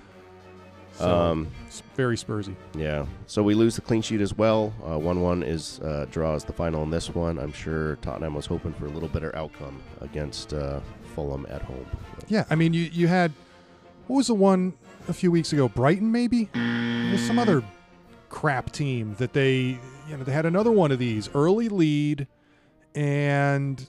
So, 0.94 1.10
Um, 1.14 1.48
it's 1.68 1.82
very 1.96 2.16
Spursy. 2.16 2.56
Yeah. 2.74 3.06
So 3.26 3.44
we 3.44 3.54
lose 3.54 3.76
the 3.76 3.82
clean 3.82 4.02
sheet 4.02 4.22
as 4.22 4.38
well. 4.38 4.72
Uh, 4.88 4.98
one-one 4.98 5.44
is 5.44 5.80
uh, 5.82 6.06
draws 6.10 6.46
the 6.46 6.54
final 6.54 6.84
in 6.84 6.90
this 6.90 7.14
one. 7.14 7.38
I'm 7.38 7.52
sure 7.52 7.98
Tottenham 7.98 8.34
was 8.36 8.46
hoping 8.46 8.72
for 8.74 8.86
a 8.86 8.90
little 8.90 9.10
better 9.10 9.36
outcome 9.36 9.82
against 10.02 10.54
uh, 10.54 10.80
Fulham 11.16 11.46
at 11.50 11.64
home. 11.64 11.86
Yeah, 12.30 12.46
I 12.50 12.56
mean, 12.56 12.74
you 12.74 12.84
you 12.94 13.08
had 13.08 13.34
what 14.08 14.18
was 14.18 14.28
the 14.28 14.36
one 14.36 14.74
a 15.08 15.14
few 15.14 15.32
weeks 15.32 15.54
ago? 15.54 15.68
Brighton, 15.68 16.12
maybe. 16.12 16.50
There's 16.54 17.26
some 17.26 17.40
other 17.40 17.64
crap 18.30 18.72
team 18.72 19.16
that 19.18 19.34
they 19.34 19.78
you 20.10 20.18
know 20.18 20.24
they 20.24 20.32
had 20.34 20.46
another 20.46 20.72
one 20.72 20.92
of 20.92 21.00
these 21.00 21.30
early 21.34 21.70
lead 21.70 22.28
and 22.94 23.88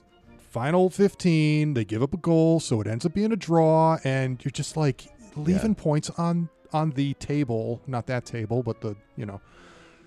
final 0.51 0.89
15 0.89 1.73
they 1.73 1.83
give 1.83 2.01
up 2.01 2.13
a 2.13 2.17
goal 2.17 2.59
so 2.61 2.79
it 2.79 2.87
ends 2.87 3.05
up 3.05 3.13
being 3.13 3.33
a 3.33 3.35
draw 3.35 3.97
and 4.05 4.43
you're 4.45 4.51
just 4.51 4.77
like 4.77 5.07
leaving 5.35 5.75
points 5.75 6.09
on 6.11 6.47
on 6.71 6.91
the 6.91 7.13
table 7.15 7.81
not 7.87 8.07
that 8.07 8.25
table 8.25 8.63
but 8.63 8.79
the 8.79 8.95
you 9.17 9.25
know 9.25 9.41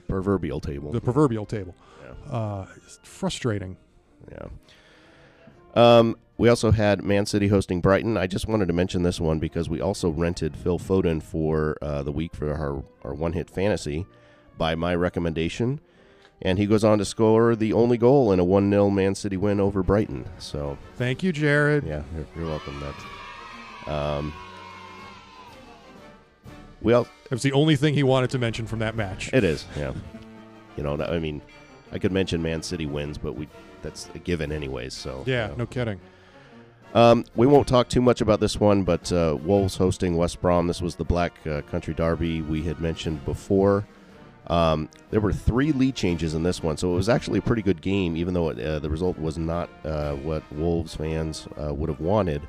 Proverbial 0.09 0.61
table. 0.61 0.91
the 0.91 1.01
proverbial 1.01 1.45
table 1.45 1.75
yeah. 2.03 2.33
uh 2.35 2.67
it's 2.87 2.99
frustrating 3.03 3.77
Yeah. 4.31 4.47
Um, 5.75 6.17
we 6.39 6.49
also 6.49 6.71
had 6.71 7.05
Man 7.05 7.27
City 7.27 7.49
hosting 7.49 7.81
Brighton. 7.81 8.17
I 8.17 8.27
just 8.27 8.49
wanted 8.49 8.67
to 8.69 8.73
mention 8.73 9.03
this 9.03 9.21
one 9.21 9.39
because 9.39 9.69
we 9.69 9.81
also 9.81 10.09
rented 10.09 10.57
Phil 10.57 10.79
Foden 10.79 11.23
for 11.23 11.77
uh, 11.83 12.03
the 12.03 12.13
week 12.13 12.35
for 12.35 12.53
our, 12.53 12.83
our 13.05 13.15
one 13.15 13.35
hit 13.35 13.51
fantasy 13.51 14.07
by 14.57 14.75
my 14.75 14.95
recommendation. 14.95 15.81
And 16.43 16.59
he 16.59 16.65
goes 16.65 16.83
on 16.83 16.97
to 16.97 17.05
score 17.05 17.55
the 17.55 17.75
only 17.75 17.99
goal 17.99 18.33
in 18.33 18.41
a 18.41 18.45
1 18.45 18.71
0 18.71 18.89
Man 18.89 19.15
City 19.15 19.37
win 19.37 19.61
over 19.61 19.83
Brighton. 19.83 20.25
So, 20.39 20.79
thank 20.97 21.23
you 21.23 21.33
jared 21.33 21.87
yeah, 21.87 22.03
you're, 22.15 22.27
you're 22.35 22.47
welcome. 22.47 22.81
That. 22.81 23.93
Um, 23.93 24.33
we 26.81 26.95
all, 26.95 27.03
it 27.25 27.31
was 27.31 27.43
the 27.43 27.53
only 27.53 27.77
thing 27.77 27.93
he 27.93 28.03
wanted 28.03 28.31
to 28.31 28.39
mention 28.39 28.67
from 28.67 28.79
that 28.79 28.97
match 28.97 29.31
it 29.35 29.45
is, 29.45 29.67
yeah. 29.77 29.93
You 30.79 30.85
know, 30.85 30.99
I 31.03 31.19
mean, 31.19 31.43
I 31.93 31.99
could 31.99 32.13
mention 32.13 32.41
Man 32.43 32.63
City 32.63 32.87
wins, 32.87 33.19
but 33.19 33.35
we 33.35 33.47
that's 33.83 34.09
a 34.15 34.19
given 34.19 34.53
anyways. 34.53 34.95
So 34.95 35.25
yeah 35.27 35.47
you 35.47 35.51
know. 35.53 35.59
no 35.59 35.67
kidding 35.67 36.01
Um, 36.95 37.25
we 37.37 37.47
won't 37.47 37.69
talk 37.69 37.89
too 37.89 38.03
much 38.03 38.21
about 38.21 38.41
this 38.41 38.59
one, 38.59 38.83
but 38.83 39.13
uh, 39.13 39.37
Wolves 39.43 39.77
hosting 39.77 40.17
West 40.17 40.41
Brom. 40.41 40.67
This 40.67 40.83
was 40.83 40.97
the 40.97 41.05
Black 41.05 41.33
uh, 41.47 41.63
Country 41.63 41.95
Derby 41.95 42.43
we 42.43 42.63
had 42.63 42.81
mentioned 42.81 43.25
before. 43.25 43.87
Um, 44.49 44.89
there 45.11 45.21
were 45.21 45.33
three 45.33 45.71
lead 45.71 45.95
changes 45.95 46.35
in 46.35 46.43
this 46.43 46.61
one, 46.61 46.77
so 46.77 46.93
it 46.93 46.97
was 46.97 47.09
actually 47.09 47.39
a 47.39 47.43
pretty 47.43 47.63
good 47.63 47.81
game, 47.81 48.17
even 48.17 48.35
though 48.35 48.49
it, 48.49 48.59
uh, 48.59 48.81
the 48.81 48.91
result 48.91 49.17
was 49.17 49.39
not 49.39 49.71
uh, 49.85 50.15
what 50.15 50.43
Wolves 50.53 50.97
fans 50.97 51.47
uh, 51.57 51.73
would 51.73 51.89
have 51.89 52.01
wanted. 52.01 52.43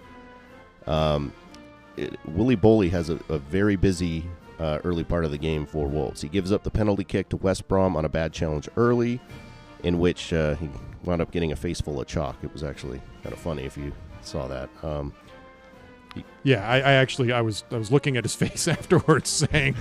Um, 0.87 1.31
it, 1.97 2.17
Willy 2.25 2.57
Boly 2.57 2.89
has 2.89 3.11
a, 3.11 3.19
a 3.29 3.37
very 3.37 3.75
busy 3.75 4.25
uh, 4.59 4.79
early 4.83 5.03
part 5.03 5.25
of 5.25 5.31
the 5.31 5.37
game 5.37 5.67
for 5.67 5.87
Wolves. 5.87 6.21
He 6.21 6.27
gives 6.27 6.51
up 6.51 6.63
the 6.63 6.71
penalty 6.71 7.03
kick 7.03 7.29
to 7.29 7.37
West 7.37 7.67
Brom 7.67 7.95
on 7.95 8.05
a 8.05 8.09
bad 8.09 8.33
challenge 8.33 8.67
early, 8.77 9.21
in 9.83 9.99
which 9.99 10.33
uh, 10.33 10.55
he 10.55 10.69
wound 11.03 11.21
up 11.21 11.31
getting 11.31 11.51
a 11.51 11.55
face 11.55 11.81
full 11.81 11.99
of 11.99 12.07
chalk. 12.07 12.37
It 12.43 12.51
was 12.53 12.63
actually 12.63 13.01
kind 13.23 13.33
of 13.33 13.39
funny 13.39 13.63
if 13.63 13.75
you 13.77 13.91
saw 14.21 14.47
that. 14.47 14.69
Um, 14.83 15.13
Yeah, 16.43 16.67
I, 16.67 16.77
I 16.77 16.91
actually 16.93 17.31
I 17.31 17.41
was 17.41 17.63
I 17.71 17.77
was 17.77 17.91
looking 17.91 18.17
at 18.17 18.23
his 18.25 18.35
face 18.43 18.67
afterwards, 18.67 19.29
saying, 19.29 19.75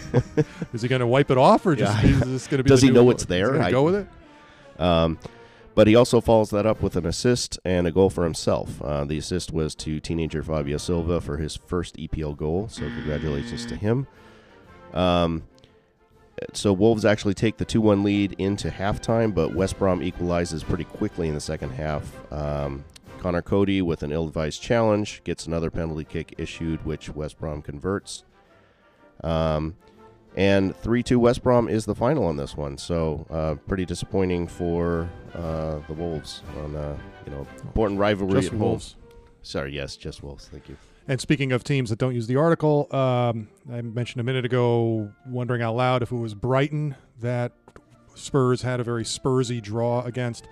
"Is 0.72 0.82
he 0.82 0.88
going 0.88 1.00
to 1.00 1.06
wipe 1.06 1.30
it 1.30 1.38
off, 1.38 1.66
or 1.66 1.74
just 1.74 2.02
Yeah. 2.02 2.10
is 2.10 2.20
this 2.20 2.46
going 2.46 2.58
to 2.58 2.64
be?" 2.64 2.68
Does 2.68 2.82
he 2.82 2.90
know 2.90 3.10
it's 3.10 3.24
there? 3.24 3.60
I- 3.60 3.70
go 3.70 3.82
with 3.82 3.94
it. 3.96 4.80
um, 4.80 5.18
but 5.74 5.86
he 5.86 5.94
also 5.94 6.20
follows 6.20 6.50
that 6.50 6.66
up 6.66 6.82
with 6.82 6.96
an 6.96 7.06
assist 7.06 7.58
and 7.64 7.86
a 7.86 7.92
goal 7.92 8.10
for 8.10 8.24
himself. 8.24 8.82
Uh, 8.82 9.04
the 9.04 9.16
assist 9.18 9.52
was 9.52 9.74
to 9.76 10.00
teenager 10.00 10.42
Fabio 10.42 10.76
Silva 10.78 11.20
for 11.20 11.36
his 11.36 11.56
first 11.56 11.96
EPL 11.96 12.36
goal, 12.36 12.68
so 12.68 12.82
congratulations 12.82 13.64
to 13.66 13.76
him. 13.76 14.06
Um, 14.92 15.44
so 16.53 16.72
Wolves 16.72 17.05
actually 17.05 17.35
take 17.35 17.57
the 17.57 17.64
2 17.64 17.81
1 17.81 18.03
lead 18.03 18.35
into 18.38 18.70
halftime, 18.70 19.35
but 19.35 19.55
West 19.55 19.79
Brom 19.79 20.03
equalizes 20.03 20.62
pretty 20.62 20.85
quickly 20.85 21.29
in 21.29 21.35
the 21.35 21.40
second 21.40 21.70
half. 21.70 22.33
Um, 22.33 22.85
Conor 23.18 23.42
Coady, 23.42 23.83
with 23.83 24.03
an 24.03 24.12
ill 24.12 24.26
advised 24.26 24.62
challenge, 24.62 25.22
gets 25.24 25.46
another 25.46 25.70
penalty 25.70 26.05
kick 26.05 26.35
issued, 26.38 26.85
which 26.87 27.11
West 27.11 27.38
Brom 27.38 27.61
converts. 27.61 28.24
Um, 29.22 29.76
and 30.37 30.74
3 30.76 31.03
2 31.03 31.18
West 31.18 31.42
Brom 31.42 31.68
is 31.68 31.85
the 31.85 31.94
final 31.94 32.24
on 32.26 32.37
this 32.37 32.57
one. 32.57 32.79
So, 32.79 33.26
uh, 33.31 33.57
pretty 33.66 33.85
disappointing 33.85 34.46
for 34.46 35.11
uh, 35.35 35.81
the 35.87 35.92
Wolves 35.92 36.42
on, 36.62 36.76
uh, 36.76 36.96
you 37.26 37.33
know, 37.33 37.46
important 37.62 38.00
rivalry 38.00 38.40
Just 38.40 38.53
at 38.55 38.59
Wolves. 38.59 38.92
home. 38.92 39.03
Sorry, 39.42 39.74
yes, 39.74 39.96
just 39.96 40.22
Wolves. 40.22 40.48
Thank 40.48 40.68
you. 40.68 40.76
And 41.11 41.20
speaking 41.20 41.51
of 41.51 41.64
teams 41.64 41.90
that 41.90 41.99
don't 41.99 42.14
use 42.14 42.29
the 42.29 42.37
article, 42.37 42.87
um, 42.94 43.49
I 43.68 43.83
mentioned 43.83 44.20
a 44.20 44.23
minute 44.23 44.44
ago, 44.44 45.11
wondering 45.27 45.61
out 45.61 45.75
loud 45.75 46.05
if 46.05 46.12
it 46.12 46.16
was 46.16 46.35
Brighton 46.35 46.94
that 47.20 47.51
Spurs 48.14 48.62
had 48.62 48.79
a 48.79 48.85
very 48.85 49.03
Spursy 49.03 49.61
draw 49.61 50.03
against. 50.05 50.46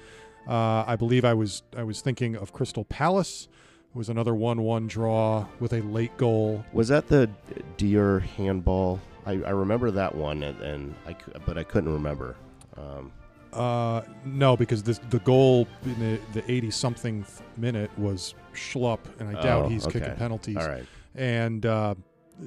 Uh, 0.48 0.82
I 0.84 0.96
believe 0.96 1.24
I 1.24 1.32
was 1.32 1.62
I 1.76 1.84
was 1.84 2.00
thinking 2.00 2.34
of 2.34 2.52
Crystal 2.52 2.84
Palace. 2.84 3.46
It 3.94 3.96
was 3.96 4.08
another 4.08 4.34
one-one 4.34 4.88
draw 4.88 5.46
with 5.60 5.72
a 5.72 5.80
late 5.80 6.16
goal. 6.16 6.64
Was 6.72 6.88
that 6.88 7.06
the 7.06 7.30
Dier 7.76 8.18
handball? 8.18 9.00
I, 9.26 9.34
I 9.34 9.50
remember 9.50 9.92
that 9.92 10.12
one, 10.12 10.42
and, 10.42 10.60
and 10.60 10.94
I, 11.06 11.14
but 11.46 11.56
I 11.56 11.62
couldn't 11.62 11.92
remember. 11.92 12.34
Um, 12.76 13.12
Uh, 13.52 14.02
no, 14.24 14.56
because 14.56 14.82
this, 14.82 14.98
the 15.10 15.18
goal 15.20 15.66
in 15.84 15.98
the, 15.98 16.20
the 16.40 16.50
80 16.50 16.70
something 16.70 17.24
minute 17.56 17.90
was 17.98 18.34
Schlupp, 18.54 19.00
and 19.18 19.28
I 19.36 19.40
doubt 19.42 19.64
Oh, 19.66 19.68
he's 19.68 19.86
kicking 19.86 20.14
penalties. 20.16 20.56
all 20.56 20.68
right. 20.68 20.84
And 21.14 21.64
uh, 21.66 21.94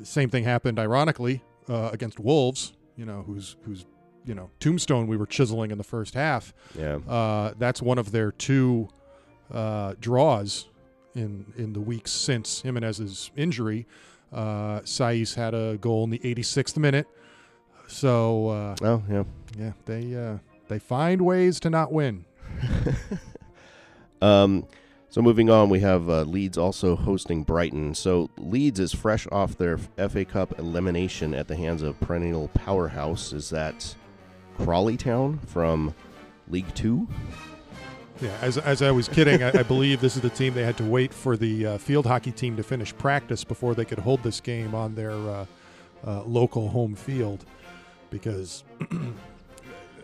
same 0.04 0.30
thing 0.30 0.44
happened, 0.44 0.80
ironically, 0.80 1.44
uh, 1.68 1.90
against 1.92 2.20
Wolves. 2.20 2.74
You 2.98 3.06
know, 3.06 3.24
who's 3.26 3.56
who's 3.64 3.86
you 4.26 4.36
know 4.36 4.50
tombstone 4.60 5.08
we 5.08 5.18
were 5.18 5.26
chiseling 5.26 5.72
in 5.72 5.78
the 5.78 5.84
first 5.84 6.14
half. 6.14 6.54
Yeah. 6.78 6.98
Uh, 7.08 7.54
that's 7.58 7.82
one 7.82 7.98
of 7.98 8.12
their 8.12 8.32
two 8.32 8.88
uh, 9.52 9.96
draws 10.00 10.68
in 11.16 11.46
in 11.58 11.74
the 11.74 11.82
weeks 11.82 12.12
since 12.12 12.62
Jimenez's 12.62 13.32
injury. 13.36 13.88
Uh, 14.32 14.80
Saïss 14.82 15.36
had 15.36 15.54
a 15.54 15.78
goal 15.78 16.04
in 16.06 16.10
the 16.12 16.20
86th 16.20 16.78
minute. 16.78 17.08
So 17.88 18.48
uh, 18.50 18.76
Oh, 18.82 19.04
yeah. 19.10 19.24
yeah, 19.58 19.72
they 19.86 20.16
uh, 20.16 20.38
they 20.72 20.80
find 20.80 21.22
ways 21.22 21.60
to 21.62 21.70
not 21.70 21.92
win. 21.92 22.26
Um, 24.22 24.68
so 25.10 25.22
moving 25.22 25.50
on, 25.50 25.70
we 25.70 25.80
have 25.80 26.10
uh, 26.10 26.22
Leeds 26.24 26.58
also 26.58 26.96
hosting 26.96 27.44
Brighton. 27.44 27.96
So 27.96 28.30
Leeds 28.38 28.80
is 28.80 28.94
fresh 28.94 29.28
off 29.32 29.58
their 29.58 29.78
FA 29.78 30.24
Cup 30.24 30.58
elimination 30.58 31.34
at 31.34 31.48
the 31.48 31.56
hands 31.56 31.82
of 31.82 32.00
perennial 32.00 32.48
powerhouse. 32.50 33.34
Is 33.34 33.50
that 33.50 33.96
Crawley 34.58 34.96
Town 34.96 35.40
from 35.40 35.94
League 36.48 36.74
Two? 36.76 37.08
Yeah, 38.22 38.38
as, 38.42 38.60
as 38.60 38.84
I 38.84 38.92
was 38.92 39.10
kidding, 39.10 39.42
I, 39.42 39.50
I 39.50 39.64
believe 39.64 40.00
this 40.00 40.16
is 40.16 40.22
the 40.22 40.30
team 40.30 40.54
they 40.54 40.64
had 40.64 40.78
to 40.78 40.86
wait 40.86 41.12
for 41.12 41.36
the 41.36 41.66
uh, 41.66 41.78
field 41.80 42.06
hockey 42.06 42.32
team 42.32 42.56
to 42.56 42.64
finish 42.64 42.96
practice 42.96 43.44
before 43.44 43.74
they 43.74 43.84
could 43.84 43.98
hold 43.98 44.22
this 44.22 44.40
game 44.40 44.76
on 44.76 44.94
their 44.94 45.12
uh, 45.12 45.46
uh, 46.06 46.24
local 46.24 46.70
home 46.70 46.94
field. 46.94 47.44
Because 48.12 48.64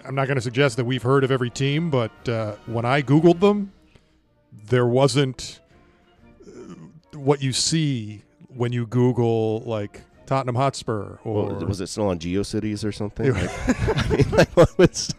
I'm 0.07 0.15
not 0.15 0.27
going 0.27 0.35
to 0.35 0.41
suggest 0.41 0.77
that 0.77 0.85
we've 0.85 1.03
heard 1.03 1.23
of 1.23 1.31
every 1.31 1.49
team, 1.49 1.89
but 1.89 2.29
uh, 2.29 2.55
when 2.65 2.85
I 2.85 3.01
Googled 3.01 3.39
them, 3.39 3.71
there 4.69 4.85
wasn't 4.87 5.59
uh, 6.47 6.49
what 7.13 7.41
you 7.41 7.51
see 7.53 8.23
when 8.49 8.71
you 8.71 8.85
Google 8.87 9.61
like 9.65 10.01
Tottenham 10.25 10.55
Hotspur 10.55 11.17
or 11.23 11.45
Well, 11.47 11.65
was 11.65 11.81
it 11.81 11.87
still 11.87 12.07
on 12.07 12.19
GeoCities 12.19 12.85
or 12.85 12.91
something? 12.91 13.33
Like, 13.33 13.49
I 13.97 14.15
mean, 14.15 14.29
like, 14.31 14.49
what 14.55 14.77
was- 14.77 15.13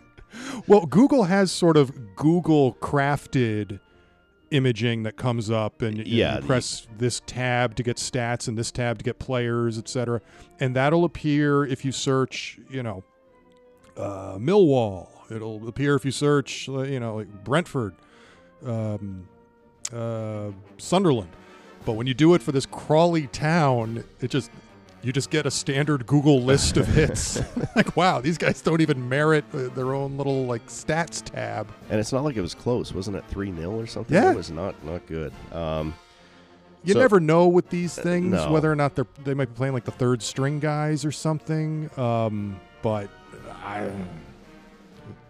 Well, 0.67 0.87
Google 0.87 1.25
has 1.25 1.53
sort 1.53 1.77
of 1.77 1.93
Google 2.17 2.75
crafted 2.75 3.81
imaging 4.51 5.03
that 5.03 5.17
comes 5.17 5.51
up, 5.51 5.83
and 5.83 5.99
you, 5.99 6.05
Yeah, 6.07 6.37
you 6.37 6.41
the- 6.41 6.47
press 6.47 6.87
this 6.97 7.21
tab 7.27 7.75
to 7.77 7.83
get 7.83 7.97
stats 7.99 8.49
and 8.49 8.57
this 8.57 8.71
tab 8.71 8.99
to 8.99 9.05
get 9.05 9.19
players, 9.19 9.77
etc. 9.79 10.21
And 10.61 10.75
that'll 10.75 11.05
appear 11.05 11.65
if 11.67 11.85
you 11.85 11.93
search, 11.93 12.59
you 12.71 12.83
know, 12.83 13.05
uh, 13.99 14.37
Millwall. 14.39 15.09
It'll 15.31 15.69
appear 15.69 15.95
if 15.95 16.05
you 16.05 16.11
search, 16.11 16.69
uh, 16.69 16.83
you 16.83 17.01
know, 17.01 17.17
like 17.17 17.45
Brentford, 17.45 17.95
um, 18.65 19.29
uh, 19.93 20.51
Sunderland. 20.79 21.31
But 21.85 21.93
when 21.93 22.07
you 22.07 22.15
do 22.15 22.35
it 22.35 22.43
for 22.43 22.53
this 22.53 22.67
Crawley 22.67 23.27
town, 23.29 24.05
it 24.21 24.31
just 24.31 24.51
you 25.03 25.13
just 25.13 25.31
get 25.31 25.47
a 25.47 25.51
standard 25.51 26.07
Google 26.07 26.43
list 26.43 26.77
of 26.77 26.87
hits. 26.89 27.41
like, 27.77 27.97
wow, 27.97 28.21
these 28.21 28.37
guys 28.37 28.61
don't 28.61 28.81
even 28.81 29.09
merit 29.09 29.45
uh, 29.55 29.69
their 29.69 29.95
own 29.95 30.17
little 30.17 30.45
like 30.47 30.67
stats 30.67 31.23
tab. 31.23 31.69
and 31.89 32.01
it's 32.01 32.13
not 32.13 32.25
like 32.25 32.37
it 32.37 32.41
was 32.41 32.55
close, 32.55 32.93
wasn't 32.93 33.17
it? 33.17 33.25
Three 33.29 33.55
0 33.55 33.71
or 33.79 33.87
something. 33.87 34.15
Yeah. 34.15 34.33
it 34.33 34.37
was 34.37 34.51
not 34.51 34.75
not 34.85 35.07
good. 35.07 35.33
Um, 35.53 35.95
You 36.85 36.95
So- 36.95 37.01
never 37.01 37.21
know 37.21 37.49
with 37.49 37.71
these 37.71 37.95
things 37.95 38.33
no. 38.33 38.51
whether 38.51 38.71
or 38.71 38.77
not 38.77 38.95
they're 38.97 39.07
they 39.25 39.35
might 39.35 39.49
be 39.51 39.55
playing 39.57 39.75
like 39.75 39.85
the 39.85 39.91
third 39.93 40.23
string 40.23 40.59
guys 40.59 41.05
or 41.05 41.13
something. 41.13 41.91
Um, 41.99 42.61
but 42.83 43.09
I, 43.49 43.91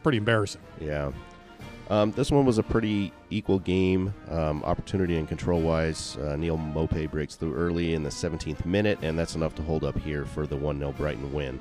pretty 0.02 0.18
embarrassing. 0.18 0.62
Yeah. 0.80 1.12
Um, 1.90 2.12
this 2.12 2.30
one 2.30 2.44
was 2.44 2.58
a 2.58 2.62
pretty 2.62 3.12
equal 3.30 3.58
game, 3.58 4.12
um, 4.30 4.62
opportunity 4.64 5.16
and 5.16 5.26
control 5.26 5.60
wise. 5.60 6.18
Uh, 6.18 6.36
Neal 6.36 6.58
Maupay 6.58 7.10
breaks 7.10 7.34
through 7.34 7.54
early 7.54 7.94
in 7.94 8.02
the 8.02 8.10
17th 8.10 8.66
minute, 8.66 8.98
and 9.00 9.18
that's 9.18 9.34
enough 9.34 9.54
to 9.54 9.62
hold 9.62 9.84
up 9.84 9.98
here 9.98 10.26
for 10.26 10.46
the 10.46 10.56
1 10.56 10.78
0 10.78 10.92
Brighton 10.92 11.32
win. 11.32 11.58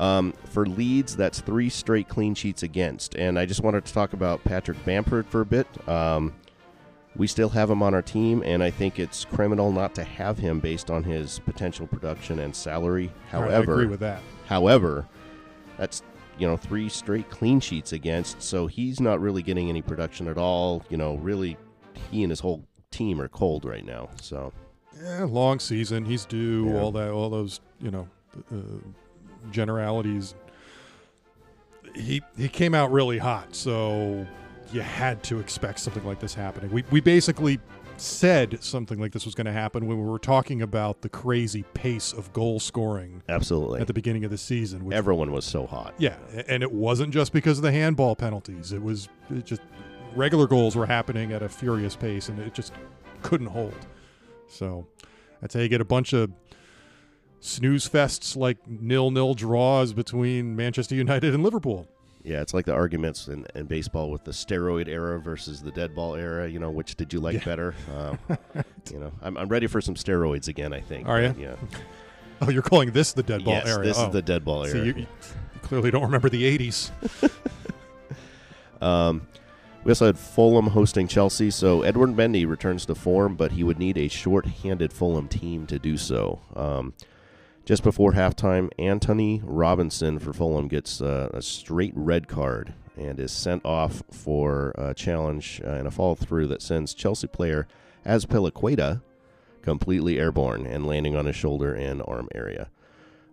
Um, 0.00 0.32
for 0.46 0.66
Leeds, 0.66 1.14
that's 1.14 1.40
three 1.40 1.68
straight 1.68 2.08
clean 2.08 2.34
sheets 2.34 2.62
against. 2.62 3.14
And 3.16 3.38
I 3.38 3.46
just 3.46 3.62
wanted 3.62 3.84
to 3.84 3.92
talk 3.92 4.14
about 4.14 4.42
Patrick 4.44 4.82
Bamford 4.84 5.26
for 5.26 5.42
a 5.42 5.46
bit. 5.46 5.66
Um, 5.88 6.34
we 7.16 7.26
still 7.26 7.50
have 7.50 7.70
him 7.70 7.82
on 7.82 7.92
our 7.92 8.02
team, 8.02 8.42
and 8.44 8.62
I 8.62 8.70
think 8.70 8.98
it's 8.98 9.24
criminal 9.26 9.72
not 9.72 9.94
to 9.96 10.04
have 10.04 10.38
him 10.38 10.58
based 10.58 10.90
on 10.90 11.04
his 11.04 11.38
potential 11.40 11.86
production 11.86 12.38
and 12.38 12.54
salary. 12.54 13.12
However, 13.30 13.72
I 13.72 13.74
agree 13.74 13.86
with 13.86 14.00
that. 14.00 14.22
However, 14.46 15.06
that's 15.80 16.02
you 16.38 16.46
know 16.46 16.56
three 16.56 16.88
straight 16.90 17.28
clean 17.30 17.58
sheets 17.58 17.92
against, 17.92 18.40
so 18.42 18.66
he's 18.66 19.00
not 19.00 19.18
really 19.20 19.42
getting 19.42 19.68
any 19.70 19.80
production 19.82 20.28
at 20.28 20.36
all. 20.38 20.84
You 20.90 20.98
know, 20.98 21.14
really, 21.16 21.56
he 22.10 22.22
and 22.22 22.30
his 22.30 22.38
whole 22.40 22.62
team 22.90 23.20
are 23.20 23.28
cold 23.28 23.64
right 23.64 23.84
now. 23.84 24.10
So, 24.20 24.52
yeah, 25.02 25.24
long 25.24 25.58
season. 25.58 26.04
He's 26.04 26.24
due 26.26 26.68
Yeah. 26.68 26.80
all 26.80 26.92
that, 26.92 27.10
all 27.10 27.30
those 27.30 27.60
you 27.80 27.90
know 27.90 28.08
uh, 28.52 28.56
generalities. 29.50 30.34
He 31.94 32.22
he 32.36 32.48
came 32.48 32.74
out 32.74 32.92
really 32.92 33.18
hot, 33.18 33.54
so 33.56 34.26
you 34.72 34.82
had 34.82 35.22
to 35.24 35.40
expect 35.40 35.80
something 35.80 36.04
like 36.04 36.20
this 36.20 36.34
happening. 36.34 36.70
We 36.70 36.84
we 36.90 37.00
basically 37.00 37.58
said 38.00 38.62
something 38.62 38.98
like 38.98 39.12
this 39.12 39.24
was 39.24 39.34
going 39.34 39.46
to 39.46 39.52
happen 39.52 39.86
when 39.86 39.98
we 39.98 40.04
were 40.04 40.18
talking 40.18 40.62
about 40.62 41.02
the 41.02 41.08
crazy 41.08 41.64
pace 41.74 42.12
of 42.12 42.32
goal 42.32 42.58
scoring 42.58 43.22
absolutely, 43.28 43.80
at 43.80 43.86
the 43.86 43.92
beginning 43.92 44.24
of 44.24 44.30
the 44.30 44.38
season. 44.38 44.84
Which, 44.84 44.96
everyone 44.96 45.32
was 45.32 45.44
so 45.44 45.66
hot. 45.66 45.94
yeah, 45.98 46.16
and 46.48 46.62
it 46.62 46.72
wasn't 46.72 47.12
just 47.12 47.32
because 47.32 47.58
of 47.58 47.62
the 47.62 47.72
handball 47.72 48.16
penalties. 48.16 48.72
It 48.72 48.82
was 48.82 49.08
it 49.30 49.44
just 49.44 49.62
regular 50.16 50.46
goals 50.46 50.76
were 50.76 50.86
happening 50.86 51.32
at 51.32 51.42
a 51.42 51.48
furious 51.48 51.96
pace, 51.96 52.28
and 52.28 52.38
it 52.38 52.54
just 52.54 52.72
couldn't 53.22 53.48
hold. 53.48 53.86
So 54.48 54.86
that's 55.40 55.54
how 55.54 55.60
you 55.60 55.68
get 55.68 55.80
a 55.80 55.84
bunch 55.84 56.12
of 56.12 56.32
snooze 57.40 57.88
fests 57.88 58.36
like 58.36 58.58
nil 58.68 59.10
nil 59.10 59.34
draws 59.34 59.92
between 59.92 60.56
Manchester 60.56 60.94
United 60.94 61.34
and 61.34 61.42
Liverpool. 61.42 61.86
Yeah, 62.22 62.42
it's 62.42 62.52
like 62.52 62.66
the 62.66 62.74
arguments 62.74 63.28
in, 63.28 63.46
in 63.54 63.66
baseball 63.66 64.10
with 64.10 64.24
the 64.24 64.30
steroid 64.30 64.88
era 64.88 65.18
versus 65.20 65.62
the 65.62 65.70
dead 65.70 65.94
ball 65.94 66.14
era. 66.14 66.48
You 66.48 66.58
know, 66.58 66.70
which 66.70 66.96
did 66.96 67.12
you 67.12 67.20
like 67.20 67.34
Yeah. 67.36 67.44
better? 67.44 67.74
Um, 67.96 68.18
you 68.92 68.98
know, 68.98 69.12
I'm, 69.22 69.36
I'm 69.36 69.48
ready 69.48 69.66
for 69.66 69.80
some 69.80 69.94
steroids 69.94 70.48
again. 70.48 70.72
I 70.72 70.80
think. 70.80 71.08
Are 71.08 71.20
ya? 71.20 71.32
Yeah. 71.38 71.56
Oh, 72.42 72.48
you're 72.48 72.62
calling 72.62 72.90
this 72.92 73.12
the 73.12 73.22
dead 73.22 73.44
ball 73.44 73.52
yes, 73.52 73.66
era? 73.66 73.84
this 73.84 73.98
oh. 73.98 74.06
is 74.06 74.12
the 74.14 74.22
dead 74.22 74.46
ball 74.46 74.64
era. 74.64 74.82
you, 74.82 74.94
you 74.94 75.06
clearly 75.60 75.90
don't 75.90 76.04
remember 76.04 76.30
the 76.30 76.58
'80s. 76.58 76.90
Um, 78.80 79.26
we 79.84 79.90
also 79.90 80.06
had 80.06 80.18
Fulham 80.18 80.66
hosting 80.68 81.08
Chelsea, 81.08 81.50
so 81.50 81.82
Edward 81.82 82.10
Mendy 82.10 82.46
returns 82.48 82.86
to 82.86 82.94
form, 82.94 83.34
but 83.34 83.52
he 83.52 83.64
would 83.64 83.78
need 83.78 83.96
a 83.96 84.08
short-handed 84.08 84.92
Fulham 84.92 85.28
team 85.28 85.66
to 85.66 85.78
do 85.78 85.96
so. 85.96 86.40
Um, 86.54 86.94
just 87.70 87.84
before 87.84 88.14
halftime, 88.14 88.68
Antonee 88.80 89.40
Robinson 89.44 90.18
for 90.18 90.32
Fulham 90.32 90.66
gets 90.66 91.00
uh, 91.00 91.30
a 91.32 91.40
straight 91.40 91.92
red 91.94 92.26
card 92.26 92.74
and 92.96 93.20
is 93.20 93.30
sent 93.30 93.64
off 93.64 94.02
for 94.10 94.74
a 94.76 94.92
challenge 94.92 95.60
uh, 95.64 95.68
and 95.68 95.86
a 95.86 95.90
fall 95.92 96.16
through 96.16 96.48
that 96.48 96.62
sends 96.62 96.94
Chelsea 96.94 97.28
player 97.28 97.68
Azpilicueta 98.04 99.02
completely 99.62 100.18
airborne 100.18 100.66
and 100.66 100.84
landing 100.84 101.14
on 101.14 101.26
his 101.26 101.36
shoulder 101.36 101.72
and 101.72 102.02
arm 102.08 102.28
area. 102.34 102.68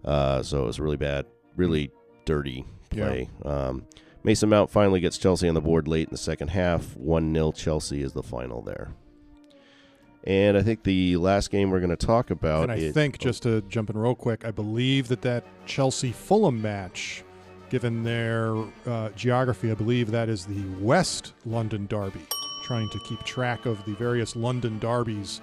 Uh, 0.05 0.43
so 0.43 0.61
it 0.61 0.67
was 0.67 0.79
really 0.79 0.97
bad, 0.97 1.25
really 1.55 1.89
dirty 2.25 2.63
play. 2.91 3.29
Um, 3.43 3.87
Mason 4.23 4.49
Mount 4.49 4.69
finally 4.69 4.99
gets 4.99 5.17
Chelsea 5.17 5.49
on 5.49 5.55
the 5.55 5.61
board 5.61 5.87
late 5.87 6.09
in 6.09 6.11
the 6.11 6.17
second 6.17 6.49
half. 6.49 6.95
1 6.95 7.33
0 7.33 7.53
Chelsea 7.53 8.03
is 8.03 8.13
the 8.13 8.21
final 8.21 8.61
there. 8.61 8.91
And 10.27 10.57
I 10.57 10.61
think 10.61 10.83
the 10.83 11.15
last 11.15 11.49
game 11.51 11.71
we're 11.71 11.79
going 11.79 11.89
to 11.89 11.95
talk 11.95 12.31
about 12.31 12.63
And 12.63 12.71
I 12.73 12.75
is- 12.75 12.93
think, 12.93 13.17
just 13.17 13.43
to 13.43 13.61
jump 13.69 13.89
in 13.89 13.97
real 13.97 14.13
quick, 14.13 14.43
I 14.45 14.51
believe 14.51 15.07
that 15.07 15.21
that 15.21 15.45
Chelsea 15.65 16.11
Fulham 16.11 16.61
match, 16.61 17.23
given 17.69 18.03
their 18.03 18.53
uh, 18.85 19.09
geography, 19.15 19.71
I 19.71 19.73
believe 19.73 20.11
that 20.11 20.27
is 20.27 20.45
the 20.45 20.61
West 20.81 21.33
London 21.45 21.87
Derby. 21.87 22.19
Trying 22.65 22.89
to 22.89 22.99
keep 22.99 23.23
track 23.23 23.65
of 23.65 23.83
the 23.85 23.93
various 23.93 24.35
London 24.35 24.77
derbies, 24.79 25.39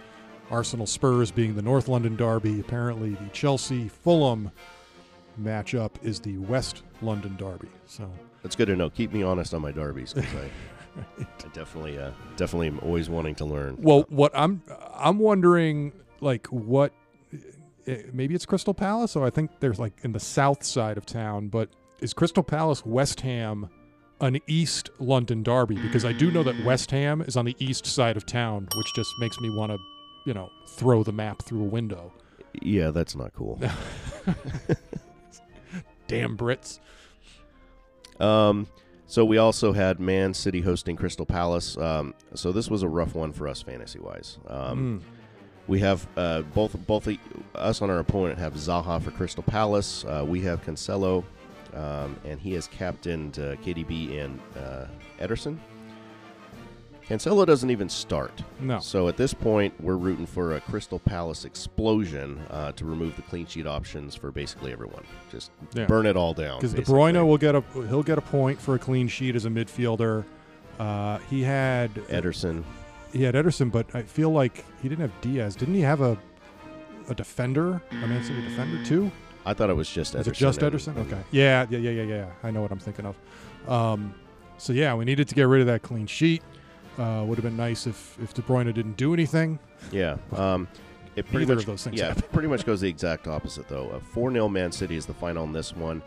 Arsenal 0.50 0.86
Spurs 0.86 1.30
being 1.30 1.56
the 1.56 1.62
North 1.62 1.88
London 1.88 2.14
Derby. 2.14 2.60
Apparently, 2.60 3.14
the 3.14 3.28
Chelsea 3.32 3.88
Fulham 3.88 4.50
matchup 5.40 5.92
is 6.02 6.20
the 6.20 6.36
West 6.36 6.82
London 7.00 7.34
Derby. 7.38 7.68
So, 7.86 8.10
That's 8.42 8.54
good 8.54 8.66
to 8.66 8.76
know. 8.76 8.90
Keep 8.90 9.14
me 9.14 9.22
honest 9.22 9.54
on 9.54 9.62
my 9.62 9.72
derbies 9.72 10.12
because 10.12 10.34
I, 10.34 10.50
I 11.18 11.48
definitely, 11.52 11.98
uh, 11.98 12.10
definitely 12.36 12.68
am 12.68 12.78
always 12.80 13.08
wanting 13.08 13.34
to 13.36 13.44
learn. 13.44 13.76
well, 13.80 14.04
what 14.08 14.32
I'm 14.34 14.62
I'm 14.94 15.18
wondering, 15.18 15.92
like, 16.20 16.46
what 16.48 16.92
eh, 17.86 18.02
maybe 18.12 18.34
it's 18.34 18.46
Crystal 18.46 18.74
Palace, 18.74 19.16
or 19.16 19.26
I 19.26 19.30
think 19.30 19.50
there's 19.60 19.78
like 19.78 19.92
in 20.02 20.12
the 20.12 20.20
south 20.20 20.64
side 20.64 20.96
of 20.96 21.06
town, 21.06 21.48
but 21.48 21.70
is 22.00 22.12
Crystal 22.12 22.42
Palace 22.42 22.84
West 22.84 23.20
Ham 23.22 23.68
an 24.20 24.38
East 24.46 24.90
London 24.98 25.42
derby? 25.42 25.76
Because 25.76 26.04
I 26.04 26.12
do 26.12 26.30
know 26.30 26.42
that 26.42 26.64
West 26.64 26.90
Ham 26.90 27.20
is 27.22 27.36
on 27.36 27.44
the 27.44 27.56
east 27.58 27.86
side 27.86 28.16
of 28.16 28.26
town, 28.26 28.68
which 28.76 28.94
just 28.94 29.10
makes 29.20 29.38
me 29.40 29.50
want 29.50 29.72
to, 29.72 29.78
you 30.26 30.34
know, 30.34 30.50
throw 30.68 31.02
the 31.02 31.12
map 31.12 31.42
through 31.42 31.62
a 31.62 31.66
window. 31.66 32.12
Yeah, 32.62 32.90
that's 32.90 33.16
not 33.16 33.32
cool. 33.34 33.58
Damn 36.06 36.36
Brits. 36.36 36.78
Um, 38.20 38.68
so 39.06 39.24
we 39.24 39.38
also 39.38 39.72
had 39.72 40.00
Man 40.00 40.34
City 40.34 40.60
hosting 40.60 40.96
Crystal 40.96 41.26
Palace. 41.26 41.76
Um, 41.76 42.14
so 42.34 42.52
this 42.52 42.70
was 42.70 42.82
a 42.82 42.88
rough 42.88 43.14
one 43.14 43.32
for 43.32 43.48
us 43.48 43.62
fantasy 43.62 43.98
wise. 43.98 44.38
Um, 44.48 45.00
Mm. 45.00 45.02
We 45.66 45.80
have 45.80 46.06
uh, 46.18 46.42
both 46.42 46.76
both 46.86 47.04
the, 47.04 47.18
us 47.54 47.80
on 47.80 47.88
our 47.88 47.98
opponent 47.98 48.38
have 48.38 48.52
Zaha 48.54 49.00
for 49.02 49.10
Crystal 49.10 49.42
Palace. 49.42 50.04
Uh, 50.04 50.22
we 50.26 50.42
have 50.42 50.62
Cancelo, 50.62 51.24
um, 51.72 52.20
and 52.26 52.38
he 52.38 52.52
has 52.52 52.66
captained 52.66 53.38
uh, 53.38 53.56
KDB 53.56 54.22
and 54.22 54.38
uh, 54.58 54.86
Ederson. 55.20 55.58
Cancelo 57.08 57.44
doesn't 57.46 57.70
even 57.70 57.88
start. 57.88 58.42
No. 58.60 58.78
So 58.80 59.08
at 59.08 59.16
this 59.18 59.34
point, 59.34 59.74
we're 59.78 59.96
rooting 59.96 60.24
for 60.26 60.54
a 60.56 60.60
Crystal 60.60 60.98
Palace 60.98 61.44
explosion 61.44 62.40
uh, 62.50 62.72
to 62.72 62.84
remove 62.86 63.14
the 63.16 63.22
clean 63.22 63.46
sheet 63.46 63.66
options 63.66 64.14
for 64.14 64.30
basically 64.30 64.72
everyone. 64.72 65.04
Just 65.30 65.50
Yeah. 65.74 65.84
burn 65.84 66.06
it 66.06 66.16
all 66.16 66.32
down. 66.32 66.58
Because 66.60 66.72
De. 66.72 66.82
Bruyne 66.82 67.22
will 67.26 67.36
get 67.36 67.54
a 67.54 67.62
he'll 67.88 68.02
get 68.02 68.16
a 68.16 68.22
point 68.22 68.58
for 68.60 68.74
a 68.74 68.78
clean 68.78 69.08
sheet 69.08 69.36
as 69.36 69.44
a 69.44 69.50
midfielder. 69.50 70.24
Uh, 70.78 71.18
he 71.30 71.42
had 71.42 71.94
Ederson. 72.08 72.64
he 73.12 73.22
had 73.22 73.34
Ederson, 73.34 73.70
but 73.70 73.86
I 73.94 74.02
feel 74.02 74.30
like 74.30 74.64
he 74.82 74.88
didn't 74.88 75.02
have 75.02 75.20
Dias. 75.20 75.54
Didn't 75.54 75.74
he 75.74 75.82
have 75.82 76.00
a 76.00 76.16
a 77.10 77.14
defender, 77.14 77.82
a 77.90 77.94
Man 78.06 78.24
City 78.24 78.40
defender 78.40 78.82
too? 78.82 79.12
I 79.44 79.52
thought 79.52 79.68
it 79.68 79.76
was 79.76 79.90
just 79.90 80.14
Ederson. 80.14 80.26
It 80.28 80.32
just 80.32 80.62
and- 80.62 80.72
Ederson? 80.74 80.96
Okay. 81.06 81.20
Yeah, 81.32 81.66
yeah, 81.68 81.78
yeah, 81.78 81.90
yeah, 81.90 82.02
yeah. 82.02 82.26
I 82.42 82.50
know 82.50 82.62
what 82.62 82.72
I'm 82.72 82.78
thinking 82.78 83.04
of. 83.04 83.70
Um, 83.70 84.14
so 84.56 84.72
yeah, 84.72 84.94
we 84.94 85.04
needed 85.04 85.28
to 85.28 85.34
get 85.34 85.42
rid 85.42 85.60
of 85.60 85.66
that 85.66 85.82
clean 85.82 86.06
sheet. 86.06 86.42
Uh, 86.98 87.24
would 87.26 87.36
have 87.36 87.44
been 87.44 87.56
nice 87.56 87.86
if 87.86 88.16
if 88.22 88.32
De 88.34 88.42
Bruyne 88.42 88.72
didn't 88.72 88.96
do 88.96 89.12
anything. 89.14 89.58
Yeah. 89.90 90.16
Um, 90.36 90.68
it 91.16 91.24
pretty 91.26 91.40
Neither 91.46 91.54
much 91.56 91.62
of 91.64 91.66
those 91.66 91.84
things 91.84 91.98
yeah, 92.00 92.08
happen. 92.08 92.24
pretty 92.32 92.48
much 92.48 92.64
goes 92.66 92.80
the 92.80 92.88
exact 92.88 93.26
opposite 93.28 93.68
though. 93.68 93.88
A 93.90 94.00
four 94.00 94.30
0 94.32 94.48
Man 94.48 94.70
City 94.72 94.96
is 94.96 95.06
the 95.06 95.14
final 95.14 95.44
in 95.44 95.52
this 95.52 95.74
one. 95.74 96.02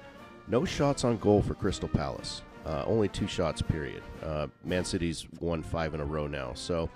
No 0.47 0.63
shots 0.65 1.03
on 1.03 1.17
goal 1.17 1.41
for 1.41 1.53
Crystal 1.55 1.89
Palace. 1.89 2.41
Uh, 2.65 2.83
only 2.85 3.07
two 3.07 3.27
shots. 3.27 3.61
Period. 3.61 4.01
Uh, 4.23 4.47
Man 4.65 4.83
City's 4.85 5.25
won 5.39 5.61
five 5.63 5.93
in 5.93 5.99
a 6.01 6.05
row 6.05 6.27
now. 6.27 6.53
So, 6.53 6.89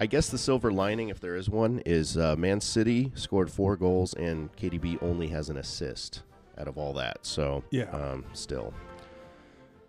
I 0.00 0.06
guess 0.06 0.28
the 0.30 0.38
silver 0.38 0.70
lining, 0.72 1.08
if 1.10 1.20
there 1.20 1.36
is 1.36 1.48
one, 1.50 1.82
is 1.86 2.16
uh, 2.18 2.36
Man 2.36 2.60
City 2.60 3.12
scored 3.14 3.50
four 3.50 3.76
goals 3.76 4.12
and 4.14 4.54
KDB 4.56 5.02
only 5.02 5.26
has 5.28 5.48
an 5.50 5.56
assist 5.58 6.22
out 6.58 6.68
of 6.68 6.76
all 6.78 6.92
that. 6.94 7.18
So, 7.22 7.62
Yeah. 7.70 7.90
um, 7.90 8.24
still, 8.34 8.72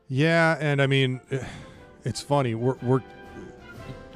Yeah, 0.10 0.58
and 0.60 0.82
I 0.82 0.88
mean, 0.88 1.20
it's 2.04 2.22
funny. 2.22 2.56
We're, 2.56 2.76
we're 2.82 3.02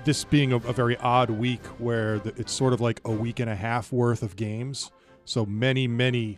this 0.06 0.24
being 0.24 0.54
a, 0.54 0.58
a 0.58 0.74
very 0.74 0.98
odd 0.98 1.30
week 1.30 1.64
where 1.78 2.20
the, 2.20 2.34
it's 2.38 2.52
sort 2.52 2.74
of 2.74 2.82
like 2.82 3.02
a 3.06 3.12
week 3.12 3.40
and 3.40 3.50
a 3.50 3.56
half 3.56 3.92
worth 3.92 4.24
of 4.24 4.36
games. 4.36 4.92
So 5.26 5.46
many, 5.46 5.88
many 5.88 6.38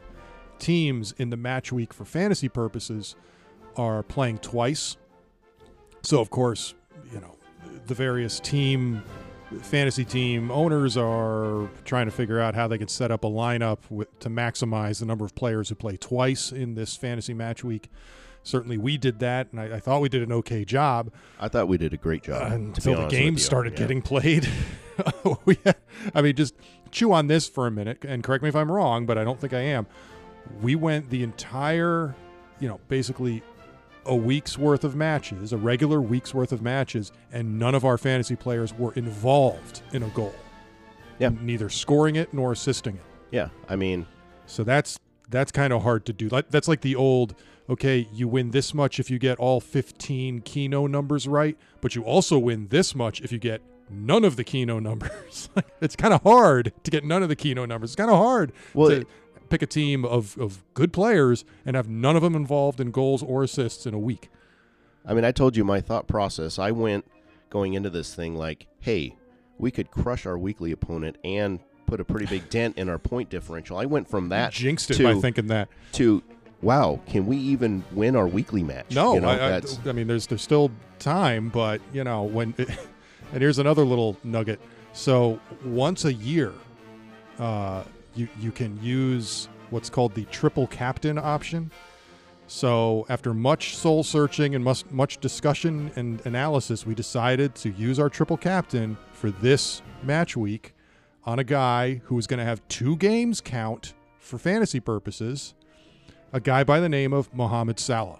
teams 0.59 1.13
in 1.17 1.29
the 1.29 1.37
match 1.37 1.71
week 1.71 1.93
for 1.93 2.05
fantasy 2.05 2.49
purposes 2.49 3.15
are 3.75 4.03
playing 4.03 4.39
twice. 4.39 4.97
So 6.03 6.19
of 6.19 6.29
course, 6.29 6.73
you 7.11 7.19
know, 7.19 7.35
the 7.87 7.93
various 7.93 8.39
team 8.39 9.03
fantasy 9.61 10.03
team 10.03 10.49
owners 10.51 10.97
are 10.97 11.69
trying 11.85 12.05
to 12.05 12.11
figure 12.11 12.39
out 12.39 12.55
how 12.55 12.67
they 12.67 12.77
can 12.77 12.87
set 12.87 13.11
up 13.11 13.23
a 13.23 13.29
lineup 13.29 13.79
with, 13.89 14.19
to 14.19 14.29
maximize 14.29 14.99
the 14.99 15.05
number 15.05 15.25
of 15.25 15.35
players 15.35 15.69
who 15.69 15.75
play 15.75 15.95
twice 15.95 16.51
in 16.51 16.75
this 16.75 16.95
fantasy 16.95 17.33
match 17.33 17.63
week. 17.63 17.89
Certainly, 18.43 18.77
we 18.77 18.97
did 18.97 19.19
that, 19.19 19.47
and 19.51 19.59
I, 19.61 19.75
I 19.75 19.79
thought 19.79 20.01
we 20.01 20.09
did 20.09 20.21
an 20.21 20.31
okay 20.33 20.65
job 20.65 21.11
I 21.39 21.47
thought 21.47 21.67
we 21.69 21.77
did 21.77 21.93
a 21.93 21.97
great 21.97 22.23
job. 22.23 22.41
Uh, 22.43 22.49
be 22.49 22.55
until 22.65 22.95
the 23.01 23.07
games 23.07 23.43
started 23.43 23.73
Yeah. 23.73 23.79
getting 23.79 24.01
played. 24.01 24.47
we 25.45 25.57
had- 25.63 25.77
I 26.13 26.21
mean, 26.21 26.35
just 26.35 26.53
chew 26.91 27.13
on 27.13 27.27
this 27.27 27.47
for 27.47 27.65
a 27.67 27.71
minute 27.71 28.03
and 28.05 28.23
correct 28.23 28.43
me 28.43 28.49
if 28.49 28.55
I'm 28.55 28.71
wrong, 28.71 29.05
but 29.05 29.17
I 29.17 29.23
don't 29.23 29.39
think 29.39 29.53
I 29.53 29.61
am. 29.61 29.87
We 30.61 30.75
went 30.75 31.09
the 31.09 31.23
entire, 31.23 32.15
you 32.59 32.67
know, 32.67 32.79
basically 32.89 33.41
a 34.05 34.15
week's 34.15 34.57
worth 34.57 34.83
of 34.83 34.95
matches, 34.95 35.53
a 35.53 35.57
regular 35.57 36.01
week's 36.01 36.33
worth 36.33 36.51
of 36.51 36.61
matches, 36.61 37.13
and 37.31 37.57
none 37.57 37.73
of 37.73 37.85
our 37.85 37.97
fantasy 37.97 38.35
players 38.35 38.73
were 38.73 38.91
involved 38.93 39.81
in 39.93 40.03
a 40.03 40.09
goal. 40.09 40.35
Yeah. 41.19 41.29
Neither 41.41 41.69
scoring 41.69 42.17
it 42.17 42.33
nor 42.33 42.51
assisting 42.51 42.95
it. 42.95 43.01
Yeah, 43.31 43.47
I 43.69 43.77
mean, 43.77 44.05
So 44.45 44.63
that's 44.65 44.99
that's 45.29 45.51
kind 45.51 45.71
of 45.73 45.81
hard 45.83 46.05
to 46.07 46.13
do. 46.13 46.27
Like 46.27 46.49
that's 46.49 46.67
like 46.67 46.81
the 46.81 46.95
old 46.95 47.33
okay, 47.69 48.07
you 48.13 48.27
win 48.27 48.51
this 48.51 48.73
much 48.73 48.99
if 48.99 49.09
you 49.09 49.19
get 49.19 49.37
all 49.39 49.59
15 49.59 50.41
Keno 50.41 50.87
numbers 50.87 51.27
right, 51.27 51.57
but 51.81 51.95
you 51.95 52.03
also 52.03 52.37
win 52.37 52.67
this 52.67 52.95
much 52.95 53.21
if 53.21 53.31
you 53.31 53.39
get 53.39 53.61
none 53.89 54.23
of 54.23 54.35
the 54.35 54.43
Keno 54.43 54.79
numbers. 54.79 55.49
it's 55.81 55.95
kind 55.95 56.13
of 56.13 56.23
hard 56.23 56.73
to 56.83 56.91
get 56.91 57.03
none 57.03 57.23
of 57.23 57.29
the 57.29 57.35
Keno 57.35 57.65
numbers. 57.65 57.91
It's 57.91 57.95
kind 57.95 58.11
of 58.11 58.17
hard 58.17 58.51
well, 58.73 58.89
to 58.89 59.05
pick 59.49 59.61
a 59.61 59.67
team 59.67 60.05
of, 60.05 60.37
of 60.37 60.63
good 60.73 60.91
players 60.91 61.45
and 61.65 61.75
have 61.75 61.87
none 61.87 62.15
of 62.15 62.21
them 62.21 62.35
involved 62.35 62.79
in 62.79 62.91
goals 62.91 63.23
or 63.23 63.43
assists 63.43 63.85
in 63.85 63.93
a 63.93 63.99
week. 63.99 64.29
I 65.05 65.13
mean, 65.13 65.25
I 65.25 65.31
told 65.31 65.55
you 65.55 65.63
my 65.63 65.81
thought 65.81 66.07
process. 66.07 66.57
I 66.57 66.71
went 66.71 67.05
going 67.49 67.73
into 67.73 67.89
this 67.89 68.15
thing 68.15 68.35
like, 68.35 68.67
hey, 68.79 69.15
we 69.57 69.69
could 69.69 69.91
crush 69.91 70.25
our 70.25 70.37
weekly 70.37 70.71
opponent 70.71 71.17
and 71.23 71.59
put 71.85 71.99
a 71.99 72.05
pretty 72.05 72.25
big 72.25 72.49
dent 72.49 72.77
in 72.77 72.89
our 72.89 72.97
point 72.97 73.29
differential. 73.29 73.77
I 73.77 73.85
went 73.85 74.09
from 74.09 74.29
that 74.29 74.53
Jinxed 74.53 74.91
it 74.91 74.95
to, 74.95 75.03
by 75.03 75.21
thinking 75.21 75.47
that. 75.47 75.69
to 75.93 76.23
wow, 76.63 76.99
can 77.07 77.25
we 77.25 77.37
even 77.37 77.83
win 77.91 78.15
our 78.15 78.27
weekly 78.27 78.63
match? 78.63 78.91
No, 78.91 79.13
you 79.15 79.21
know, 79.21 79.29
I, 79.29 79.33
I, 79.33 79.49
that's 79.49 79.79
I 79.85 79.91
mean, 79.91 80.07
there's 80.07 80.27
there's 80.27 80.41
still 80.41 80.71
time, 80.99 81.49
but 81.49 81.81
you 81.91 82.03
know 82.03 82.23
when. 82.23 82.55
and 83.33 83.41
here's 83.41 83.59
another 83.59 83.83
little 83.83 84.17
nugget. 84.23 84.59
So 84.93 85.39
once 85.65 86.05
a 86.05 86.13
year, 86.13 86.53
uh, 87.39 87.83
you 88.15 88.27
you 88.39 88.51
can 88.51 88.81
use 88.81 89.49
what's 89.69 89.89
called 89.89 90.13
the 90.13 90.25
triple 90.25 90.67
captain 90.67 91.17
option. 91.17 91.71
So 92.45 93.05
after 93.09 93.33
much 93.33 93.75
soul 93.75 94.03
searching 94.03 94.55
and 94.55 94.63
much 94.63 94.85
much 94.91 95.17
discussion 95.19 95.91
and 95.95 96.23
analysis, 96.25 96.85
we 96.85 96.95
decided 96.95 97.55
to 97.55 97.69
use 97.71 97.99
our 97.99 98.09
triple 98.09 98.37
captain 98.37 98.97
for 99.11 99.31
this 99.31 99.81
match 100.03 100.37
week 100.37 100.73
on 101.25 101.39
a 101.39 101.43
guy 101.43 102.01
who 102.05 102.17
is 102.19 102.27
going 102.27 102.39
to 102.39 102.45
have 102.45 102.65
two 102.67 102.97
games 102.97 103.41
count 103.41 103.93
for 104.19 104.37
fantasy 104.37 104.79
purposes 104.79 105.55
a 106.33 106.39
guy 106.39 106.63
by 106.63 106.79
the 106.79 106.89
name 106.89 107.13
of 107.13 107.33
Mohamed 107.33 107.79
Salah. 107.79 108.19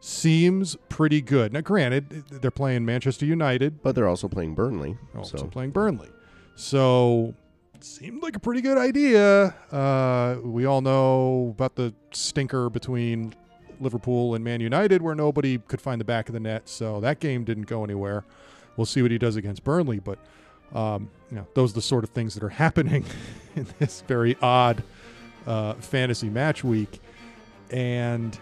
Seems 0.00 0.76
pretty 0.88 1.22
good. 1.22 1.52
Now, 1.52 1.60
granted, 1.62 2.24
they're 2.28 2.50
playing 2.50 2.84
Manchester 2.84 3.24
United, 3.24 3.82
but 3.82 3.94
they're 3.94 4.08
also 4.08 4.28
playing 4.28 4.54
Burnley. 4.54 4.96
also 5.16 5.38
so 5.38 5.46
playing 5.46 5.70
Burnley. 5.70 6.08
So, 6.56 7.34
seemed 7.80 8.22
like 8.22 8.36
a 8.36 8.38
pretty 8.38 8.60
good 8.60 8.78
idea. 8.78 9.54
Uh, 9.70 10.36
we 10.42 10.66
all 10.66 10.82
know 10.82 11.54
about 11.54 11.76
the 11.76 11.94
stinker 12.12 12.68
between 12.68 13.34
Liverpool 13.80 14.34
and 14.34 14.44
Man 14.44 14.60
United 14.60 15.02
where 15.02 15.14
nobody 15.14 15.58
could 15.58 15.80
find 15.80 16.00
the 16.00 16.04
back 16.04 16.28
of 16.28 16.34
the 16.34 16.40
net. 16.40 16.68
So, 16.68 17.00
that 17.00 17.20
game 17.20 17.44
didn't 17.44 17.66
go 17.66 17.82
anywhere. 17.82 18.24
We'll 18.76 18.86
see 18.86 19.02
what 19.02 19.10
he 19.10 19.18
does 19.18 19.36
against 19.36 19.64
Burnley. 19.64 20.00
But, 20.00 20.18
um, 20.74 21.10
you 21.30 21.36
know, 21.36 21.46
those 21.54 21.70
are 21.70 21.74
the 21.74 21.82
sort 21.82 22.04
of 22.04 22.10
things 22.10 22.34
that 22.34 22.42
are 22.42 22.48
happening 22.64 23.04
in 23.54 23.66
this 23.78 24.02
very 24.02 24.36
odd 24.42 24.82
uh, 25.46 25.74
fantasy 25.74 26.28
match 26.28 26.64
week. 26.64 27.00
And, 27.72 28.38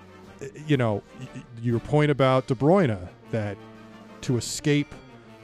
you 0.66 0.76
know, 0.76 1.02
your 1.62 1.78
point 1.78 2.10
about 2.10 2.48
De 2.48 2.54
Bruyne 2.54 3.08
that 3.30 3.56
to 4.22 4.36
escape 4.36 4.94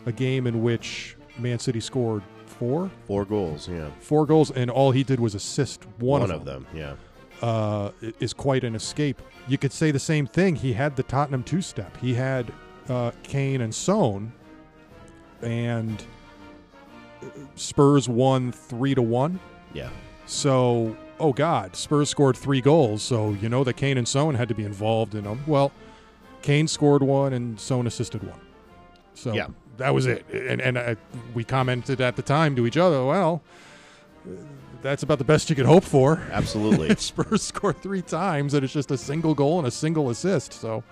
a 0.07 0.13
game 0.13 0.47
in 0.47 0.63
which 0.63 1.17
Man 1.39 1.59
City 1.59 1.81
scored 1.81 2.23
four, 2.47 2.91
four 3.07 3.25
goals, 3.25 3.69
yeah. 3.69 3.91
four 4.01 4.27
goals, 4.27 4.51
and 4.51 4.71
all 4.71 4.91
he 4.91 5.05
did 5.05 5.21
was 5.21 5.35
assist 5.35 5.85
one, 5.99 6.21
One 6.21 6.31
of, 6.31 6.41
of 6.41 6.45
them, 6.47 6.67
them, 6.73 6.97
yeah. 7.43 7.47
uh, 7.47 7.91
is 8.19 8.33
quite 8.33 8.65
an 8.65 8.75
escape. 8.75 9.21
You 9.47 9.59
could 9.59 9.73
say 9.73 9.91
the 9.91 9.99
same 9.99 10.27
thing. 10.27 10.57
He 10.57 10.73
had 10.73 10.97
the 10.97 11.03
Tottenham 11.03 11.43
two-step. 11.43 11.97
He 11.99 12.15
had 12.15 12.53
uh, 12.89 13.13
Kane 13.23 13.61
and 13.61 13.75
Son, 13.75 14.33
and 15.43 16.03
uh, 17.23 17.27
Spurs 17.55 18.09
won 18.09 18.53
three 18.53 18.95
to 18.95 19.03
one. 19.03 19.39
Yeah. 19.75 19.91
So, 20.25 20.97
oh 21.21 21.33
God, 21.33 21.77
Spurs 21.77 22.09
scored 22.11 22.37
three 22.37 22.61
goals. 22.61 23.03
So 23.03 23.31
you 23.33 23.49
know 23.49 23.65
that 23.65 23.75
Kane 23.75 23.99
and 23.99 24.07
Son 24.07 24.35
had 24.35 24.49
to 24.49 24.55
be 24.55 24.65
involved 24.65 25.15
in 25.15 25.25
them. 25.25 25.43
Well, 25.47 25.73
Kane 26.43 26.69
scored 26.69 27.03
one 27.03 27.33
and 27.33 27.59
Son 27.59 27.87
assisted 27.87 28.23
one. 28.23 28.41
So 29.15 29.33
Yeah. 29.33 29.49
that 29.79 29.95
was 29.95 30.07
it. 30.07 30.25
And 30.31 30.61
and 30.61 30.77
uh, 30.79 30.95
we 31.35 31.45
commented 31.45 32.01
at 32.01 32.17
the 32.17 32.23
time 32.23 32.55
to 32.57 32.67
each 32.67 32.77
other, 32.77 33.05
well, 33.05 33.43
that's 34.83 35.03
about 35.03 35.19
the 35.19 35.25
best 35.25 35.49
you 35.51 35.57
could 35.57 35.67
hope 35.67 35.85
for. 35.85 36.21
Absolutely. 36.31 36.89
If 36.91 37.01
Spurs 37.01 37.43
score 37.43 37.73
three 37.73 38.03
times 38.03 38.55
and 38.55 38.63
it's 38.65 38.73
just 38.73 38.91
a 38.91 38.99
single 38.99 39.35
goal 39.35 39.59
and 39.59 39.67
a 39.67 39.71
single 39.71 40.11
assist. 40.11 40.53
So, 40.53 40.85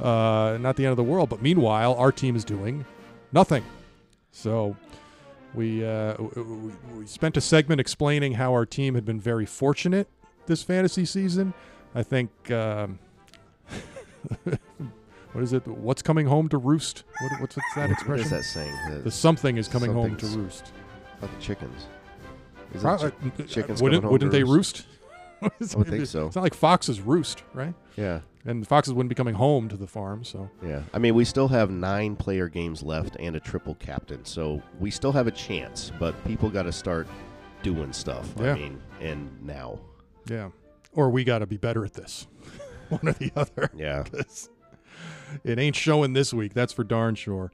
uh, 0.00 0.58
not 0.60 0.76
the 0.76 0.84
end 0.84 0.90
of 0.92 0.96
the 0.96 1.02
world. 1.04 1.28
But 1.28 1.42
meanwhile, 1.42 1.94
our 1.94 2.12
team 2.12 2.36
is 2.36 2.44
doing 2.44 2.84
nothing. 3.32 3.64
So, 4.32 4.76
we, 5.56 5.84
uh, 5.84 6.12
w- 6.14 6.30
w- 6.34 6.76
we 6.98 7.06
spent 7.06 7.36
a 7.36 7.40
segment 7.40 7.80
explaining 7.80 8.34
how 8.34 8.52
our 8.52 8.66
team 8.66 8.94
had 8.94 9.04
been 9.04 9.20
very 9.20 9.46
fortunate 9.46 10.08
this 10.46 10.62
fantasy 10.62 11.04
season. 11.04 11.54
I 11.94 12.02
think, 12.02 12.30
um, 12.50 12.98
what 14.44 15.42
is 15.42 15.52
it? 15.52 15.66
What's 15.66 16.02
coming 16.02 16.26
home 16.26 16.48
to 16.50 16.58
roost? 16.58 17.04
What, 17.20 17.40
what's, 17.40 17.56
what's 17.56 17.74
that 17.74 17.90
expression? 17.90 18.24
is 18.24 18.30
that 18.30 18.44
saying? 18.44 18.74
The, 18.90 18.98
The 19.00 19.10
something 19.10 19.56
is 19.56 19.68
coming 19.68 19.92
home 19.92 20.16
to 20.16 20.26
roost. 20.26 20.72
about 21.18 21.34
the 21.34 21.40
chickens. 21.42 21.86
Is 22.74 22.82
it 22.82 22.84
Pro- 22.84 22.98
chi- 22.98 23.06
uh, 23.06 23.46
chickens 23.46 23.82
wouldn't 23.82 24.02
coming 24.02 24.02
home 24.02 24.12
wouldn't 24.12 24.32
they 24.32 24.44
roost? 24.44 24.86
I 25.42 25.50
would 25.76 25.86
think 25.88 26.06
so. 26.06 26.26
It's 26.26 26.36
not 26.36 26.42
like 26.42 26.54
foxes 26.54 27.00
roost, 27.00 27.42
right? 27.54 27.74
yeah. 27.96 28.20
And 28.46 28.62
the 28.62 28.66
foxes 28.66 28.94
wouldn't 28.94 29.08
be 29.08 29.14
coming 29.16 29.34
home 29.34 29.68
to 29.68 29.76
the 29.76 29.86
farm, 29.88 30.22
so 30.24 30.48
Yeah. 30.64 30.82
I 30.94 30.98
mean, 30.98 31.14
we 31.14 31.24
still 31.24 31.48
have 31.48 31.68
nine 31.70 32.14
player 32.16 32.48
games 32.48 32.82
left 32.82 33.16
and 33.18 33.34
a 33.34 33.40
triple 33.40 33.74
captain. 33.74 34.24
So 34.24 34.62
we 34.78 34.90
still 34.90 35.12
have 35.12 35.26
a 35.26 35.32
chance, 35.32 35.90
but 35.98 36.14
people 36.24 36.48
got 36.48 36.62
to 36.62 36.72
start 36.72 37.08
doing 37.62 37.92
stuff. 37.92 38.32
Yeah. 38.38 38.52
I 38.52 38.54
mean, 38.54 38.80
and 39.00 39.42
now. 39.44 39.80
yeah. 40.28 40.50
Or 40.92 41.10
we 41.10 41.24
got 41.24 41.40
to 41.40 41.46
be 41.46 41.56
better 41.58 41.84
at 41.84 41.92
this, 41.92 42.26
one 42.88 43.00
or 43.08 43.12
the 43.12 43.30
other. 43.36 43.70
Yeah, 43.76 44.04
it 45.44 45.58
ain't 45.58 45.76
showing 45.76 46.12
this 46.14 46.32
week. 46.32 46.54
That's 46.54 46.72
for 46.72 46.84
darn 46.84 47.14
sure. 47.16 47.50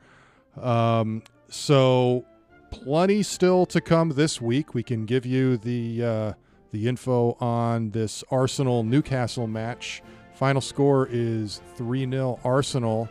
Um, 0.61 1.23
so 1.49 2.25
plenty 2.71 3.23
still 3.23 3.67
to 3.67 3.81
come 3.81 4.11
this 4.11 4.41
week. 4.41 4.75
We 4.75 4.83
can 4.85 5.07
give 5.07 5.27
you 5.27 5.57
the 5.57 6.05
uh, 6.05 6.33
the 6.71 6.87
info 6.87 7.37
on 7.41 7.91
this 7.91 8.23
Arsenal 8.31 8.85
Newcastle 8.85 9.47
match. 9.47 10.03
Final 10.43 10.61
score 10.61 11.09
is 11.09 11.61
three 11.77 12.05
0 12.05 12.41
Arsenal, 12.43 13.09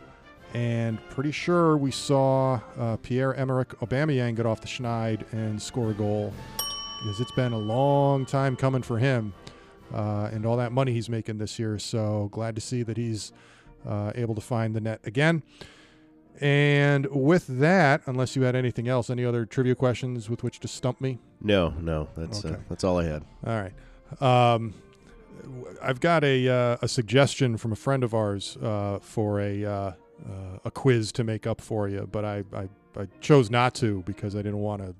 and 0.52 1.02
pretty 1.08 1.30
sure 1.32 1.78
we 1.78 1.90
saw 1.90 2.60
uh, 2.78 2.98
Pierre 2.98 3.32
Emerick 3.36 3.68
Aubameyang 3.80 4.36
get 4.36 4.44
off 4.44 4.60
the 4.60 4.66
schneid 4.66 5.24
and 5.32 5.60
score 5.62 5.92
a 5.92 5.94
goal 5.94 6.30
because 7.00 7.20
it's 7.20 7.32
been 7.32 7.54
a 7.54 7.58
long 7.58 8.26
time 8.26 8.54
coming 8.54 8.82
for 8.82 8.98
him 8.98 9.32
uh, 9.94 10.28
and 10.30 10.44
all 10.44 10.58
that 10.58 10.72
money 10.72 10.92
he's 10.92 11.08
making 11.08 11.38
this 11.38 11.58
year. 11.58 11.78
So 11.78 12.28
glad 12.32 12.54
to 12.56 12.60
see 12.60 12.82
that 12.82 12.98
he's 12.98 13.32
uh, 13.88 14.12
able 14.14 14.34
to 14.34 14.42
find 14.42 14.76
the 14.76 14.82
net 14.82 15.00
again. 15.04 15.42
And 16.38 17.06
with 17.06 17.46
that, 17.46 18.02
unless 18.04 18.36
you 18.36 18.42
had 18.42 18.54
anything 18.54 18.88
else, 18.88 19.08
any 19.08 19.24
other 19.24 19.46
trivia 19.46 19.74
questions 19.74 20.28
with 20.28 20.42
which 20.42 20.60
to 20.60 20.68
stump 20.68 21.00
me? 21.00 21.18
No, 21.40 21.70
no. 21.80 22.08
That's 22.14 22.44
uh, 22.44 22.48
Okay. 22.48 22.60
that's 22.68 22.84
all 22.84 22.98
I 22.98 23.04
had. 23.04 23.24
All 23.46 23.58
right. 23.58 23.72
Um, 24.20 24.74
I've 25.82 26.00
got 26.00 26.22
a, 26.24 26.48
uh, 26.48 26.76
a 26.82 26.88
suggestion 26.88 27.56
from 27.56 27.72
a 27.72 27.76
friend 27.76 28.04
of 28.04 28.14
ours 28.14 28.56
uh, 28.62 28.98
for 29.00 29.40
a 29.40 29.64
uh, 29.64 29.70
uh, 29.70 29.92
a 30.64 30.70
quiz 30.70 31.10
to 31.12 31.24
make 31.24 31.46
up 31.46 31.60
for 31.60 31.88
you, 31.88 32.08
but 32.10 32.24
I, 32.24 32.44
I, 32.54 32.68
I 32.96 33.08
chose 33.20 33.50
not 33.50 33.74
to 33.76 34.02
because 34.06 34.34
I 34.36 34.38
didn't 34.38 34.58
want 34.60 34.82
to 34.82 34.94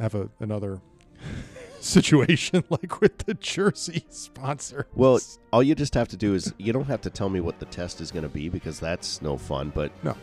have 0.00 0.14
a, 0.14 0.28
another 0.38 0.80
situation 1.80 2.62
like 2.70 3.00
with 3.00 3.18
the 3.18 3.34
jersey 3.34 4.04
sponsor. 4.10 4.86
Well, 4.94 5.18
all 5.52 5.62
you 5.62 5.74
just 5.74 5.94
have 5.94 6.08
to 6.08 6.16
do 6.16 6.34
is 6.34 6.54
you 6.58 6.72
don't 6.72 6.86
have 6.86 7.00
to 7.02 7.10
tell 7.10 7.28
me 7.28 7.40
what 7.40 7.58
the 7.58 7.66
test 7.66 8.00
is 8.00 8.10
going 8.10 8.22
to 8.22 8.28
be 8.28 8.48
because 8.48 8.78
that's 8.78 9.20
no 9.22 9.36
fun. 9.36 9.72
But 9.74 9.90
No. 10.04 10.16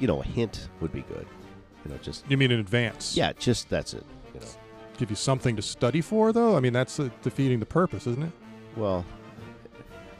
you 0.00 0.06
know, 0.06 0.20
a 0.20 0.24
hint 0.24 0.68
would 0.80 0.92
be 0.92 1.02
good. 1.02 1.26
You 1.84 1.90
know, 1.92 1.98
just 1.98 2.24
you 2.30 2.36
mean 2.36 2.50
in 2.50 2.60
advance? 2.60 3.16
yeah, 3.16 3.32
just 3.34 3.68
that's 3.68 3.92
it. 3.94 4.04
You 4.34 4.40
know, 4.40 4.46
Give 4.98 5.10
you 5.10 5.16
something 5.16 5.56
to 5.56 5.62
study 5.62 6.00
for, 6.00 6.32
though. 6.32 6.56
I 6.56 6.60
mean, 6.60 6.72
that's 6.72 7.00
uh, 7.00 7.08
defeating 7.22 7.58
the 7.60 7.66
purpose, 7.66 8.06
isn't 8.06 8.22
it? 8.22 8.32
Well, 8.76 9.04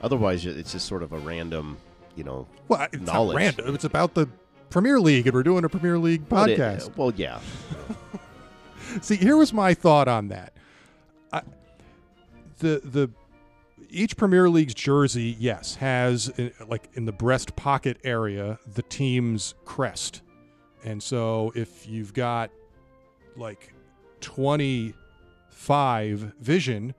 otherwise 0.03 0.45
it's 0.47 0.73
just 0.73 0.87
sort 0.87 1.03
of 1.03 1.13
a 1.13 1.19
random, 1.19 1.77
you 2.17 2.25
know, 2.25 2.47
Well, 2.69 2.87
it's 2.93 3.03
Knowledge. 3.03 3.35
not 3.35 3.41
random. 3.41 3.75
It's 3.75 3.85
about 3.85 4.15
the 4.15 4.29
Premier 4.71 5.01
League, 5.01 5.27
and 5.27 5.35
we're 5.35 5.43
doing 5.43 5.65
a 5.65 5.69
Premier 5.69 5.99
League 5.99 6.29
but 6.29 6.51
it- 6.51 6.59
podcast. 6.59 6.97
well, 6.97 7.13
yeah, 7.17 7.41
See, 9.01 9.17
here 9.17 9.37
was 9.37 9.53
my 9.53 9.73
thought 9.75 10.07
on 10.09 10.29
that. 10.29 10.53
I, 11.33 11.43
the 12.59 12.81
the 12.85 13.11
each 13.91 14.17
Premier 14.17 14.49
League's 14.51 14.75
jersey, 14.75 15.37
yes, 15.39 15.77
has 15.77 16.29
uh, 16.39 16.51
like 16.69 16.89
in 16.95 17.05
the 17.07 17.13
breast 17.13 17.57
pocket 17.57 17.99
area 18.05 18.59
the 18.75 18.83
team's 18.83 19.55
crest, 19.65 20.23
and 20.85 21.03
so 21.03 21.53
if 21.55 21.87
you've 21.89 22.13
got 22.13 22.51
like 23.37 23.73
twenty 24.21 24.93
five 25.51 26.33
vision, 26.41 26.95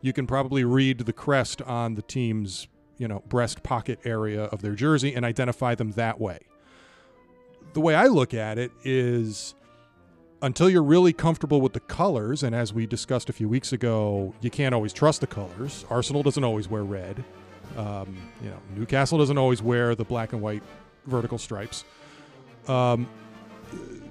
you 0.00 0.12
can 0.12 0.26
probably 0.26 0.64
read 0.64 0.98
the 1.00 1.12
crest 1.12 1.62
on 1.62 1.94
the 1.94 2.02
team's 2.02 2.68
you 2.98 3.08
know, 3.08 3.22
breast 3.28 3.62
pocket 3.62 3.98
area 4.04 4.44
of 4.44 4.62
their 4.62 4.74
jersey 4.74 5.14
and 5.14 5.24
identify 5.24 5.74
them 5.74 5.92
that 5.92 6.20
way. 6.20 6.40
The 7.74 7.80
way 7.80 7.94
I 7.94 8.06
look 8.06 8.32
at 8.32 8.58
it 8.58 8.72
is 8.84 9.54
until 10.42 10.70
you're 10.70 10.82
really 10.82 11.12
comfortable 11.12 11.60
with 11.60 11.72
the 11.72 11.80
colors, 11.80 12.42
and 12.42 12.54
as 12.54 12.72
we 12.72 12.86
discussed 12.86 13.28
a 13.28 13.32
few 13.32 13.48
weeks 13.48 13.72
ago, 13.72 14.34
you 14.40 14.50
can't 14.50 14.74
always 14.74 14.92
trust 14.92 15.20
the 15.20 15.26
colors. 15.26 15.84
Arsenal 15.90 16.22
doesn't 16.22 16.44
always 16.44 16.68
wear 16.68 16.84
red. 16.84 17.22
Um, 17.76 18.16
you 18.42 18.48
know, 18.48 18.58
Newcastle 18.74 19.18
doesn't 19.18 19.36
always 19.36 19.62
wear 19.62 19.94
the 19.94 20.04
black 20.04 20.32
and 20.32 20.40
white 20.40 20.62
vertical 21.06 21.36
stripes. 21.36 21.84
Um, 22.68 23.08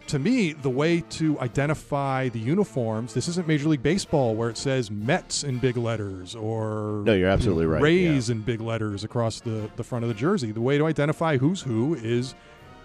to 0.08 0.20
me, 0.20 0.54
the 0.54 0.70
way 0.70 1.02
to 1.02 1.40
identify 1.40 2.30
the 2.30 2.40
uniforms, 2.40 3.14
this 3.14 3.28
isn't 3.28 3.48
Major 3.48 3.70
League 3.70 3.84
Baseball 3.84 4.36
where 4.36 4.50
it 4.50 4.58
says 4.58 4.92
Mets 4.92 5.44
in 5.44 5.58
big 5.58 5.78
letters 5.78 6.36
or 6.36 7.02
No, 7.06 7.14
you're 7.14 7.30
absolutely 7.30 7.66
right. 7.66 7.82
Rays 7.82 8.30
in 8.30 8.42
big 8.42 8.62
letters 8.62 9.04
across 9.04 9.42
the, 9.42 9.70
the 9.76 9.84
front 9.84 10.04
of 10.04 10.10
the 10.10 10.16
jersey. 10.16 10.52
The 10.52 10.62
way 10.62 10.78
to 10.78 10.86
identify 10.86 11.38
who's 11.38 11.62
who 11.62 11.96
is 11.96 12.36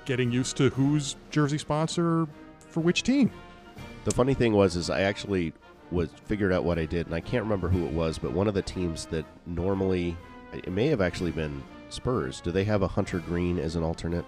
getting 0.06 0.32
used 0.32 0.56
to 0.56 0.70
who's 0.70 1.16
jersey 1.30 1.58
sponsor 1.58 2.26
for 2.58 2.80
which 2.80 3.02
team. 3.02 3.30
The 4.04 4.12
funny 4.12 4.34
thing 4.34 4.54
was, 4.54 4.76
is 4.76 4.88
I 4.88 5.02
actually 5.02 5.52
was 5.90 6.08
figured 6.24 6.52
out 6.52 6.64
what 6.64 6.78
I 6.78 6.86
did, 6.86 7.06
and 7.06 7.14
I 7.14 7.20
can't 7.20 7.42
remember 7.42 7.68
who 7.68 7.84
it 7.84 7.92
was, 7.92 8.18
but 8.18 8.32
one 8.32 8.48
of 8.48 8.54
the 8.54 8.62
teams 8.62 9.06
that 9.06 9.26
normally, 9.46 10.16
it 10.52 10.72
may 10.72 10.86
have 10.86 11.00
actually 11.00 11.32
been 11.32 11.62
Spurs. 11.90 12.40
Do 12.40 12.52
they 12.52 12.64
have 12.64 12.82
a 12.82 12.88
hunter 12.88 13.18
green 13.18 13.58
as 13.58 13.76
an 13.76 13.82
alternate? 13.82 14.24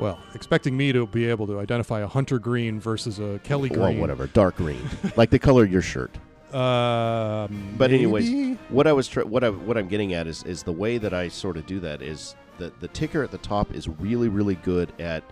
Well, 0.00 0.18
expecting 0.34 0.76
me 0.76 0.92
to 0.92 1.06
be 1.06 1.26
able 1.26 1.46
to 1.48 1.58
identify 1.60 2.00
a 2.00 2.06
hunter 2.06 2.38
green 2.38 2.80
versus 2.80 3.18
a 3.18 3.38
Kelly 3.44 3.68
green. 3.68 3.80
Well, 3.80 3.94
whatever, 3.94 4.26
dark 4.28 4.56
green, 4.56 4.80
like 5.16 5.28
the 5.30 5.38
color 5.38 5.64
of 5.64 5.70
your 5.70 5.82
shirt. 5.82 6.16
Um, 6.54 7.74
But 7.76 7.92
anyways, 7.92 8.30
maybe? 8.30 8.58
what 8.70 8.86
I 8.86 8.92
was 8.92 9.06
tr- 9.08 9.22
what 9.22 9.44
I 9.44 9.50
what 9.50 9.76
I'm 9.76 9.88
getting 9.88 10.14
at 10.14 10.26
is 10.26 10.42
is 10.44 10.62
the 10.62 10.72
way 10.72 10.98
that 10.98 11.12
I 11.12 11.28
sort 11.28 11.56
of 11.56 11.66
do 11.66 11.78
that 11.80 12.02
is 12.02 12.34
the 12.58 12.72
the 12.80 12.88
ticker 12.88 13.22
at 13.22 13.30
the 13.30 13.38
top 13.38 13.72
is 13.74 13.88
really 13.88 14.28
really 14.28 14.56
good 14.56 14.92
at 14.98 15.22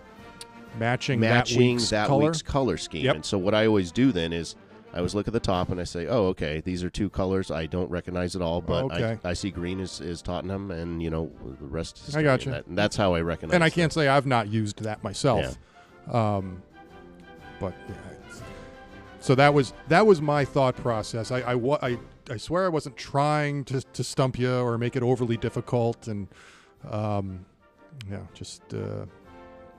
matching, 0.77 1.19
matching 1.19 1.57
that 1.57 1.79
week's 1.79 1.89
color. 1.89 2.25
week's 2.25 2.41
color 2.41 2.77
scheme. 2.77 3.05
Yep. 3.05 3.15
And 3.15 3.25
so 3.25 3.37
what 3.37 3.53
I 3.55 3.65
always 3.65 3.91
do 3.91 4.11
then 4.11 4.31
is 4.31 4.55
I 4.93 4.97
always 4.97 5.13
look 5.13 5.27
at 5.27 5.33
the 5.33 5.39
top 5.39 5.69
and 5.69 5.79
I 5.79 5.83
say, 5.83 6.07
oh, 6.07 6.25
okay, 6.27 6.61
these 6.61 6.83
are 6.83 6.89
two 6.89 7.09
colors 7.09 7.51
I 7.51 7.67
don't 7.67 7.89
recognize 7.91 8.35
at 8.35 8.41
all, 8.41 8.59
but 8.61 8.85
Okay. 8.85 9.19
I, 9.23 9.29
I 9.29 9.33
see 9.33 9.51
green 9.51 9.79
is, 9.79 10.01
is 10.01 10.21
Tottenham, 10.23 10.71
and 10.71 11.01
you 11.03 11.09
know 11.11 11.31
the 11.59 11.65
rest. 11.67 11.97
Is 12.07 12.15
I 12.15 12.19
history. 12.19 12.23
gotcha. 12.23 12.49
And, 12.49 12.53
that- 12.55 12.67
and 12.67 12.77
that's 12.77 12.95
how 12.95 13.13
I 13.13 13.21
recognize. 13.21 13.53
and 13.55 13.63
I 13.63 13.69
can't 13.69 13.93
say 13.93 14.07
I've 14.07 14.25
not 14.25 14.47
used 14.47 14.81
that 14.83 15.03
myself. 15.03 15.57
Um, 16.11 16.63
but 17.59 17.73
yeah, 17.87 17.95
so 19.19 19.35
that 19.35 19.53
was 19.53 19.73
that 19.89 20.07
was 20.07 20.21
my 20.21 20.43
thought 20.45 20.75
process. 20.77 21.29
I 21.31 21.39
I, 21.41 21.55
I 21.87 21.97
I 22.31 22.37
swear 22.37 22.65
I 22.65 22.69
wasn't 22.69 22.97
trying 22.97 23.65
to 23.65 23.81
to 23.81 24.03
stump 24.03 24.39
you 24.39 24.51
or 24.59 24.77
make 24.79 24.95
it 24.95 25.03
overly 25.03 25.37
difficult, 25.37 26.07
and 26.07 26.27
um, 26.89 27.45
yeah, 28.09 28.19
just 28.33 28.61
uh, 28.73 29.05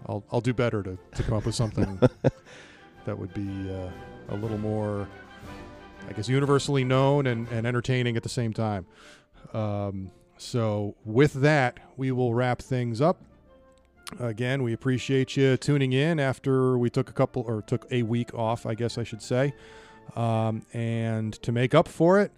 I'll 0.07 0.23
I'll 0.31 0.41
do 0.43 0.53
better 0.55 0.83
to 0.85 0.97
to 1.17 1.23
come 1.25 1.35
up 1.37 1.47
with 1.47 1.55
something 1.57 1.99
that 3.05 3.19
would 3.19 3.33
be 3.35 3.71
uh, 3.71 3.91
a 4.29 4.37
little 4.37 4.59
more, 4.59 5.09
I 6.09 6.13
guess, 6.13 6.29
universally 6.29 6.85
known 6.85 7.27
and, 7.27 7.49
and 7.49 7.67
entertaining 7.67 8.17
at 8.17 8.23
the 8.23 8.29
same 8.29 8.53
time. 8.53 8.87
Um, 9.53 10.11
so, 10.39 10.95
with 11.05 11.35
that, 11.35 11.79
we 11.97 12.13
will 12.13 12.33
wrap 12.33 12.63
things 12.63 13.01
up. 13.01 13.21
Again, 14.19 14.63
we 14.63 14.73
appreciate 14.73 15.37
you 15.37 15.57
tuning 15.57 15.93
in 15.93 16.19
after 16.19 16.77
we 16.77 16.91
took 16.91 17.11
a 17.11 17.13
couple 17.13 17.43
or 17.43 17.63
took 17.63 17.87
a 17.91 18.03
week 18.03 18.35
off, 18.35 18.67
I 18.67 18.75
guess 18.75 18.99
I 18.99 19.05
should 19.05 19.23
say. 19.23 19.55
Um, 20.17 20.67
and 20.73 21.35
to 21.43 21.53
make 21.53 21.75
up 21.75 21.87
for 21.87 22.21
it, 22.21 22.33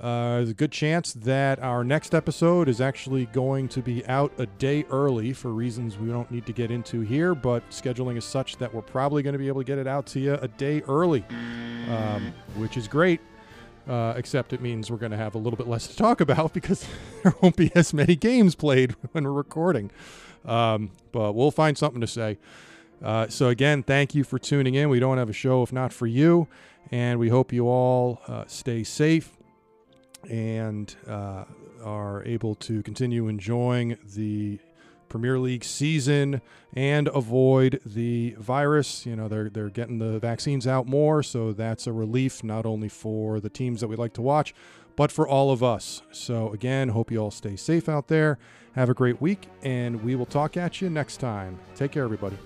uh, 0.00 0.36
there's 0.36 0.50
a 0.50 0.54
good 0.54 0.72
chance 0.72 1.12
that 1.12 1.60
our 1.60 1.84
next 1.84 2.14
episode 2.14 2.68
is 2.68 2.80
actually 2.80 3.26
going 3.26 3.68
to 3.68 3.80
be 3.80 4.04
out 4.06 4.32
a 4.38 4.46
day 4.46 4.84
early 4.90 5.32
for 5.32 5.50
reasons 5.50 5.98
we 5.98 6.08
don't 6.08 6.30
need 6.30 6.44
to 6.46 6.52
get 6.52 6.70
into 6.70 7.00
here, 7.02 7.34
but 7.34 7.68
scheduling 7.70 8.16
is 8.16 8.24
such 8.24 8.56
that 8.56 8.74
we're 8.74 8.82
probably 8.82 9.22
going 9.22 9.34
to 9.34 9.38
be 9.38 9.46
able 9.46 9.60
to 9.60 9.64
get 9.64 9.78
it 9.78 9.86
out 9.86 10.04
to 10.06 10.18
you 10.18 10.34
a 10.34 10.48
day 10.48 10.82
early, 10.88 11.24
um, 11.88 12.32
which 12.56 12.76
is 12.76 12.88
great. 12.88 13.20
Uh, 13.86 14.14
except 14.16 14.54
it 14.54 14.62
means 14.62 14.90
we're 14.90 14.96
going 14.96 15.12
to 15.12 15.18
have 15.18 15.34
a 15.34 15.38
little 15.38 15.58
bit 15.58 15.68
less 15.68 15.86
to 15.88 15.96
talk 15.96 16.22
about 16.22 16.54
because 16.54 16.86
there 17.22 17.34
won't 17.42 17.54
be 17.54 17.70
as 17.74 17.92
many 17.92 18.16
games 18.16 18.54
played 18.54 18.92
when 19.12 19.24
we're 19.24 19.30
recording. 19.30 19.90
Um, 20.44 20.90
but 21.12 21.34
we'll 21.34 21.50
find 21.50 21.76
something 21.78 22.00
to 22.00 22.06
say. 22.06 22.38
Uh, 23.02 23.28
so, 23.28 23.48
again, 23.48 23.82
thank 23.82 24.14
you 24.14 24.24
for 24.24 24.38
tuning 24.38 24.74
in. 24.74 24.88
We 24.88 25.00
don't 25.00 25.18
have 25.18 25.28
a 25.28 25.34
show 25.34 25.62
if 25.62 25.72
not 25.72 25.92
for 25.92 26.06
you. 26.06 26.48
And 26.90 27.18
we 27.18 27.28
hope 27.28 27.52
you 27.52 27.68
all 27.68 28.20
uh, 28.26 28.44
stay 28.46 28.84
safe 28.84 29.33
and 30.30 30.94
uh, 31.08 31.44
are 31.84 32.24
able 32.24 32.54
to 32.56 32.82
continue 32.82 33.28
enjoying 33.28 33.96
the 34.14 34.58
Premier 35.08 35.38
League 35.38 35.64
season 35.64 36.40
and 36.72 37.08
avoid 37.08 37.80
the 37.86 38.34
virus. 38.38 39.06
You 39.06 39.16
know, 39.16 39.28
they're 39.28 39.48
they're 39.48 39.70
getting 39.70 39.98
the 39.98 40.18
vaccines 40.18 40.66
out 40.66 40.86
more, 40.86 41.22
so 41.22 41.52
that's 41.52 41.86
a 41.86 41.92
relief 41.92 42.42
not 42.42 42.66
only 42.66 42.88
for 42.88 43.38
the 43.38 43.48
teams 43.48 43.80
that 43.80 43.88
we 43.88 43.96
like 43.96 44.12
to 44.14 44.22
watch, 44.22 44.54
but 44.96 45.12
for 45.12 45.28
all 45.28 45.50
of 45.50 45.62
us. 45.62 46.02
So 46.10 46.52
again, 46.52 46.88
hope 46.88 47.10
you 47.10 47.18
all 47.18 47.30
stay 47.30 47.56
safe 47.56 47.88
out 47.88 48.08
there. 48.08 48.38
Have 48.74 48.90
a 48.90 48.94
great 48.94 49.20
week, 49.20 49.46
and 49.62 50.02
we 50.02 50.16
will 50.16 50.26
talk 50.26 50.56
at 50.56 50.80
you 50.80 50.90
next 50.90 51.18
time. 51.18 51.60
Take 51.76 51.92
care, 51.92 52.04
everybody. 52.04 52.36